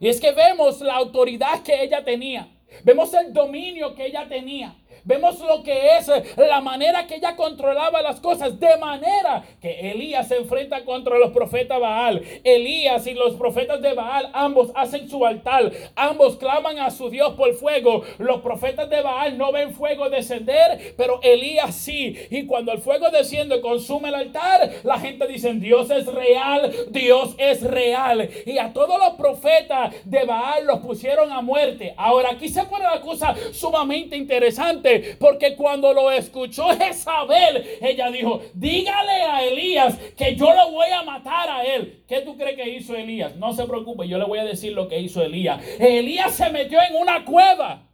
Y 0.00 0.08
es 0.08 0.20
que 0.20 0.32
vemos 0.32 0.80
la 0.80 0.96
autoridad 0.96 1.62
que 1.62 1.82
ella 1.82 2.02
tenía. 2.02 2.48
Vemos 2.84 3.12
el 3.14 3.32
dominio 3.32 3.94
que 3.94 4.06
ella 4.06 4.26
tenía. 4.28 4.74
Vemos 5.04 5.38
lo 5.40 5.62
que 5.62 5.96
es 5.96 6.10
la 6.36 6.60
manera 6.60 7.06
que 7.06 7.16
ella 7.16 7.36
controlaba 7.36 8.02
las 8.02 8.20
cosas, 8.20 8.58
de 8.58 8.76
manera 8.76 9.44
que 9.60 9.90
Elías 9.90 10.28
se 10.28 10.36
enfrenta 10.36 10.84
contra 10.84 11.18
los 11.18 11.30
profetas 11.30 11.80
Baal. 11.80 12.22
Elías 12.44 13.06
y 13.06 13.14
los 13.14 13.34
profetas 13.34 13.80
de 13.80 13.94
Baal, 13.94 14.30
ambos 14.32 14.70
hacen 14.74 15.08
su 15.08 15.24
altar, 15.24 15.70
ambos 15.96 16.36
claman 16.36 16.78
a 16.78 16.90
su 16.90 17.10
Dios 17.10 17.34
por 17.34 17.52
fuego. 17.54 18.02
Los 18.18 18.40
profetas 18.40 18.88
de 18.90 19.02
Baal 19.02 19.38
no 19.38 19.52
ven 19.52 19.72
fuego 19.74 20.10
descender, 20.10 20.94
pero 20.96 21.20
Elías 21.22 21.74
sí. 21.74 22.16
Y 22.30 22.46
cuando 22.46 22.72
el 22.72 22.78
fuego 22.78 23.10
desciende 23.10 23.56
y 23.56 23.60
consume 23.60 24.08
el 24.08 24.14
altar, 24.14 24.70
la 24.82 24.98
gente 24.98 25.26
dice, 25.26 25.52
Dios 25.54 25.90
es 25.90 26.06
real, 26.06 26.72
Dios 26.90 27.34
es 27.38 27.62
real. 27.62 28.28
Y 28.46 28.58
a 28.58 28.72
todos 28.72 28.98
los 28.98 29.14
profetas 29.14 29.94
de 30.04 30.24
Baal 30.24 30.66
los 30.66 30.80
pusieron 30.80 31.32
a 31.32 31.40
muerte. 31.40 31.94
Ahora 31.96 32.30
aquí 32.32 32.48
se 32.48 32.64
pone 32.64 32.84
la 32.84 33.00
cosa 33.00 33.34
sumamente 33.52 34.16
interesante, 34.16 34.89
porque 35.18 35.56
cuando 35.56 35.92
lo 35.92 36.10
escuchó 36.10 36.68
Jezabel, 36.78 37.78
ella 37.80 38.10
dijo, 38.10 38.42
dígale 38.54 39.22
a 39.22 39.44
Elías 39.44 39.96
que 40.16 40.34
yo 40.36 40.52
lo 40.52 40.70
voy 40.70 40.88
a 40.90 41.02
matar 41.02 41.48
a 41.48 41.64
él. 41.64 42.04
¿Qué 42.06 42.20
tú 42.20 42.36
crees 42.36 42.56
que 42.56 42.68
hizo 42.68 42.94
Elías? 42.94 43.36
No 43.36 43.52
se 43.52 43.64
preocupe, 43.64 44.08
yo 44.08 44.18
le 44.18 44.24
voy 44.24 44.38
a 44.38 44.44
decir 44.44 44.72
lo 44.72 44.88
que 44.88 45.00
hizo 45.00 45.22
Elías. 45.22 45.62
Elías 45.78 46.34
se 46.34 46.50
metió 46.50 46.78
en 46.82 46.96
una 46.96 47.24
cueva. 47.24 47.89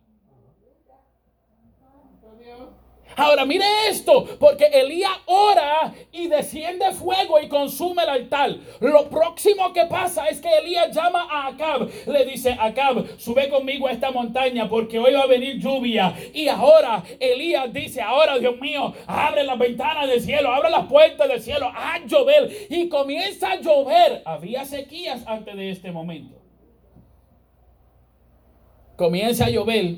Ahora 3.16 3.46
mire 3.46 3.64
esto, 3.88 4.26
porque 4.38 4.66
Elías 4.66 5.10
ora 5.24 5.94
y 6.12 6.28
desciende 6.28 6.92
fuego 6.92 7.40
y 7.40 7.48
consume 7.48 8.02
el 8.02 8.10
altar. 8.10 8.56
Lo 8.80 9.08
próximo 9.08 9.72
que 9.72 9.86
pasa 9.86 10.28
es 10.28 10.38
que 10.38 10.48
Elías 10.58 10.94
llama 10.94 11.26
a 11.30 11.46
Acab, 11.48 11.88
le 12.06 12.24
dice, 12.26 12.54
Acab, 12.60 13.18
sube 13.18 13.48
conmigo 13.48 13.86
a 13.86 13.92
esta 13.92 14.10
montaña 14.10 14.68
porque 14.68 14.98
hoy 14.98 15.14
va 15.14 15.22
a 15.22 15.26
venir 15.26 15.58
lluvia. 15.58 16.14
Y 16.34 16.48
ahora 16.48 17.02
Elías 17.18 17.72
dice, 17.72 18.02
ahora 18.02 18.38
Dios 18.38 18.60
mío, 18.60 18.92
abre 19.06 19.44
las 19.44 19.58
ventanas 19.58 20.08
del 20.08 20.20
cielo, 20.20 20.52
abre 20.52 20.68
las 20.68 20.86
puertas 20.86 21.26
del 21.26 21.40
cielo, 21.40 21.72
a 21.74 21.98
llover. 22.04 22.50
Y 22.68 22.90
comienza 22.90 23.52
a 23.52 23.60
llover. 23.60 24.20
Había 24.26 24.66
sequías 24.66 25.26
antes 25.26 25.56
de 25.56 25.70
este 25.70 25.90
momento. 25.90 26.36
Comienza 28.96 29.46
a 29.46 29.50
llover, 29.50 29.96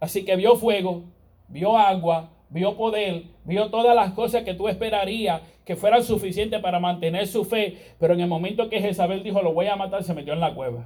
así 0.00 0.24
que 0.24 0.36
vio 0.36 0.54
fuego, 0.54 1.02
vio 1.48 1.76
agua, 1.76 2.30
vio 2.50 2.76
poder, 2.76 3.24
vio 3.44 3.70
todas 3.70 3.94
las 3.94 4.12
cosas 4.12 4.42
que 4.42 4.54
tú 4.54 4.68
esperarías 4.68 5.40
que 5.64 5.76
fueran 5.76 6.02
suficientes 6.02 6.60
para 6.60 6.80
mantener 6.80 7.26
su 7.26 7.44
fe, 7.44 7.78
pero 7.98 8.14
en 8.14 8.20
el 8.20 8.28
momento 8.28 8.68
que 8.68 8.80
Jezabel 8.80 9.22
dijo, 9.22 9.40
lo 9.40 9.52
voy 9.52 9.66
a 9.66 9.76
matar, 9.76 10.02
se 10.02 10.14
metió 10.14 10.32
en 10.32 10.40
la 10.40 10.54
cueva. 10.54 10.84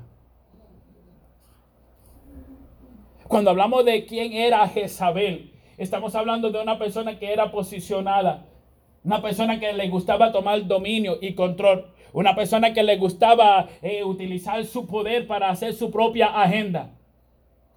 Cuando 3.26 3.50
hablamos 3.50 3.84
de 3.86 4.04
quién 4.04 4.34
era 4.34 4.68
Jezabel, 4.68 5.52
estamos 5.78 6.14
hablando 6.14 6.50
de 6.50 6.60
una 6.60 6.78
persona 6.78 7.18
que 7.18 7.32
era 7.32 7.50
posicionada, 7.50 8.46
una 9.02 9.22
persona 9.22 9.58
que 9.58 9.72
le 9.72 9.88
gustaba 9.88 10.32
tomar 10.32 10.66
dominio 10.66 11.18
y 11.20 11.34
control, 11.34 11.86
una 12.12 12.34
persona 12.34 12.72
que 12.74 12.82
le 12.82 12.96
gustaba 12.96 13.68
eh, 13.82 14.04
utilizar 14.04 14.64
su 14.66 14.86
poder 14.86 15.26
para 15.26 15.48
hacer 15.48 15.72
su 15.72 15.90
propia 15.90 16.26
agenda. 16.40 16.93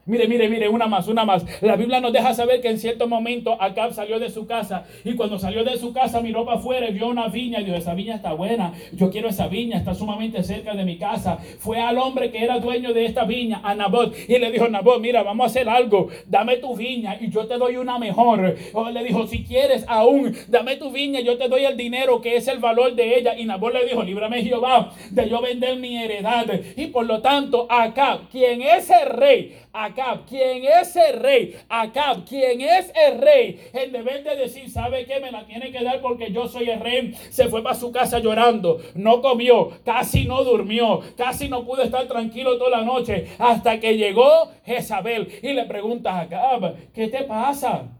Mire, 0.07 0.25
mire, 0.25 0.47
mire, 0.47 0.69
una 0.69 0.87
más, 0.87 1.09
una 1.09 1.25
más. 1.25 1.45
La 1.61 1.75
Biblia 1.75 1.99
nos 1.99 2.13
deja 2.13 2.33
saber 2.33 2.61
que 2.61 2.69
en 2.69 2.79
cierto 2.79 3.09
momento 3.09 3.61
Acab 3.61 3.93
salió 3.93 4.19
de 4.19 4.29
su 4.29 4.47
casa 4.47 4.85
y 5.03 5.15
cuando 5.15 5.37
salió 5.37 5.65
de 5.65 5.77
su 5.77 5.91
casa 5.91 6.21
miró 6.21 6.45
para 6.45 6.59
afuera 6.59 6.89
y 6.89 6.93
vio 6.93 7.09
una 7.09 7.27
viña 7.27 7.59
y 7.59 7.65
dijo, 7.65 7.75
esa 7.75 7.93
viña 7.93 8.15
está 8.15 8.31
buena, 8.31 8.71
yo 8.93 9.11
quiero 9.11 9.27
esa 9.27 9.49
viña, 9.49 9.75
está 9.75 9.93
sumamente 9.93 10.41
cerca 10.43 10.73
de 10.75 10.85
mi 10.85 10.97
casa. 10.97 11.39
Fue 11.59 11.81
al 11.81 11.97
hombre 11.97 12.31
que 12.31 12.41
era 12.41 12.57
dueño 12.59 12.93
de 12.93 13.03
esta 13.03 13.25
viña, 13.25 13.59
a 13.65 13.75
Nabot, 13.75 14.15
y 14.29 14.39
le 14.39 14.49
dijo, 14.49 14.69
Nabot, 14.69 15.01
mira, 15.01 15.23
vamos 15.23 15.43
a 15.43 15.47
hacer 15.47 15.67
algo, 15.67 16.07
dame 16.25 16.55
tu 16.55 16.73
viña 16.73 17.17
y 17.19 17.29
yo 17.29 17.45
te 17.45 17.57
doy 17.57 17.75
una 17.75 17.99
mejor. 17.99 18.55
O 18.71 18.89
le 18.89 19.03
dijo, 19.03 19.27
si 19.27 19.43
quieres 19.43 19.83
aún, 19.89 20.33
dame 20.47 20.77
tu 20.77 20.89
viña, 20.89 21.19
yo 21.19 21.37
te 21.37 21.49
doy 21.49 21.65
el 21.65 21.75
dinero 21.75 22.21
que 22.21 22.37
es 22.37 22.47
el 22.47 22.59
valor 22.59 22.95
de 22.95 23.19
ella. 23.19 23.37
Y 23.37 23.43
Nabot 23.43 23.73
le 23.73 23.85
dijo, 23.85 24.03
líbrame 24.03 24.41
Jehová 24.41 24.93
de 25.11 25.29
yo 25.29 25.41
vender 25.41 25.75
mi 25.75 25.97
heredad. 25.97 26.45
Y 26.77 26.87
por 26.87 27.05
lo 27.05 27.21
tanto, 27.21 27.67
Acab, 27.69 28.29
quien 28.29 28.61
es 28.61 28.89
el 28.89 29.09
rey, 29.09 29.57
Acab, 29.73 29.96
quien 30.27 30.63
es 30.63 30.95
el 30.95 31.19
rey, 31.19 31.55
Acab, 31.69 32.25
quien 32.25 32.61
es 32.61 32.91
el 32.95 33.19
rey, 33.19 33.59
en 33.73 33.91
deber 33.91 34.23
de 34.23 34.35
decir, 34.35 34.69
¿sabe 34.69 35.05
qué? 35.05 35.19
Me 35.19 35.31
la 35.31 35.45
tiene 35.45 35.71
que 35.71 35.83
dar 35.83 36.01
porque 36.01 36.31
yo 36.31 36.47
soy 36.47 36.69
el 36.69 36.79
rey. 36.79 37.13
Se 37.29 37.47
fue 37.47 37.63
para 37.63 37.75
su 37.75 37.91
casa 37.91 38.19
llorando, 38.19 38.79
no 38.95 39.21
comió, 39.21 39.71
casi 39.83 40.25
no 40.25 40.43
durmió, 40.43 41.01
casi 41.15 41.49
no 41.49 41.65
pudo 41.65 41.81
estar 41.81 42.07
tranquilo 42.07 42.57
toda 42.57 42.79
la 42.79 42.83
noche, 42.83 43.27
hasta 43.39 43.79
que 43.79 43.97
llegó 43.97 44.51
Jezabel 44.65 45.27
y 45.41 45.53
le 45.53 45.65
pregunta 45.65 46.11
a 46.11 46.21
Acab, 46.21 46.75
¿qué 46.93 47.07
te 47.07 47.23
pasa? 47.23 47.96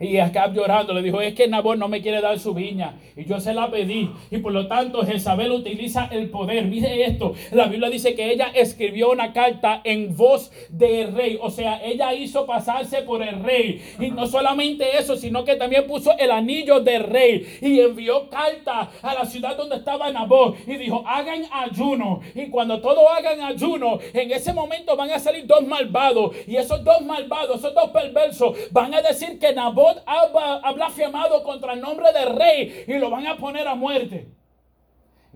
Y 0.00 0.18
Acab 0.18 0.54
llorando 0.54 0.94
le 0.94 1.02
dijo, 1.02 1.20
es 1.20 1.34
que 1.34 1.48
Nabot 1.48 1.76
no 1.76 1.88
me 1.88 2.00
quiere 2.00 2.20
dar 2.20 2.38
su 2.38 2.54
viña. 2.54 2.94
Y 3.16 3.24
yo 3.24 3.40
se 3.40 3.52
la 3.52 3.68
pedí. 3.70 4.10
Y 4.30 4.38
por 4.38 4.52
lo 4.52 4.68
tanto 4.68 5.04
Jezabel 5.04 5.50
utiliza 5.50 6.08
el 6.12 6.30
poder. 6.30 6.66
Mire 6.66 7.04
esto. 7.04 7.34
La 7.50 7.66
Biblia 7.66 7.90
dice 7.90 8.14
que 8.14 8.30
ella 8.30 8.52
escribió 8.54 9.10
una 9.10 9.32
carta 9.32 9.80
en 9.82 10.16
voz 10.16 10.52
del 10.68 11.14
rey. 11.14 11.38
O 11.40 11.50
sea, 11.50 11.82
ella 11.84 12.14
hizo 12.14 12.46
pasarse 12.46 13.02
por 13.02 13.22
el 13.22 13.42
rey. 13.42 13.82
Y 13.98 14.10
no 14.10 14.26
solamente 14.28 14.98
eso, 14.98 15.16
sino 15.16 15.44
que 15.44 15.56
también 15.56 15.86
puso 15.88 16.16
el 16.16 16.30
anillo 16.30 16.78
del 16.78 17.02
rey. 17.02 17.58
Y 17.60 17.80
envió 17.80 18.28
carta 18.30 18.90
a 19.02 19.14
la 19.14 19.24
ciudad 19.24 19.56
donde 19.56 19.76
estaba 19.76 20.12
Nabot. 20.12 20.56
Y 20.68 20.76
dijo, 20.76 21.02
hagan 21.06 21.42
ayuno. 21.50 22.20
Y 22.36 22.46
cuando 22.50 22.80
todos 22.80 23.04
hagan 23.16 23.40
ayuno, 23.40 23.98
en 24.12 24.30
ese 24.30 24.52
momento 24.52 24.96
van 24.96 25.10
a 25.10 25.18
salir 25.18 25.44
dos 25.44 25.66
malvados. 25.66 26.36
Y 26.46 26.54
esos 26.54 26.84
dos 26.84 27.00
malvados, 27.00 27.58
esos 27.58 27.74
dos 27.74 27.90
perversos, 27.90 28.56
van 28.70 28.94
a 28.94 29.02
decir 29.02 29.40
que 29.40 29.52
Nabot 29.52 29.87
ha, 30.06 30.72
blasfemado 30.72 31.42
contra 31.42 31.72
el 31.72 31.80
nombre 31.80 32.12
del 32.12 32.36
rey 32.36 32.84
y 32.86 32.94
lo 32.94 33.10
van 33.10 33.26
a 33.26 33.36
poner 33.36 33.66
a 33.66 33.74
muerte. 33.74 34.28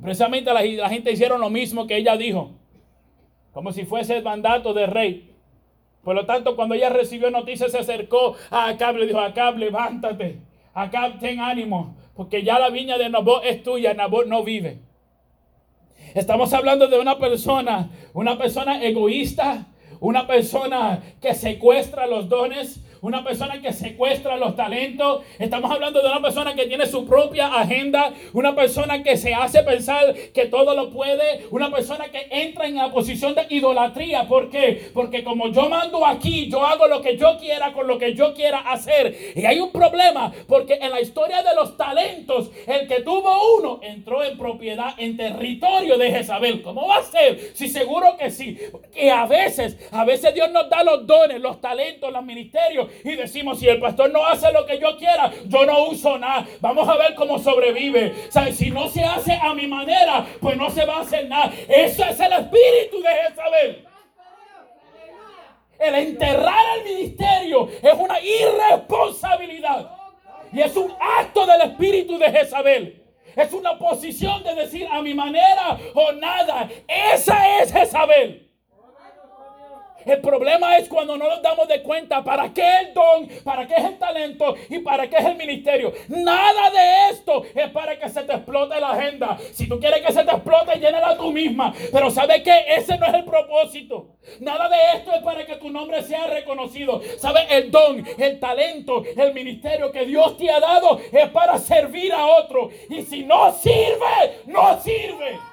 Precisamente 0.01 0.53
la, 0.53 0.89
gente 0.89 1.13
hicieron 1.13 1.41
lo 1.41 1.51
mismo 1.51 1.87
que 1.87 1.97
ella 1.97 2.17
dijo, 2.17 2.51
como 3.53 3.73
si 3.73 3.85
fuese 3.85 4.17
el 4.17 4.25
mandato 4.25 4.73
del 4.73 4.91
rey. 4.91 5.31
Por 6.03 6.17
lo 6.17 6.27
tanto, 6.27 6.57
cuando 6.57 6.75
ella 6.75 6.89
recibió 6.89 7.31
noticias, 7.31 7.71
se 7.71 7.79
acercó 7.79 8.35
a 8.51 8.69
Acab 8.69 8.97
le 8.97 9.07
dijo: 9.07 9.21
Acab, 9.21 9.57
levántate. 9.57 10.39
Acab, 10.75 11.21
ten 11.21 11.39
ánimo, 11.39 11.95
porque 12.15 12.43
ya 12.43 12.59
la 12.59 12.71
viña 12.71 12.99
de 12.99 13.09
Nabot 13.09 13.45
es 13.45 13.63
tuya. 13.63 13.95
Nabot 13.95 14.27
no 14.27 14.43
vive. 14.43 14.81
Estamos 16.15 16.53
hablando 16.53 16.89
de 16.89 16.99
una 16.99 17.19
persona, 17.19 17.91
una 18.13 18.37
persona 18.37 18.83
egoísta, 18.83 19.67
una 20.01 20.27
persona 20.27 21.01
que 21.21 21.35
secuestra 21.35 22.07
los 22.07 22.29
dones, 22.29 22.81
una 23.03 23.25
persona 23.25 23.61
que 23.61 23.73
secuestra 23.73 24.37
los 24.37 24.57
talentos. 24.57 25.23
Estamos 25.39 25.71
hablando 25.71 26.01
de 26.01 26.09
una 26.09 26.23
persona 26.23 26.55
que 26.55 26.67
tiene 26.67 26.87
su 26.87 27.05
propia 27.05 27.49
agenda, 27.49 28.13
una 28.33 28.55
persona 28.55 29.03
que 29.03 29.17
se 29.17 29.35
hace 29.35 29.63
pensar 29.65 30.15
que 30.33 30.47
todo 30.47 30.75
lo 30.75 30.91
puede, 30.91 31.47
una 31.51 31.71
persona 31.71 32.07
que 32.11 32.29
entra 32.31 32.67
en 32.67 32.77
la 32.77 32.91
posición 32.91 33.35
de 33.35 33.47
idolatría. 33.51 34.29
¿Por 34.29 34.51
qué? 34.51 34.91
Porque 34.95 35.25
como 35.25 35.49
yo 35.49 35.69
mando 35.69 36.07
aquí, 36.07 36.49
yo 36.49 36.65
hago 36.65 36.87
lo 36.87 37.03
que 37.03 37.17
yo 37.17 37.37
quiera 37.39 37.73
con 37.73 37.89
lo 37.89 37.99
que 37.99 38.15
yo 38.15 38.35
quiera 38.35 38.59
hacer. 38.59 39.35
Y 39.35 39.45
hay 39.45 39.59
un 39.59 39.73
problema, 39.73 40.33
porque 40.47 40.79
en 40.81 40.91
la 40.91 41.01
historia 41.01 41.43
de 41.43 41.57
los 41.57 41.77
talentos, 41.77 42.53
el 42.69 42.87
que 42.87 43.01
tuvo 43.01 43.59
uno 43.59 43.81
entró 43.83 44.23
en 44.23 44.39
propiedad, 44.39 44.95
en 44.97 45.17
territorio 45.17 45.99
de 45.99 46.11
Jezabel. 46.11 46.63
¿Cómo 46.63 46.87
va 46.87 46.99
a 46.99 47.03
ser? 47.03 47.51
Si 47.55 47.67
seguro 47.67 48.17
que 48.17 48.31
sí. 48.31 48.57
Que 48.95 49.11
a 49.11 49.27
veces, 49.27 49.77
a 49.91 50.05
veces 50.05 50.33
Dios 50.35 50.53
nos 50.53 50.71
da 50.71 50.85
los 50.85 51.05
dones, 51.05 51.41
los 51.41 51.61
talentos, 51.61 52.13
los 52.13 52.25
ministerios 52.25 52.92
y 53.05 53.17
decimos, 53.17 53.59
si 53.59 53.69
el 53.69 53.81
pastor 53.81 54.11
no 54.11 54.25
hace 54.27 54.53
lo 54.53 54.65
que 54.67 54.79
yo 54.79 54.97
quiera, 54.97 55.31
yo 55.47 55.65
no 55.67 55.85
uso 55.87 56.19
nada. 56.19 56.47
Vamos 56.61 56.89
a 56.89 56.97
ver 56.97 57.15
cómo 57.15 57.39
sobrevive. 57.39 58.31
¿Sabe? 58.31 58.53
Si 58.53 58.71
no 58.71 58.89
se 58.89 59.05
hace 59.05 59.33
a 59.35 59.55
mi 59.55 59.67
manera, 59.67 60.27
pues 60.41 60.57
no 60.57 60.71
se 60.71 60.85
va 60.85 60.99
a 60.99 61.01
hacer 61.01 61.29
nada. 61.29 61.53
Eso 61.69 62.05
es 62.05 62.21
el 62.21 62.33
espíritu 62.33 63.01
de 63.03 63.09
Jezabel. 63.09 63.89
El 65.79 65.95
enterrar 65.97 66.79
el 66.79 66.85
ministerio 66.85 67.69
es 67.83 67.95
una 67.99 68.21
irresponsabilidad. 68.21 69.91
Y 70.53 70.61
es 70.61 70.77
un 70.77 70.93
acto 71.19 71.47
del 71.47 71.63
espíritu 71.63 72.19
de 72.19 72.31
Jezabel. 72.31 73.03
Es 73.35 73.53
una 73.53 73.79
posición 73.79 74.43
de 74.45 74.55
decir 74.55 74.87
a 74.91 75.01
mi 75.03 75.15
manera 75.15 75.79
o 75.95 76.13
nada. 76.13 76.69
Esa 76.87 77.59
es 77.61 77.73
Jezabel. 77.73 78.52
El 80.05 80.21
problema 80.21 80.77
es 80.77 80.89
cuando 80.89 81.17
no 81.17 81.29
nos 81.29 81.43
damos 81.43 81.69
de 81.69 81.83
cuenta 81.83 82.23
para 82.23 82.53
qué 82.53 82.81
el 82.81 82.95
don, 82.95 83.29
para 83.45 83.67
qué 83.67 83.75
es 83.75 83.85
el 83.85 83.99
talento 83.99 84.55
y 84.69 84.79
para 84.79 85.09
qué 85.09 85.17
es 85.17 85.25
el 85.25 85.37
ministerio. 85.37 85.93
Nada 86.09 86.71
de 86.71 87.11
esto 87.11 87.45
es 87.55 87.71
para 87.71 87.99
que 87.99 88.09
se 88.09 88.23
te 88.23 88.33
explote 88.33 88.81
la 88.81 88.91
agenda. 88.91 89.39
Si 89.53 89.69
tú 89.69 89.79
quieres 89.79 90.05
que 90.05 90.13
se 90.13 90.25
te 90.25 90.31
explote, 90.31 90.79
llénala 90.79 91.17
tú 91.17 91.33
misma. 91.33 91.73
Pero 91.93 92.11
¿sabe 92.11 92.43
qué? 92.43 92.65
Ese 92.69 92.99
no 92.99 93.07
es 93.07 93.15
el 93.15 93.25
propósito. 93.25 94.09
Nada 94.41 94.69
de 94.69 94.99
esto 94.99 95.13
es 95.13 95.23
para 95.23 95.45
que 95.47 95.57
tu 95.57 95.71
nombre 95.71 96.03
sea 96.03 96.27
reconocido. 96.27 97.01
¿Sabe? 97.19 97.41
El 97.51 97.71
don, 97.71 98.05
el 98.19 98.41
talento, 98.41 99.03
el 99.17 99.35
ministerio 99.35 99.91
que 99.93 100.07
Dios 100.07 100.37
te 100.37 100.51
ha 100.51 100.61
dado 100.61 101.01
es 101.13 101.29
para 101.31 101.59
servir 101.59 102.13
a 102.13 102.27
otro. 102.27 102.71
Y 102.89 103.03
si 103.03 103.25
no 103.25 103.53
sirve, 103.53 104.43
no 104.47 104.81
sirve. 104.81 105.52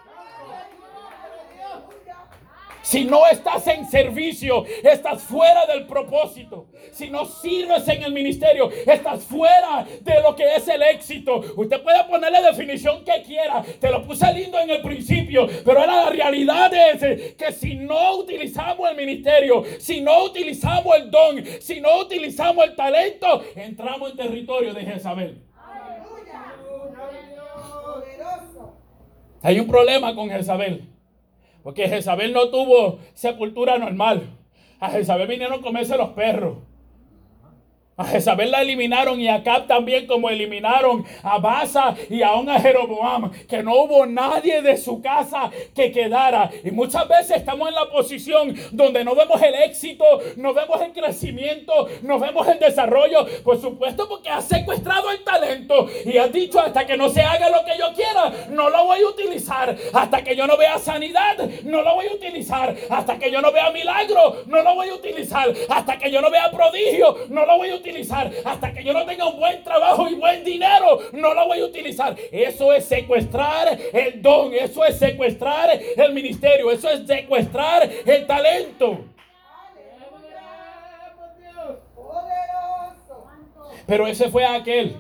Si 2.90 3.06
no 3.06 3.28
estás 3.28 3.68
en 3.68 3.88
servicio, 3.88 4.66
estás 4.82 5.22
fuera 5.22 5.68
del 5.68 5.86
propósito. 5.86 6.70
Si 6.92 7.08
no 7.12 7.24
sirves 7.24 7.88
en 7.88 8.02
el 8.02 8.12
ministerio, 8.12 8.72
estás 8.72 9.24
fuera 9.26 9.86
de 10.02 10.22
lo 10.24 10.36
que 10.36 10.56
es 10.56 10.68
el 10.68 10.82
éxito. 10.82 11.40
Usted 11.56 11.84
puede 11.84 12.04
ponerle 12.06 12.42
definición 12.42 13.06
que 13.06 13.22
quiera. 13.22 13.64
Te 13.80 13.92
lo 13.92 14.04
puse 14.08 14.34
lindo 14.34 14.58
en 14.58 14.72
el 14.72 14.82
principio, 14.82 15.46
pero 15.64 15.82
ahora 15.82 16.06
la 16.06 16.10
realidad 16.10 16.74
es 16.74 17.36
que 17.36 17.52
si 17.52 17.76
no 17.76 18.16
utilizamos 18.16 18.90
el 18.90 18.98
ministerio, 18.98 19.64
si 19.78 20.02
no 20.02 20.24
utilizamos 20.24 20.96
el 20.96 21.12
don, 21.12 21.46
si 21.62 21.80
no 21.80 22.00
utilizamos 22.00 22.66
el 22.66 22.76
talento, 22.76 23.44
entramos 23.56 24.10
en 24.10 24.18
territorio 24.18 24.74
de 24.74 24.82
Jezabel. 24.82 25.44
Hay 29.44 29.60
un 29.60 29.68
problema 29.68 30.16
con 30.16 30.28
Jezabel. 30.28 30.99
Porque 31.64 31.90
Jezabel 31.90 32.34
no 32.34 32.50
tuvo 32.50 33.00
sepultura 33.14 33.78
normal. 33.78 34.30
A 34.80 34.90
Jezabel 34.90 35.28
vinieron 35.28 35.60
a 35.60 35.62
comerse 35.62 35.98
los 35.98 36.10
perros. 36.10 36.58
A 38.00 38.06
Jezabel 38.06 38.50
la 38.50 38.62
eliminaron 38.62 39.20
y 39.20 39.28
a 39.28 39.36
Acab 39.36 39.68
también 39.68 40.08
como 40.08 40.30
eliminaron 40.30 41.06
a 41.22 41.38
Baza 41.38 41.96
y 42.10 42.22
aún 42.22 42.50
a 42.50 42.58
Jeroboam. 42.58 43.30
Que 43.46 43.62
no 43.62 43.76
hubo 43.76 44.06
nadie 44.06 44.62
de 44.62 44.78
su 44.78 45.02
casa 45.02 45.52
que 45.76 45.92
quedara. 45.92 46.50
Y 46.64 46.72
muchas 46.72 47.06
veces 47.10 47.36
estamos 47.36 47.68
en 47.68 47.76
la 47.76 47.90
posición 47.90 48.56
donde 48.72 49.04
no 49.04 49.16
vemos 49.16 49.42
el 49.42 49.54
éxito, 49.54 50.06
no 50.38 50.54
vemos 50.54 50.80
el 50.82 50.94
crecimiento, 50.94 51.90
no 52.04 52.20
vemos 52.20 52.48
el 52.48 52.58
desarrollo. 52.58 53.28
Por 53.44 53.60
supuesto 53.60 54.08
porque 54.08 54.30
ha 54.30 54.42
secuestrado 54.42 55.12
el 55.12 55.22
talento 55.26 55.90
y 56.06 56.18
ha 56.20 56.30
dicho 56.30 56.62
hasta 56.62 56.88
que 56.88 56.96
no 56.96 57.10
se 57.10 57.22
haga 57.22 57.50
lo 57.50 57.66
que 57.66 57.78
yo 57.78 57.94
quiera, 57.94 58.32
no 58.52 58.70
lo 58.70 58.86
voy 58.86 59.02
a 59.02 59.08
utilizar. 59.10 59.76
Hasta 59.92 60.24
que 60.24 60.38
yo 60.38 60.48
no 60.48 60.56
vea 60.56 60.80
sanidad, 60.80 61.38
no 61.66 61.82
lo 61.82 61.96
voy 61.96 62.08
a 62.08 62.14
utilizar. 62.14 62.74
Hasta 62.90 63.20
que 63.20 63.30
yo 63.30 63.42
no 63.42 63.52
vea 63.52 63.72
milagro, 63.72 64.38
no 64.46 64.62
lo 64.62 64.76
voy 64.76 64.88
a 64.88 64.94
utilizar. 64.94 65.54
Hasta 65.68 65.98
que 65.98 66.10
yo 66.10 66.22
no 66.22 66.32
vea 66.32 66.50
prodigio, 66.50 67.28
no 67.28 67.46
lo 67.46 67.58
voy 67.58 67.72
a 67.72 67.76
utilizar 67.76 67.89
hasta 68.46 68.74
que 68.74 68.84
yo 68.84 68.94
no 68.94 69.06
tenga 69.06 69.28
un 69.28 69.40
buen 69.40 69.64
trabajo 69.64 70.08
y 70.08 70.16
buen 70.16 70.44
dinero. 70.44 71.00
No 71.14 71.34
lo 71.34 71.46
voy 71.48 71.60
a 71.60 71.66
utilizar. 71.66 72.16
Eso 72.32 72.74
es 72.74 72.86
secuestrar 72.86 73.78
el 73.94 74.22
don. 74.22 74.54
Eso 74.54 74.86
es 74.86 74.98
secuestrar 74.98 75.80
el 75.98 76.14
ministerio. 76.14 76.72
Eso 76.72 76.90
es 76.90 77.06
secuestrar 77.06 77.90
el 78.06 78.26
talento. 78.26 79.06
Pero 83.86 84.08
ese 84.08 84.30
fue 84.30 84.46
aquel. 84.46 84.98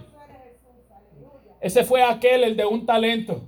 Ese 1.61 1.83
fue 1.83 2.01
aquel, 2.01 2.43
el 2.43 2.57
de 2.57 2.65
un 2.65 2.85
talento. 2.85 3.43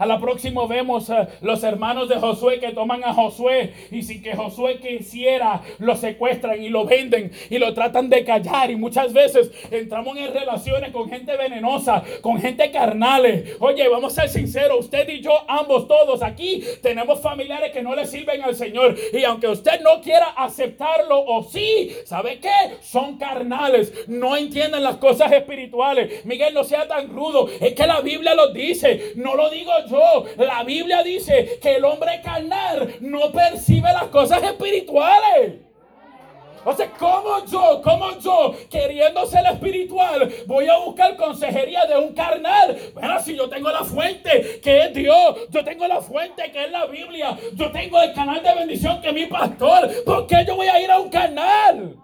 A 0.00 0.06
la 0.06 0.18
próxima 0.18 0.66
vemos 0.66 1.10
a 1.10 1.28
los 1.42 1.62
hermanos 1.62 2.08
de 2.08 2.18
Josué 2.18 2.58
que 2.58 2.72
toman 2.72 3.04
a 3.04 3.12
Josué 3.12 3.74
y 3.90 4.02
sin 4.02 4.22
que 4.22 4.34
Josué 4.34 4.78
quisiera 4.78 5.60
lo 5.78 5.94
secuestran 5.94 6.62
y 6.62 6.70
lo 6.70 6.86
venden 6.86 7.30
y 7.50 7.58
lo 7.58 7.74
tratan 7.74 8.08
de 8.08 8.24
callar 8.24 8.70
y 8.70 8.76
muchas 8.76 9.12
veces 9.12 9.50
entramos 9.70 10.16
en 10.16 10.32
relaciones 10.32 10.90
con 10.90 11.10
gente 11.10 11.36
venenosa, 11.36 12.02
con 12.22 12.40
gente 12.40 12.70
carnales. 12.70 13.56
Oye, 13.60 13.86
vamos 13.88 14.16
a 14.16 14.22
ser 14.22 14.30
sinceros, 14.30 14.86
usted 14.86 15.06
y 15.06 15.20
yo 15.20 15.32
ambos 15.46 15.86
todos 15.86 16.22
aquí 16.22 16.64
tenemos 16.82 17.20
familiares 17.20 17.70
que 17.70 17.82
no 17.82 17.94
le 17.94 18.06
sirven 18.06 18.42
al 18.42 18.54
Señor 18.54 18.96
y 19.12 19.22
aunque 19.24 19.48
usted 19.48 19.82
no 19.82 20.00
quiera 20.00 20.28
aceptarlo 20.28 21.22
o 21.26 21.42
sí, 21.42 21.94
¿sabe 22.06 22.38
qué? 22.38 22.78
Son 22.80 23.18
carnales, 23.18 23.92
no 24.08 24.34
entienden 24.34 24.82
las 24.82 24.96
cosas 24.96 25.30
espirituales. 25.30 26.24
Miguel, 26.24 26.54
no 26.54 26.64
sea 26.64 26.88
tan 26.88 27.10
rudo, 27.10 27.50
es 27.60 27.74
que 27.74 27.86
la 27.86 28.00
Biblia 28.00 28.34
lo 28.34 28.50
dice, 28.54 29.12
no 29.16 29.34
lo 29.34 29.50
digo 29.50 29.70
yo 29.89 29.89
la 30.36 30.62
Biblia 30.64 31.02
dice 31.02 31.58
que 31.60 31.76
el 31.76 31.84
hombre 31.84 32.20
carnal 32.22 32.94
no 33.00 33.30
percibe 33.32 33.92
las 33.92 34.04
cosas 34.04 34.42
espirituales. 34.42 35.70
O 36.64 36.74
sea, 36.74 36.90
¿cómo 36.98 37.44
yo, 37.46 37.80
cómo 37.82 38.18
yo, 38.18 38.54
queriendo 38.68 39.24
ser 39.24 39.46
espiritual, 39.46 40.30
voy 40.46 40.68
a 40.68 40.76
buscar 40.76 41.16
consejería 41.16 41.86
de 41.86 41.96
un 41.96 42.12
carnal? 42.12 42.76
Bueno, 42.92 43.18
si 43.20 43.34
yo 43.34 43.48
tengo 43.48 43.70
la 43.70 43.82
fuente, 43.82 44.60
que 44.62 44.82
es 44.82 44.94
Dios, 44.94 45.48
yo 45.48 45.64
tengo 45.64 45.86
la 45.88 46.02
fuente, 46.02 46.52
que 46.52 46.64
es 46.64 46.70
la 46.70 46.84
Biblia, 46.86 47.36
yo 47.54 47.70
tengo 47.70 48.00
el 48.02 48.12
canal 48.12 48.42
de 48.42 48.54
bendición, 48.54 49.00
que 49.00 49.08
es 49.08 49.14
mi 49.14 49.26
pastor, 49.26 50.04
¿por 50.04 50.26
qué 50.26 50.44
yo 50.46 50.56
voy 50.56 50.66
a 50.66 50.82
ir 50.82 50.90
a 50.90 50.98
un 50.98 51.08
carnal? 51.08 51.96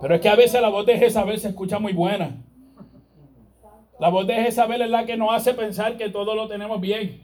Pero 0.00 0.14
es 0.14 0.20
que 0.22 0.28
a 0.30 0.36
veces 0.36 0.62
la 0.62 0.70
voz 0.70 0.86
de 0.86 0.96
Jezabel 0.96 1.38
se 1.38 1.48
escucha 1.48 1.78
muy 1.78 1.92
buena. 1.92 2.38
La 4.00 4.08
voz 4.08 4.26
de 4.26 4.34
Jezabel 4.34 4.80
es 4.80 4.88
la 4.88 5.04
que 5.04 5.18
nos 5.18 5.30
hace 5.30 5.52
pensar 5.52 5.98
que 5.98 6.08
todo 6.08 6.34
lo 6.34 6.48
tenemos 6.48 6.80
bien. 6.80 7.22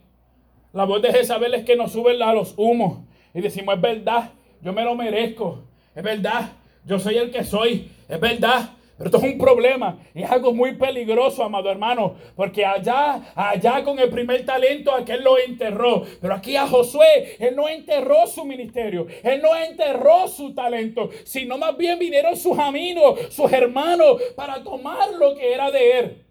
La 0.75 0.85
voz 0.85 1.01
de 1.01 1.11
Jezabel 1.11 1.55
es 1.55 1.65
que 1.65 1.75
nos 1.75 1.93
sube 1.93 2.23
a 2.23 2.35
los 2.35 2.53
humos 2.59 2.99
y 3.33 3.41
decimos, 3.41 3.77
es 3.77 3.81
verdad, 3.81 4.33
yo 4.61 4.75
me 4.75 4.85
lo 4.85 4.95
merezco. 4.95 5.65
Es 5.95 6.03
verdad, 6.03 6.51
yo 6.85 6.99
soy 6.99 7.17
el 7.17 7.31
que 7.31 7.45
soy. 7.45 7.91
Es 8.07 8.21
verdad, 8.21 8.73
pero 8.99 9.09
esto 9.09 9.17
es 9.17 9.33
un 9.33 9.39
problema 9.39 9.99
y 10.15 10.23
es 10.23 10.31
algo 10.31 10.53
muy 10.53 10.75
peligroso, 10.75 11.43
amado 11.43 11.71
hermano, 11.71 12.17
porque 12.35 12.67
allá, 12.67 13.23
allá 13.35 13.83
con 13.83 13.99
el 13.99 14.11
primer 14.11 14.45
talento, 14.45 14.95
aquel 14.95 15.25
lo 15.25 15.39
enterró. 15.39 16.03
Pero 16.21 16.35
aquí 16.35 16.57
a 16.57 16.67
Josué, 16.67 17.37
él 17.39 17.57
no 17.57 17.71
enterró 17.71 18.27
su 18.27 18.45
ministerio, 18.45 19.07
él 19.23 19.41
no 19.41 19.57
enterró 19.57 20.29
su 20.29 20.55
talento, 20.55 21.09
sino 21.25 21.57
más 21.57 21.75
bien 21.79 21.99
vinieron 21.99 22.37
sus 22.37 22.59
amigos, 22.59 23.19
sus 23.31 23.51
hermanos, 23.51 24.21
para 24.37 24.63
tomar 24.63 25.15
lo 25.19 25.35
que 25.35 25.55
era 25.55 25.71
de 25.71 25.99
él. 25.99 26.26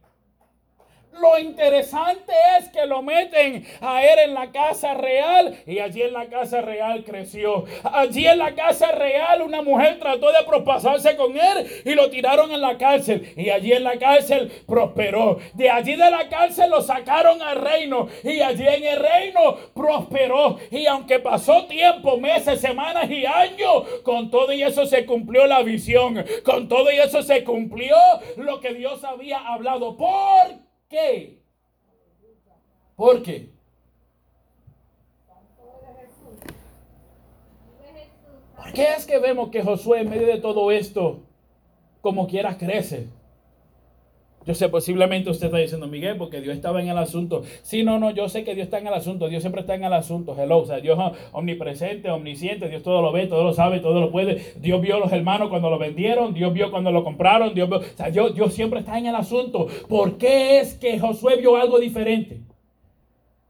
Lo 1.20 1.40
interesante 1.40 2.34
es 2.60 2.68
que 2.70 2.86
lo 2.86 3.02
meten 3.02 3.66
a 3.80 4.04
él 4.04 4.20
en 4.26 4.34
la 4.34 4.52
casa 4.52 4.96
real 4.96 5.58
y 5.66 5.80
allí 5.80 6.02
en 6.02 6.12
la 6.12 6.26
casa 6.26 6.60
real 6.60 7.06
creció. 7.06 7.64
Allí 7.84 8.28
en 8.28 8.38
la 8.38 8.54
casa 8.54 8.92
real 8.92 9.42
una 9.42 9.62
mujer 9.62 9.98
trató 9.98 10.34
de 10.34 10.44
propasarse 10.46 11.16
con 11.16 11.38
él 11.38 11.68
y 11.86 11.94
lo 11.94 12.10
tiraron 12.10 12.52
en 12.52 12.60
la 12.60 12.78
cárcel. 12.78 13.32
Y 13.38 13.50
allí 13.50 13.72
en 13.72 13.86
la 13.86 13.98
cárcel 13.98 14.52
prosperó. 14.68 15.38
De 15.54 15.70
allí 15.70 15.96
de 15.96 16.12
la 16.12 16.28
cárcel 16.28 16.70
lo 16.70 16.82
sacaron 16.82 17.42
al 17.42 17.62
reino 17.62 18.10
y 18.24 18.42
allí 18.42 18.68
en 18.68 18.84
el 18.84 19.00
reino 19.00 19.56
prosperó. 19.74 20.58
Y 20.70 20.86
aunque 20.86 21.20
pasó 21.20 21.66
tiempo, 21.66 22.18
meses, 22.18 22.60
semanas 22.60 23.10
y 23.10 23.26
años, 23.26 23.84
con 24.04 24.30
todo 24.30 24.52
y 24.52 24.64
eso 24.64 24.86
se 24.86 25.06
cumplió 25.06 25.48
la 25.48 25.64
visión. 25.64 26.26
Con 26.44 26.68
todo 26.68 26.92
y 26.92 26.98
eso 26.98 27.24
se 27.24 27.46
cumplió 27.46 27.96
lo 28.36 28.60
que 28.60 28.74
Dios 28.74 29.02
había 29.06 29.40
hablado. 29.40 29.96
¿Por 29.96 30.65
qué? 30.90 31.42
¿Por 32.96 33.24
qué? 33.24 33.50
¿Por 38.56 38.74
qué 38.74 38.94
es 38.94 39.06
que 39.06 39.20
vemos 39.20 39.50
que 39.50 39.62
Josué 39.62 40.02
en 40.02 40.10
medio 40.10 40.28
de 40.28 40.40
todo 40.40 40.72
esto, 40.72 41.22
como 42.02 42.28
quiera, 42.28 42.58
crece? 42.58 43.08
Yo 44.46 44.54
sé, 44.54 44.70
posiblemente 44.70 45.30
usted 45.30 45.48
está 45.48 45.58
diciendo, 45.58 45.88
Miguel, 45.88 46.18
porque 46.18 46.42
Dios 46.42 46.56
estaba 46.56 46.82
en 46.82 46.90
el 46.90 46.98
asunto. 46.98 47.44
Sí, 47.64 47.84
no, 47.84 47.98
no, 48.00 48.12
yo 48.12 48.30
sé 48.30 48.44
que 48.44 48.54
Dios 48.54 48.66
está 48.66 48.78
en 48.78 48.88
el 48.88 48.94
asunto. 48.94 49.28
Dios 49.28 49.42
siempre 49.42 49.62
está 49.62 49.74
en 49.74 49.84
el 49.84 49.94
asunto. 49.94 50.36
Hello, 50.38 50.60
o 50.60 50.66
sea, 50.66 50.80
Dios 50.80 51.00
es 51.00 51.20
omnipresente, 51.32 52.10
omnisciente. 52.10 52.70
Dios 52.70 52.84
todo 52.84 53.02
lo 53.02 53.12
ve, 53.12 53.28
todo 53.28 53.44
lo 53.44 53.54
sabe, 53.54 53.80
todo 53.80 54.00
lo 54.00 54.12
puede. 54.12 54.54
Dios 54.58 54.80
vio 54.82 54.98
a 54.98 55.00
los 55.00 55.12
hermanos 55.12 55.50
cuando 55.50 55.70
lo 55.70 55.80
vendieron. 55.80 56.34
Dios 56.34 56.54
vio 56.54 56.70
cuando 56.70 56.92
lo 56.92 57.04
compraron. 57.04 57.54
Dios 57.54 57.68
vio, 57.70 57.80
o 57.80 57.84
sea, 57.98 58.12
Dios, 58.12 58.36
Dios 58.36 58.54
siempre 58.54 58.82
está 58.82 58.98
en 59.00 59.08
el 59.08 59.16
asunto. 59.16 59.68
¿Por 59.90 60.18
qué 60.18 60.60
es 60.60 60.76
que 60.76 61.00
Josué 61.00 61.38
vio 61.38 61.56
algo 61.56 61.80
diferente? 61.80 62.42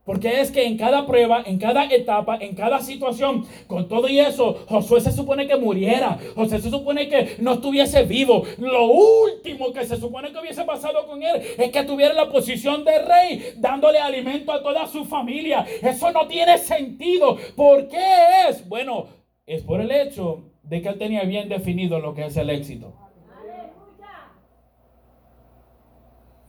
Porque 0.05 0.39
es 0.39 0.51
que 0.51 0.67
en 0.67 0.77
cada 0.77 1.07
prueba, 1.07 1.41
en 1.47 1.57
cada 1.57 1.85
etapa, 1.87 2.37
en 2.39 2.53
cada 2.53 2.79
situación, 2.79 3.43
con 3.65 3.87
todo 3.87 4.07
y 4.07 4.19
eso, 4.19 4.63
Josué 4.69 5.01
se 5.01 5.11
supone 5.11 5.47
que 5.47 5.55
muriera. 5.55 6.19
Josué 6.35 6.59
se 6.59 6.69
supone 6.69 7.09
que 7.09 7.37
no 7.39 7.53
estuviese 7.53 8.03
vivo. 8.03 8.43
Lo 8.59 8.85
último 8.85 9.73
que 9.73 9.83
se 9.83 9.97
supone 9.97 10.31
que 10.31 10.37
hubiese 10.37 10.63
pasado 10.63 11.07
con 11.07 11.23
él 11.23 11.41
es 11.57 11.71
que 11.71 11.83
tuviera 11.83 12.13
la 12.13 12.29
posición 12.29 12.85
de 12.85 12.99
rey, 12.99 13.53
dándole 13.57 13.97
alimento 13.97 14.51
a 14.51 14.61
toda 14.61 14.85
su 14.85 15.05
familia. 15.05 15.65
Eso 15.81 16.11
no 16.11 16.27
tiene 16.27 16.59
sentido. 16.59 17.39
¿Por 17.55 17.87
qué 17.87 18.47
es? 18.47 18.67
Bueno, 18.69 19.07
es 19.47 19.63
por 19.63 19.81
el 19.81 19.89
hecho 19.89 20.51
de 20.61 20.83
que 20.83 20.89
él 20.89 20.99
tenía 20.99 21.23
bien 21.23 21.49
definido 21.49 21.99
lo 21.99 22.13
que 22.13 22.27
es 22.27 22.37
el 22.37 22.51
éxito. 22.51 22.93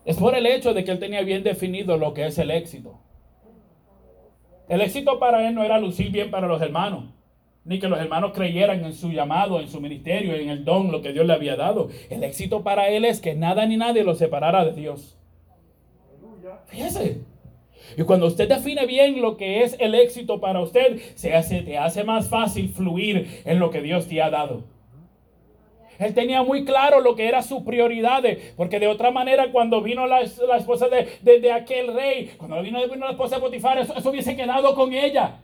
Es 0.04 0.18
por 0.18 0.36
el 0.36 0.44
hecho 0.44 0.74
de 0.74 0.84
que 0.84 0.90
él 0.90 0.98
tenía 0.98 1.22
bien 1.22 1.42
definido 1.42 1.96
lo 1.96 2.12
que 2.12 2.26
es 2.26 2.36
el 2.36 2.50
éxito. 2.50 3.00
El 4.68 4.80
éxito 4.80 5.18
para 5.18 5.46
él 5.46 5.54
no 5.54 5.62
era 5.62 5.78
lucir 5.78 6.10
bien 6.10 6.30
para 6.30 6.46
los 6.46 6.60
hermanos, 6.60 7.04
ni 7.64 7.78
que 7.78 7.88
los 7.88 7.98
hermanos 7.98 8.32
creyeran 8.34 8.84
en 8.84 8.92
su 8.94 9.10
llamado, 9.10 9.60
en 9.60 9.68
su 9.68 9.80
ministerio, 9.80 10.34
en 10.34 10.48
el 10.48 10.64
don, 10.64 10.90
lo 10.90 11.02
que 11.02 11.12
Dios 11.12 11.26
le 11.26 11.32
había 11.32 11.56
dado. 11.56 11.88
El 12.10 12.24
éxito 12.24 12.62
para 12.62 12.88
él 12.88 13.04
es 13.04 13.20
que 13.20 13.34
nada 13.34 13.66
ni 13.66 13.76
nadie 13.76 14.04
lo 14.04 14.14
separara 14.14 14.64
de 14.64 14.72
Dios. 14.72 15.16
Fíjese. 16.66 17.20
Y 17.96 18.02
cuando 18.02 18.26
usted 18.26 18.48
define 18.48 18.86
bien 18.86 19.20
lo 19.22 19.36
que 19.36 19.62
es 19.62 19.76
el 19.78 19.94
éxito 19.94 20.40
para 20.40 20.60
usted, 20.60 21.00
se 21.14 21.34
hace, 21.34 21.62
te 21.62 21.78
hace 21.78 22.04
más 22.04 22.28
fácil 22.28 22.68
fluir 22.70 23.42
en 23.44 23.60
lo 23.60 23.70
que 23.70 23.80
Dios 23.80 24.08
te 24.08 24.20
ha 24.20 24.30
dado. 24.30 24.64
Él 25.98 26.14
tenía 26.14 26.42
muy 26.42 26.64
claro 26.64 27.00
lo 27.00 27.16
que 27.16 27.28
eran 27.28 27.42
sus 27.42 27.62
prioridades, 27.62 28.54
porque 28.56 28.80
de 28.80 28.88
otra 28.88 29.10
manera 29.10 29.52
cuando 29.52 29.82
vino 29.82 30.06
la, 30.06 30.20
esposa 30.20 30.88
de, 30.88 31.52
aquel 31.52 31.94
rey, 31.94 32.32
cuando 32.36 32.60
vino, 32.62 32.80
vino 32.88 33.06
la 33.06 33.12
esposa 33.12 33.36
de 33.36 33.42
Potifar, 33.42 33.78
eso 33.78 34.10
hubiese 34.10 34.36
quedado 34.36 34.74
con 34.74 34.92
ella. 34.92 35.40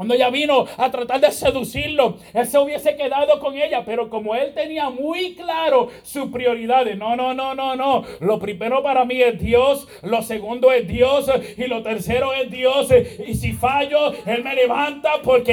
Cuando 0.00 0.14
ella 0.14 0.30
vino 0.30 0.64
a 0.78 0.90
tratar 0.90 1.20
de 1.20 1.30
seducirlo, 1.30 2.16
él 2.32 2.46
se 2.46 2.58
hubiese 2.58 2.96
quedado 2.96 3.38
con 3.38 3.54
ella, 3.54 3.84
pero 3.84 4.08
como 4.08 4.34
él 4.34 4.54
tenía 4.54 4.88
muy 4.88 5.34
claro 5.34 5.88
sus 6.02 6.30
prioridades, 6.30 6.96
no, 6.96 7.16
no, 7.16 7.34
no, 7.34 7.54
no, 7.54 7.76
no. 7.76 8.04
Lo 8.20 8.38
primero 8.38 8.82
para 8.82 9.04
mí 9.04 9.20
es 9.20 9.38
Dios, 9.38 9.86
lo 10.00 10.22
segundo 10.22 10.72
es 10.72 10.88
Dios 10.88 11.30
y 11.54 11.66
lo 11.66 11.82
tercero 11.82 12.32
es 12.32 12.50
Dios. 12.50 12.88
Y 13.26 13.34
si 13.34 13.52
fallo, 13.52 14.14
él 14.24 14.42
me 14.42 14.54
levanta 14.54 15.20
porque 15.22 15.52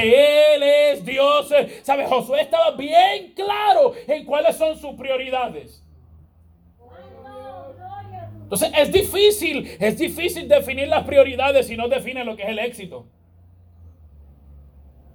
él 0.55 0.63
es 0.63 1.03
Dios. 1.03 1.53
¿Sabe? 1.81 2.05
Josué 2.05 2.43
estaba 2.43 2.71
bien 2.71 3.33
claro 3.35 3.95
en 4.07 4.23
cuáles 4.23 4.55
son 4.55 4.79
sus 4.79 4.95
prioridades. 4.95 5.83
Entonces 8.43 8.71
es 8.77 8.93
difícil, 8.93 9.75
es 9.77 9.97
difícil 9.97 10.47
definir 10.47 10.87
las 10.87 11.03
prioridades 11.03 11.67
si 11.67 11.75
no 11.75 11.89
define 11.89 12.23
lo 12.23 12.37
que 12.37 12.43
es 12.43 12.49
el 12.49 12.59
éxito. 12.59 13.07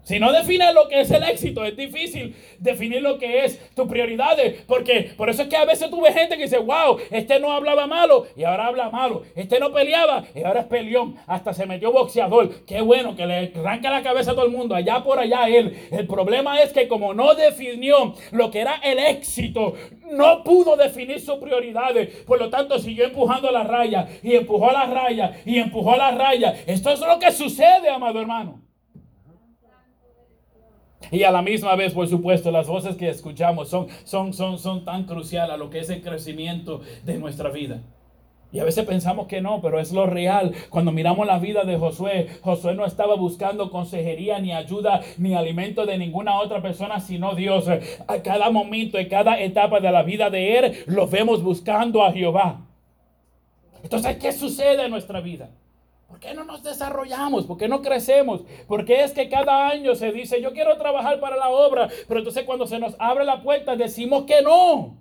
Si 0.05 0.19
no 0.19 0.33
defines 0.33 0.75
lo 0.75 0.89
que 0.89 1.01
es 1.01 1.11
el 1.13 1.23
éxito, 1.23 1.65
es 1.65 1.77
difícil 1.77 2.35
definir 2.59 3.03
lo 3.03 3.19
que 3.19 3.45
es 3.45 3.73
tus 3.75 3.87
prioridades. 3.87 4.63
Porque 4.67 5.13
por 5.17 5.31
eso 5.31 5.43
es 5.43 5.49
que 5.49 5.57
a 5.57 5.65
veces 5.65 5.91
tú 5.91 6.01
ves 6.01 6.15
gente 6.15 6.37
que 6.37 6.45
dice, 6.45 6.59
wow, 6.59 6.99
este 7.11 7.39
no 7.39 7.53
hablaba 7.53 7.87
malo 7.87 8.27
y 8.37 8.43
ahora 8.43 8.67
habla 8.67 8.91
malo. 8.91 9.23
Este 9.37 9.61
no 9.61 9.73
peleaba 9.73 10.25
y 10.35 10.43
ahora 10.43 10.61
es 10.61 10.67
peleón. 10.67 11.17
Hasta 11.27 11.55
se 11.55 11.67
metió 11.67 11.93
boxeador. 11.93 12.65
Qué 12.65 12.81
bueno 12.81 13.15
que 13.15 13.27
le 13.27 13.53
arranca 13.55 13.91
la 13.91 14.03
cabeza 14.03 14.33
a 14.33 14.35
todo 14.35 14.47
el 14.47 14.51
mundo. 14.51 14.75
Allá 14.75 15.05
por 15.05 15.21
allá 15.21 15.49
él. 15.49 15.79
El 15.93 16.07
problema 16.09 16.61
es 16.61 16.73
que 16.73 16.89
como 16.89 17.15
no 17.15 17.35
definió 17.35 18.15
lo 18.33 18.51
que 18.51 18.61
era 18.61 18.81
el 18.83 18.99
éxito, 18.99 19.75
no 20.11 20.43
pudo 20.43 20.77
definir 20.77 21.21
sus 21.21 21.37
prioridades. 21.37 22.09
Por 22.27 22.41
lo 22.41 22.51
tanto, 22.51 22.79
siguió 22.81 23.05
empujando 23.05 23.53
la 23.53 23.63
raya 23.63 24.09
y 24.23 24.35
empujó 24.35 24.73
la 24.73 24.87
raya 24.87 25.41
y 25.45 25.59
empujó 25.59 25.97
la 25.97 26.11
raya. 26.11 26.57
Esto 26.67 26.91
es 26.91 27.01
lo 27.01 27.21
que 27.21 27.31
sucede, 27.31 27.89
amado 27.89 28.21
hermano. 28.21 28.62
Y 31.13 31.25
a 31.25 31.31
la 31.31 31.43
misma 31.43 31.77
vez, 31.77 31.93
por 31.93 32.09
supuesto, 32.09 32.51
las 32.51 32.67
voces 32.67 32.97
que 32.97 33.11
escuchamos 33.11 33.69
son, 33.69 33.87
son, 34.05 34.33
son, 34.33 34.59
son 34.59 34.85
tan 34.87 35.05
cruciales 35.05 35.55
a 35.55 35.59
lo 35.59 35.69
que 35.69 35.81
es 35.81 35.91
el 35.91 36.01
crecimiento 36.01 36.81
de 37.05 37.19
nuestra 37.19 37.51
vida. 37.51 37.83
Y 38.51 38.61
a 38.61 38.65
veces 38.65 38.87
pensamos 38.87 39.27
que 39.27 39.43
no, 39.43 39.61
pero 39.61 39.79
es 39.79 39.93
lo 39.93 40.07
real. 40.07 40.53
Cuando 40.71 40.91
miramos 40.91 41.27
la 41.27 41.39
vida 41.39 41.65
de 41.65 41.77
Josué, 41.77 42.29
Josué 42.41 42.75
no 42.75 42.87
estaba 42.87 43.15
buscando 43.15 43.71
consejería, 43.71 44.39
ni 44.39 44.53
ayuda, 44.53 45.03
ni 45.19 45.35
alimento 45.35 45.85
de 45.85 45.99
ninguna 45.99 46.41
otra 46.41 46.63
persona, 46.63 46.99
sino 46.99 47.35
Dios. 47.35 47.67
A 47.69 48.23
cada 48.23 48.51
momento, 48.51 48.99
en 48.99 49.09
cada 49.11 49.39
etapa 49.39 49.81
de 49.81 49.93
la 49.93 50.03
vida 50.03 50.31
de 50.31 50.59
él, 50.59 50.85
lo 50.87 51.07
vemos 51.07 51.43
buscando 51.43 52.03
a 52.03 52.13
Jehová. 52.13 52.63
Entonces, 53.83 54.17
¿qué 54.17 54.33
sucede 54.33 54.87
en 54.87 54.91
nuestra 54.91 55.21
vida? 55.21 55.51
¿Por 56.13 56.21
qué 56.21 56.35
no 56.35 56.45
nos 56.45 56.63
desarrollamos? 56.63 57.47
¿Por 57.47 57.57
qué 57.57 57.69
no 57.69 57.81
crecemos? 57.81 58.43
Porque 58.69 59.03
es 59.03 59.13
que 59.13 59.31
cada 59.31 59.67
año 59.69 59.95
se 59.95 60.13
dice, 60.13 60.43
yo 60.43 60.53
quiero 60.53 60.77
trabajar 60.77 61.19
para 61.21 61.37
la 61.39 61.49
obra, 61.49 61.89
pero 62.07 62.21
entonces 62.21 62.45
cuando 62.45 62.67
se 62.67 62.79
nos 62.79 62.95
abre 62.99 63.25
la 63.25 63.43
puerta 63.43 63.77
decimos 63.77 64.25
que 64.25 64.43
no. 64.43 64.99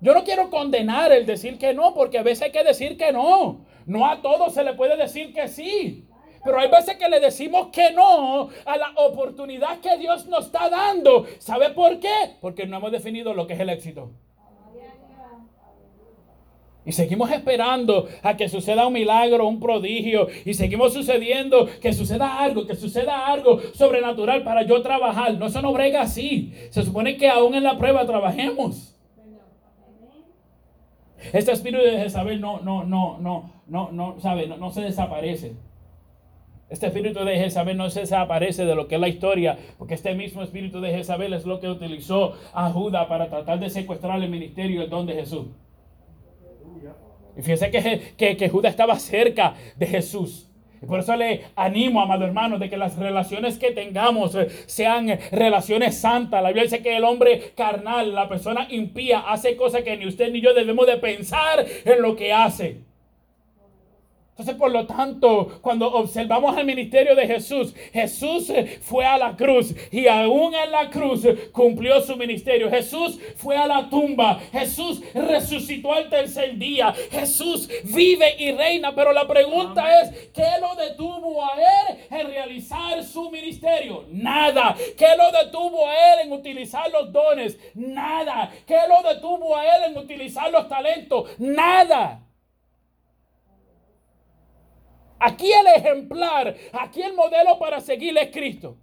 Yo 0.00 0.14
no 0.14 0.24
quiero 0.24 0.50
condenar 0.50 1.12
el 1.12 1.26
decir 1.26 1.58
que 1.58 1.74
no, 1.74 1.94
porque 1.94 2.18
a 2.18 2.24
veces 2.24 2.46
hay 2.46 2.50
que 2.50 2.64
decir 2.64 2.96
que 2.96 3.12
no. 3.12 3.64
No 3.86 4.04
a 4.04 4.20
todos 4.20 4.52
se 4.52 4.64
le 4.64 4.74
puede 4.74 4.96
decir 4.96 5.32
que 5.32 5.46
sí. 5.46 6.08
Pero 6.44 6.58
hay 6.58 6.68
veces 6.68 6.96
que 6.96 7.08
le 7.08 7.20
decimos 7.20 7.68
que 7.68 7.92
no 7.92 8.48
a 8.64 8.76
la 8.76 8.90
oportunidad 8.96 9.78
que 9.78 9.96
Dios 9.96 10.26
nos 10.26 10.46
está 10.46 10.68
dando. 10.68 11.24
¿Sabe 11.38 11.70
por 11.70 12.00
qué? 12.00 12.36
Porque 12.40 12.66
no 12.66 12.78
hemos 12.78 12.90
definido 12.90 13.32
lo 13.32 13.46
que 13.46 13.54
es 13.54 13.60
el 13.60 13.70
éxito. 13.70 14.10
Y 16.84 16.92
seguimos 16.92 17.30
esperando 17.30 18.08
a 18.22 18.36
que 18.36 18.48
suceda 18.48 18.86
un 18.86 18.94
milagro, 18.94 19.46
un 19.46 19.60
prodigio. 19.60 20.28
Y 20.44 20.54
seguimos 20.54 20.94
sucediendo 20.94 21.68
que 21.80 21.92
suceda 21.92 22.38
algo, 22.38 22.66
que 22.66 22.74
suceda 22.74 23.26
algo 23.26 23.60
sobrenatural 23.74 24.42
para 24.42 24.62
yo 24.62 24.80
trabajar. 24.80 25.34
No, 25.34 25.46
eso 25.46 25.60
no 25.60 25.72
brega 25.72 26.02
así. 26.02 26.52
Se 26.70 26.82
supone 26.82 27.16
que 27.16 27.28
aún 27.28 27.54
en 27.54 27.64
la 27.64 27.76
prueba 27.76 28.06
trabajemos. 28.06 28.94
Este 31.32 31.52
espíritu 31.52 31.82
de 31.84 31.98
Jezabel 31.98 32.40
no, 32.40 32.60
no, 32.60 32.84
no, 32.84 33.18
no, 33.18 33.52
no, 33.66 33.90
no, 33.92 34.20
sabe, 34.20 34.46
no, 34.46 34.56
no 34.56 34.70
se 34.70 34.80
desaparece. 34.80 35.56
Este 36.70 36.86
espíritu 36.86 37.24
de 37.24 37.36
Jezabel 37.36 37.76
no 37.76 37.88
se 37.90 38.00
desaparece 38.00 38.64
de 38.64 38.74
lo 38.74 38.88
que 38.88 38.96
es 38.96 39.00
la 39.00 39.08
historia, 39.08 39.58
porque 39.78 39.94
este 39.94 40.14
mismo 40.14 40.42
espíritu 40.42 40.80
de 40.80 40.90
Jezabel 40.90 41.32
es 41.32 41.46
lo 41.46 41.60
que 41.60 41.68
utilizó 41.68 42.34
a 42.52 42.70
Judá 42.70 43.08
para 43.08 43.28
tratar 43.28 43.58
de 43.58 43.70
secuestrar 43.70 44.22
el 44.22 44.30
ministerio 44.30 44.80
y 44.80 44.84
el 44.84 44.90
don 44.90 45.06
de 45.06 45.14
Jesús. 45.14 45.46
Y 47.38 47.42
fíjense 47.42 47.70
que, 47.70 48.36
que, 48.36 48.48
Judas 48.48 48.70
estaba 48.70 48.98
cerca 48.98 49.54
de 49.76 49.86
Jesús. 49.86 50.50
Y 50.82 50.86
por 50.86 50.98
eso 50.98 51.14
le 51.14 51.44
animo, 51.54 52.00
amado 52.00 52.24
hermano, 52.24 52.58
de 52.58 52.68
que 52.68 52.76
las 52.76 52.96
relaciones 52.98 53.58
que 53.58 53.70
tengamos 53.70 54.34
eh, 54.34 54.48
sean 54.66 55.18
relaciones 55.30 55.96
santas. 55.96 56.42
La 56.42 56.48
Biblia 56.48 56.64
dice 56.64 56.82
que 56.82 56.96
el 56.96 57.04
hombre 57.04 57.52
carnal, 57.56 58.12
la 58.12 58.28
persona 58.28 58.66
impía, 58.70 59.20
hace 59.20 59.56
cosas 59.56 59.82
que 59.82 59.96
ni 59.96 60.06
usted 60.06 60.32
ni 60.32 60.40
yo 60.40 60.52
debemos 60.52 60.86
de 60.86 60.96
pensar 60.96 61.64
en 61.84 62.02
lo 62.02 62.16
que 62.16 62.32
hace. 62.32 62.87
Entonces, 64.38 64.54
por 64.54 64.70
lo 64.70 64.86
tanto, 64.86 65.58
cuando 65.60 65.92
observamos 65.92 66.56
el 66.56 66.64
ministerio 66.64 67.16
de 67.16 67.26
Jesús, 67.26 67.74
Jesús 67.92 68.52
fue 68.82 69.04
a 69.04 69.18
la 69.18 69.34
cruz 69.34 69.74
y 69.90 70.06
aún 70.06 70.54
en 70.54 70.70
la 70.70 70.90
cruz 70.90 71.26
cumplió 71.50 72.00
su 72.02 72.14
ministerio. 72.14 72.70
Jesús 72.70 73.18
fue 73.34 73.56
a 73.56 73.66
la 73.66 73.90
tumba. 73.90 74.38
Jesús 74.52 75.02
resucitó 75.12 75.92
el 75.98 76.08
tercer 76.08 76.56
día. 76.56 76.94
Jesús 77.10 77.68
vive 77.82 78.36
y 78.38 78.52
reina. 78.52 78.94
Pero 78.94 79.12
la 79.12 79.26
pregunta 79.26 80.02
es, 80.02 80.30
¿qué 80.32 80.46
lo 80.60 80.76
detuvo 80.76 81.44
a 81.44 81.56
él 81.56 81.98
en 82.08 82.28
realizar 82.28 83.02
su 83.02 83.32
ministerio? 83.32 84.04
Nada. 84.08 84.76
¿Qué 84.96 85.16
lo 85.16 85.32
detuvo 85.36 85.84
a 85.84 86.14
él 86.14 86.26
en 86.26 86.32
utilizar 86.32 86.88
los 86.92 87.12
dones? 87.12 87.58
Nada. 87.74 88.52
¿Qué 88.64 88.78
lo 88.88 89.02
detuvo 89.02 89.56
a 89.56 89.64
él 89.64 89.82
en 89.90 89.98
utilizar 89.98 90.48
los 90.52 90.68
talentos? 90.68 91.28
Nada. 91.38 92.27
Aquí 95.18 95.50
el 95.50 95.66
ejemplar, 95.66 96.54
aquí 96.72 97.02
el 97.02 97.14
modelo 97.14 97.58
para 97.58 97.80
seguir 97.80 98.16
es 98.18 98.30
Cristo. 98.30 98.76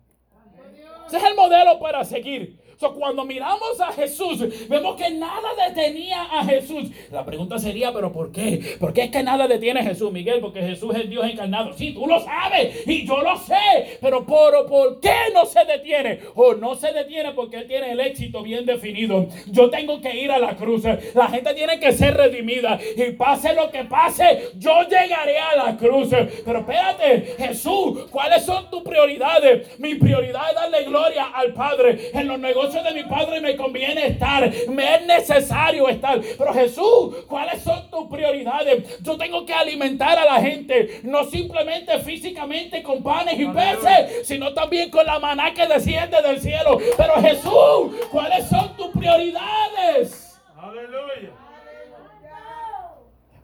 Ese 1.07 1.17
es 1.17 1.23
el 1.23 1.35
modelo 1.35 1.79
para 1.79 2.03
seguir 2.03 2.65
cuando 2.93 3.25
miramos 3.25 3.79
a 3.79 3.91
Jesús, 3.93 4.67
vemos 4.67 4.95
que 4.95 5.09
nada 5.11 5.49
detenía 5.67 6.23
a 6.23 6.45
Jesús. 6.45 6.89
La 7.11 7.25
pregunta 7.25 7.57
sería, 7.57 7.93
¿pero 7.93 8.11
por 8.11 8.31
qué? 8.31 8.77
¿Por 8.79 8.93
qué 8.93 9.03
es 9.03 9.11
que 9.11 9.23
nada 9.23 9.47
detiene 9.47 9.79
a 9.79 9.83
Jesús, 9.83 10.11
Miguel? 10.11 10.39
Porque 10.39 10.61
Jesús 10.61 10.93
es 10.95 11.09
Dios 11.09 11.25
encarnado. 11.25 11.73
Sí, 11.73 11.93
tú 11.93 12.05
lo 12.05 12.19
sabes 12.19 12.87
y 12.87 13.05
yo 13.05 13.21
lo 13.21 13.37
sé. 13.37 13.97
Pero 14.01 14.25
¿por, 14.25 14.65
¿por 14.67 14.99
qué 14.99 15.15
no 15.33 15.45
se 15.45 15.63
detiene? 15.65 16.19
O 16.35 16.53
no 16.53 16.75
se 16.75 16.91
detiene 16.91 17.31
porque 17.31 17.57
Él 17.57 17.67
tiene 17.67 17.91
el 17.91 17.99
éxito 17.99 18.43
bien 18.43 18.65
definido. 18.65 19.27
Yo 19.47 19.69
tengo 19.69 20.01
que 20.01 20.15
ir 20.15 20.31
a 20.31 20.39
la 20.39 20.55
cruz. 20.55 20.83
La 21.13 21.27
gente 21.27 21.53
tiene 21.53 21.79
que 21.79 21.91
ser 21.93 22.15
redimida. 22.15 22.79
Y 22.95 23.11
pase 23.11 23.53
lo 23.53 23.71
que 23.71 23.83
pase, 23.85 24.49
yo 24.57 24.83
llegaré 24.83 25.39
la 25.75 25.87
cruz. 25.87 26.09
Pero 26.43 26.59
espérate, 26.59 27.35
Jesús, 27.37 28.07
¿cuáles 28.11 28.43
son 28.43 28.69
tus 28.69 28.81
prioridades? 28.83 29.79
Mi 29.79 29.95
prioridad 29.95 30.49
es 30.49 30.55
darle 30.55 30.83
gloria 30.83 31.31
al 31.33 31.53
Padre 31.53 32.11
en 32.13 32.27
los 32.27 32.39
negocios 32.39 32.83
de 32.83 32.93
mi 32.93 33.03
Padre 33.03 33.41
me 33.41 33.55
conviene 33.55 34.07
estar, 34.07 34.51
me 34.69 34.95
es 34.95 35.05
necesario 35.05 35.87
estar. 35.89 36.19
Pero 36.37 36.53
Jesús, 36.53 37.15
¿cuáles 37.27 37.61
son 37.61 37.89
tus 37.89 38.07
prioridades? 38.07 39.01
Yo 39.01 39.17
tengo 39.17 39.45
que 39.45 39.53
alimentar 39.53 40.17
a 40.17 40.25
la 40.25 40.41
gente, 40.41 41.01
no 41.03 41.23
simplemente 41.25 41.99
físicamente 41.99 42.81
con 42.83 43.03
panes 43.03 43.39
y 43.39 43.45
peces, 43.47 44.27
sino 44.27 44.53
también 44.53 44.89
con 44.89 45.05
la 45.05 45.19
maná 45.19 45.53
que 45.53 45.67
desciende 45.67 46.21
del 46.21 46.39
cielo. 46.39 46.77
Pero 46.97 47.13
Jesús, 47.21 48.07
¿cuáles 48.11 48.47
son 48.47 48.75
tus 48.75 48.87
prioridades? 48.87 50.39
Aleluya. 50.57 51.31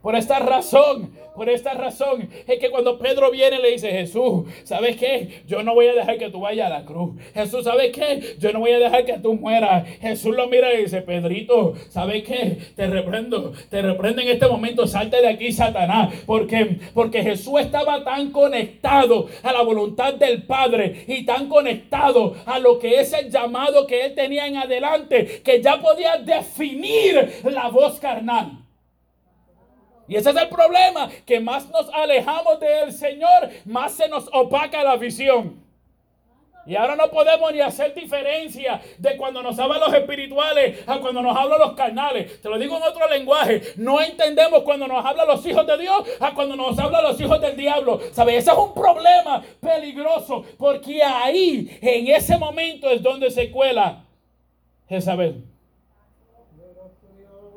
Por 0.02 0.16
esta 0.16 0.40
razón, 0.40 1.12
por 1.36 1.48
esta 1.48 1.74
razón 1.74 2.28
es 2.48 2.58
que 2.58 2.70
cuando 2.70 2.98
Pedro 2.98 3.30
viene 3.30 3.60
le 3.60 3.70
dice, 3.70 3.90
Jesús, 3.92 4.44
¿sabes 4.64 4.96
qué? 4.96 5.42
Yo 5.46 5.62
no 5.62 5.74
voy 5.74 5.86
a 5.86 5.94
dejar 5.94 6.18
que 6.18 6.28
tú 6.28 6.40
vayas 6.40 6.66
a 6.66 6.80
la 6.80 6.84
cruz. 6.84 7.14
Jesús, 7.32 7.64
¿sabes 7.64 7.92
qué? 7.92 8.36
Yo 8.40 8.52
no 8.52 8.58
voy 8.58 8.72
a 8.72 8.80
dejar 8.80 9.04
que 9.04 9.18
tú 9.18 9.34
mueras. 9.34 9.88
Jesús 10.00 10.34
lo 10.34 10.48
mira 10.48 10.74
y 10.74 10.82
dice, 10.82 11.02
Pedrito, 11.02 11.74
¿sabes 11.88 12.24
qué? 12.24 12.58
Te 12.74 12.88
reprendo, 12.88 13.52
te 13.70 13.80
reprendo 13.80 14.22
en 14.22 14.28
este 14.28 14.48
momento, 14.48 14.88
salte 14.88 15.20
de 15.20 15.28
aquí, 15.28 15.52
Satanás. 15.52 16.12
Porque, 16.26 16.80
porque 16.92 17.22
Jesús 17.22 17.60
estaba 17.60 18.02
tan 18.02 18.32
conectado 18.32 19.28
a 19.44 19.52
la 19.52 19.62
voluntad 19.62 20.14
del 20.14 20.42
Padre 20.42 21.04
y 21.06 21.24
tan 21.24 21.48
conectado 21.48 22.34
a 22.44 22.58
lo 22.58 22.80
que 22.80 23.00
es 23.00 23.12
el 23.12 23.30
llamado 23.30 23.86
que 23.86 24.04
él 24.06 24.14
tenía 24.16 24.48
en 24.48 24.56
adelante, 24.56 25.42
que 25.44 25.62
ya 25.62 25.80
podía 25.80 26.16
definir 26.16 27.40
la 27.44 27.68
voz 27.68 28.00
carnal. 28.00 28.61
Y 30.12 30.16
ese 30.16 30.28
es 30.28 30.36
el 30.36 30.50
problema, 30.50 31.08
que 31.24 31.40
más 31.40 31.70
nos 31.70 31.88
alejamos 31.88 32.60
del 32.60 32.92
Señor, 32.92 33.48
más 33.64 33.92
se 33.92 34.10
nos 34.10 34.28
opaca 34.30 34.84
la 34.84 34.96
visión. 34.96 35.64
Y 36.66 36.76
ahora 36.76 36.96
no 36.96 37.08
podemos 37.08 37.50
ni 37.50 37.62
hacer 37.62 37.94
diferencia 37.94 38.82
de 38.98 39.16
cuando 39.16 39.42
nos 39.42 39.58
hablan 39.58 39.80
los 39.80 39.94
espirituales 39.94 40.86
a 40.86 40.98
cuando 40.98 41.22
nos 41.22 41.34
hablan 41.34 41.58
los 41.58 41.72
carnales. 41.72 42.42
Te 42.42 42.50
lo 42.50 42.58
digo 42.58 42.76
en 42.76 42.82
otro 42.82 43.08
lenguaje. 43.08 43.62
No 43.76 44.02
entendemos 44.02 44.62
cuando 44.64 44.86
nos 44.86 45.02
hablan 45.02 45.26
los 45.26 45.46
hijos 45.46 45.66
de 45.66 45.78
Dios 45.78 46.04
a 46.20 46.34
cuando 46.34 46.56
nos 46.56 46.78
hablan 46.78 47.04
los 47.04 47.18
hijos 47.18 47.40
del 47.40 47.56
diablo. 47.56 47.98
¿Sabes? 48.12 48.36
Ese 48.36 48.50
es 48.50 48.58
un 48.58 48.74
problema 48.74 49.42
peligroso 49.60 50.44
porque 50.58 51.02
ahí, 51.02 51.78
en 51.80 52.08
ese 52.08 52.36
momento, 52.36 52.90
es 52.90 53.02
donde 53.02 53.30
se 53.30 53.50
cuela 53.50 54.04
Jezabel. 54.90 55.51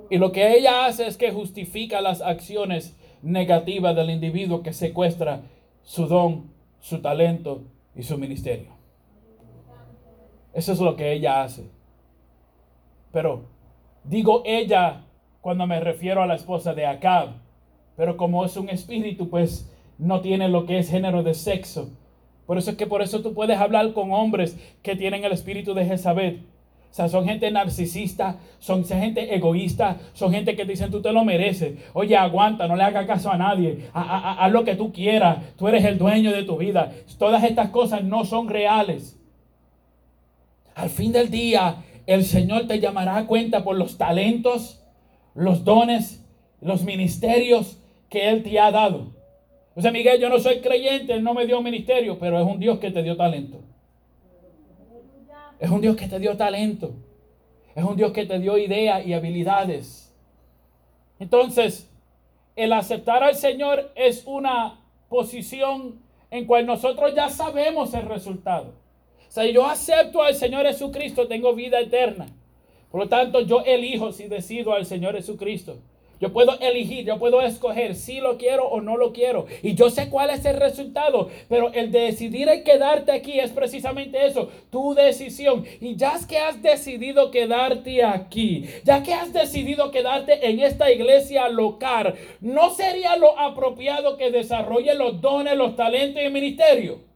Y 0.09 0.17
lo 0.17 0.31
que 0.31 0.57
ella 0.57 0.85
hace 0.85 1.07
es 1.07 1.17
que 1.17 1.31
justifica 1.31 2.01
las 2.01 2.21
acciones 2.21 2.95
negativas 3.21 3.95
del 3.95 4.11
individuo 4.11 4.61
que 4.61 4.73
secuestra 4.73 5.41
su 5.83 6.07
don, 6.07 6.51
su 6.79 7.01
talento 7.01 7.63
y 7.95 8.03
su 8.03 8.17
ministerio. 8.17 8.69
Eso 10.53 10.71
es 10.73 10.79
lo 10.79 10.95
que 10.95 11.11
ella 11.11 11.43
hace. 11.43 11.69
Pero 13.11 13.45
digo 14.03 14.41
ella 14.45 15.01
cuando 15.41 15.67
me 15.67 15.79
refiero 15.79 16.21
a 16.21 16.27
la 16.27 16.35
esposa 16.35 16.73
de 16.73 16.85
Acab. 16.85 17.29
Pero 17.95 18.17
como 18.17 18.43
es 18.45 18.57
un 18.57 18.69
espíritu, 18.69 19.29
pues 19.29 19.71
no 19.97 20.21
tiene 20.21 20.49
lo 20.49 20.65
que 20.65 20.79
es 20.79 20.89
género 20.89 21.23
de 21.23 21.33
sexo. 21.33 21.89
Por 22.45 22.57
eso 22.57 22.71
es 22.71 22.77
que 22.77 22.87
por 22.87 23.01
eso 23.01 23.21
tú 23.21 23.33
puedes 23.33 23.57
hablar 23.57 23.93
con 23.93 24.11
hombres 24.11 24.57
que 24.81 24.95
tienen 24.95 25.23
el 25.23 25.31
espíritu 25.31 25.73
de 25.73 25.85
Jezabel. 25.85 26.45
O 26.95 26.97
sea, 26.97 27.09
son 27.09 27.25
gente 27.25 27.51
narcisista, 27.51 28.37
son 28.57 28.85
gente 28.85 29.35
egoísta, 29.35 29.97
son 30.13 30.31
gente 30.31 30.55
que 30.55 30.63
dicen 30.63 30.91
tú 30.91 31.01
te 31.01 31.11
lo 31.11 31.25
mereces. 31.25 31.77
Oye, 31.91 32.15
aguanta, 32.15 32.69
no 32.69 32.77
le 32.77 32.83
hagas 32.83 33.05
caso 33.05 33.29
a 33.29 33.37
nadie. 33.37 33.89
Haz 33.91 34.49
lo 34.49 34.63
que 34.63 34.77
tú 34.77 34.93
quieras. 34.93 35.39
Tú 35.57 35.67
eres 35.67 35.83
el 35.83 35.97
dueño 35.97 36.31
de 36.31 36.43
tu 36.43 36.55
vida. 36.55 36.93
Todas 37.19 37.43
estas 37.43 37.71
cosas 37.71 38.05
no 38.05 38.23
son 38.23 38.47
reales. 38.47 39.19
Al 40.73 40.89
fin 40.89 41.11
del 41.11 41.29
día, 41.29 41.83
el 42.07 42.23
Señor 42.23 42.65
te 42.65 42.79
llamará 42.79 43.17
a 43.17 43.27
cuenta 43.27 43.65
por 43.65 43.75
los 43.75 43.97
talentos, 43.97 44.81
los 45.33 45.65
dones, 45.65 46.25
los 46.61 46.85
ministerios 46.85 47.77
que 48.09 48.29
Él 48.29 48.41
te 48.41 48.57
ha 48.57 48.71
dado. 48.71 49.11
O 49.75 49.81
sea, 49.81 49.91
Miguel, 49.91 50.21
yo 50.21 50.29
no 50.29 50.39
soy 50.39 50.59
creyente, 50.61 51.11
Él 51.11 51.25
no 51.25 51.33
me 51.33 51.45
dio 51.45 51.57
un 51.57 51.65
ministerio, 51.65 52.17
pero 52.17 52.39
es 52.39 52.47
un 52.47 52.57
Dios 52.57 52.79
que 52.79 52.89
te 52.89 53.03
dio 53.03 53.17
talento. 53.17 53.64
Es 55.59 55.69
un 55.69 55.81
Dios 55.81 55.95
que 55.95 56.07
te 56.07 56.19
dio 56.19 56.35
talento. 56.37 56.93
Es 57.75 57.83
un 57.83 57.95
Dios 57.95 58.11
que 58.11 58.25
te 58.25 58.39
dio 58.39 58.57
ideas 58.57 59.05
y 59.05 59.13
habilidades. 59.13 60.13
Entonces, 61.19 61.89
el 62.55 62.73
aceptar 62.73 63.23
al 63.23 63.35
Señor 63.35 63.91
es 63.95 64.23
una 64.25 64.79
posición 65.09 65.99
en 66.31 66.45
cual 66.45 66.65
nosotros 66.65 67.13
ya 67.15 67.29
sabemos 67.29 67.93
el 67.93 68.03
resultado 68.03 68.85
sea, 69.35 69.51
yo 69.51 69.65
acepto 69.65 70.23
al 70.23 70.33
Señor 70.33 70.65
Jesucristo, 70.65 71.27
tengo 71.27 71.53
vida 71.53 71.79
eterna. 71.81 72.27
Por 72.89 73.01
lo 73.01 73.09
tanto, 73.09 73.41
yo 73.41 73.61
elijo 73.65 74.13
si 74.13 74.29
decido 74.29 74.73
al 74.73 74.85
Señor 74.85 75.15
Jesucristo. 75.15 75.77
Yo 76.19 76.31
puedo 76.31 76.59
elegir, 76.59 77.05
yo 77.05 77.19
puedo 77.19 77.41
escoger 77.41 77.95
si 77.95 78.19
lo 78.19 78.37
quiero 78.37 78.67
o 78.67 78.81
no 78.81 78.97
lo 78.97 79.13
quiero. 79.13 79.45
Y 79.61 79.75
yo 79.75 79.89
sé 79.89 80.09
cuál 80.09 80.29
es 80.29 80.45
el 80.45 80.57
resultado. 80.57 81.29
Pero 81.49 81.71
el 81.73 81.91
decidir 81.91 82.49
el 82.49 82.63
quedarte 82.63 83.11
aquí 83.11 83.39
es 83.39 83.51
precisamente 83.51 84.25
eso, 84.25 84.49
tu 84.71 84.93
decisión. 84.93 85.65
Y 85.81 85.95
ya 85.95 86.15
que 86.27 86.37
has 86.37 86.61
decidido 86.61 87.31
quedarte 87.31 88.03
aquí, 88.03 88.65
ya 88.83 89.03
que 89.03 89.13
has 89.13 89.33
decidido 89.33 89.91
quedarte 89.91 90.49
en 90.49 90.59
esta 90.59 90.91
iglesia 90.91 91.49
local, 91.49 92.15
¿no 92.39 92.73
sería 92.73 93.17
lo 93.17 93.37
apropiado 93.37 94.17
que 94.17 94.31
desarrolle 94.31 94.95
los 94.95 95.19
dones, 95.19 95.57
los 95.57 95.75
talentos 95.75 96.21
y 96.21 96.25
el 96.25 96.31
ministerio? 96.31 97.14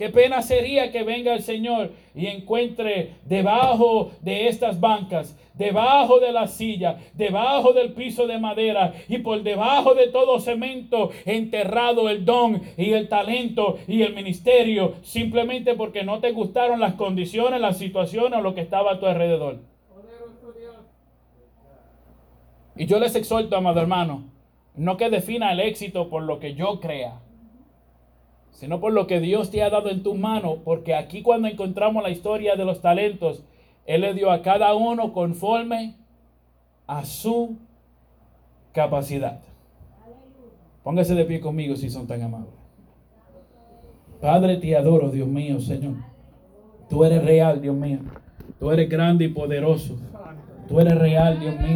Qué 0.00 0.08
pena 0.08 0.40
sería 0.40 0.90
que 0.90 1.02
venga 1.02 1.34
el 1.34 1.42
Señor 1.42 1.90
y 2.14 2.26
encuentre 2.26 3.16
debajo 3.26 4.12
de 4.22 4.48
estas 4.48 4.80
bancas, 4.80 5.36
debajo 5.52 6.20
de 6.20 6.32
la 6.32 6.46
silla, 6.46 6.96
debajo 7.12 7.74
del 7.74 7.92
piso 7.92 8.26
de 8.26 8.38
madera 8.38 8.94
y 9.10 9.18
por 9.18 9.42
debajo 9.42 9.92
de 9.92 10.08
todo 10.08 10.40
cemento 10.40 11.10
enterrado 11.26 12.08
el 12.08 12.24
don 12.24 12.62
y 12.78 12.92
el 12.94 13.10
talento 13.10 13.76
y 13.86 14.00
el 14.00 14.14
ministerio, 14.14 14.94
simplemente 15.02 15.74
porque 15.74 16.02
no 16.02 16.18
te 16.18 16.32
gustaron 16.32 16.80
las 16.80 16.94
condiciones, 16.94 17.60
las 17.60 17.76
situaciones 17.76 18.38
o 18.38 18.42
lo 18.42 18.54
que 18.54 18.62
estaba 18.62 18.92
a 18.92 19.00
tu 19.00 19.04
alrededor. 19.04 19.58
Y 22.74 22.86
yo 22.86 22.98
les 22.98 23.14
exhorto, 23.16 23.54
amado 23.54 23.82
hermano, 23.82 24.24
no 24.74 24.96
que 24.96 25.10
defina 25.10 25.52
el 25.52 25.60
éxito 25.60 26.08
por 26.08 26.22
lo 26.22 26.40
que 26.40 26.54
yo 26.54 26.80
crea 26.80 27.20
sino 28.60 28.78
por 28.78 28.92
lo 28.92 29.06
que 29.06 29.20
Dios 29.20 29.50
te 29.50 29.62
ha 29.62 29.70
dado 29.70 29.88
en 29.88 30.02
tus 30.02 30.18
manos, 30.18 30.58
porque 30.66 30.94
aquí 30.94 31.22
cuando 31.22 31.48
encontramos 31.48 32.02
la 32.02 32.10
historia 32.10 32.56
de 32.56 32.66
los 32.66 32.82
talentos, 32.82 33.42
Él 33.86 34.02
le 34.02 34.12
dio 34.12 34.30
a 34.30 34.42
cada 34.42 34.74
uno 34.74 35.14
conforme 35.14 35.94
a 36.86 37.06
su 37.06 37.56
capacidad. 38.72 39.40
Póngase 40.82 41.14
de 41.14 41.24
pie 41.24 41.40
conmigo 41.40 41.74
si 41.74 41.88
son 41.88 42.06
tan 42.06 42.20
amables. 42.20 42.52
Padre, 44.20 44.58
te 44.58 44.76
adoro, 44.76 45.08
Dios 45.08 45.26
mío, 45.26 45.58
Señor. 45.58 45.94
Tú 46.90 47.02
eres 47.02 47.24
real, 47.24 47.62
Dios 47.62 47.74
mío. 47.74 48.00
Tú 48.58 48.70
eres 48.70 48.90
grande 48.90 49.24
y 49.24 49.28
poderoso. 49.28 49.96
Tú 50.68 50.80
eres 50.80 50.98
real, 50.98 51.40
Dios 51.40 51.56
mío. 51.56 51.66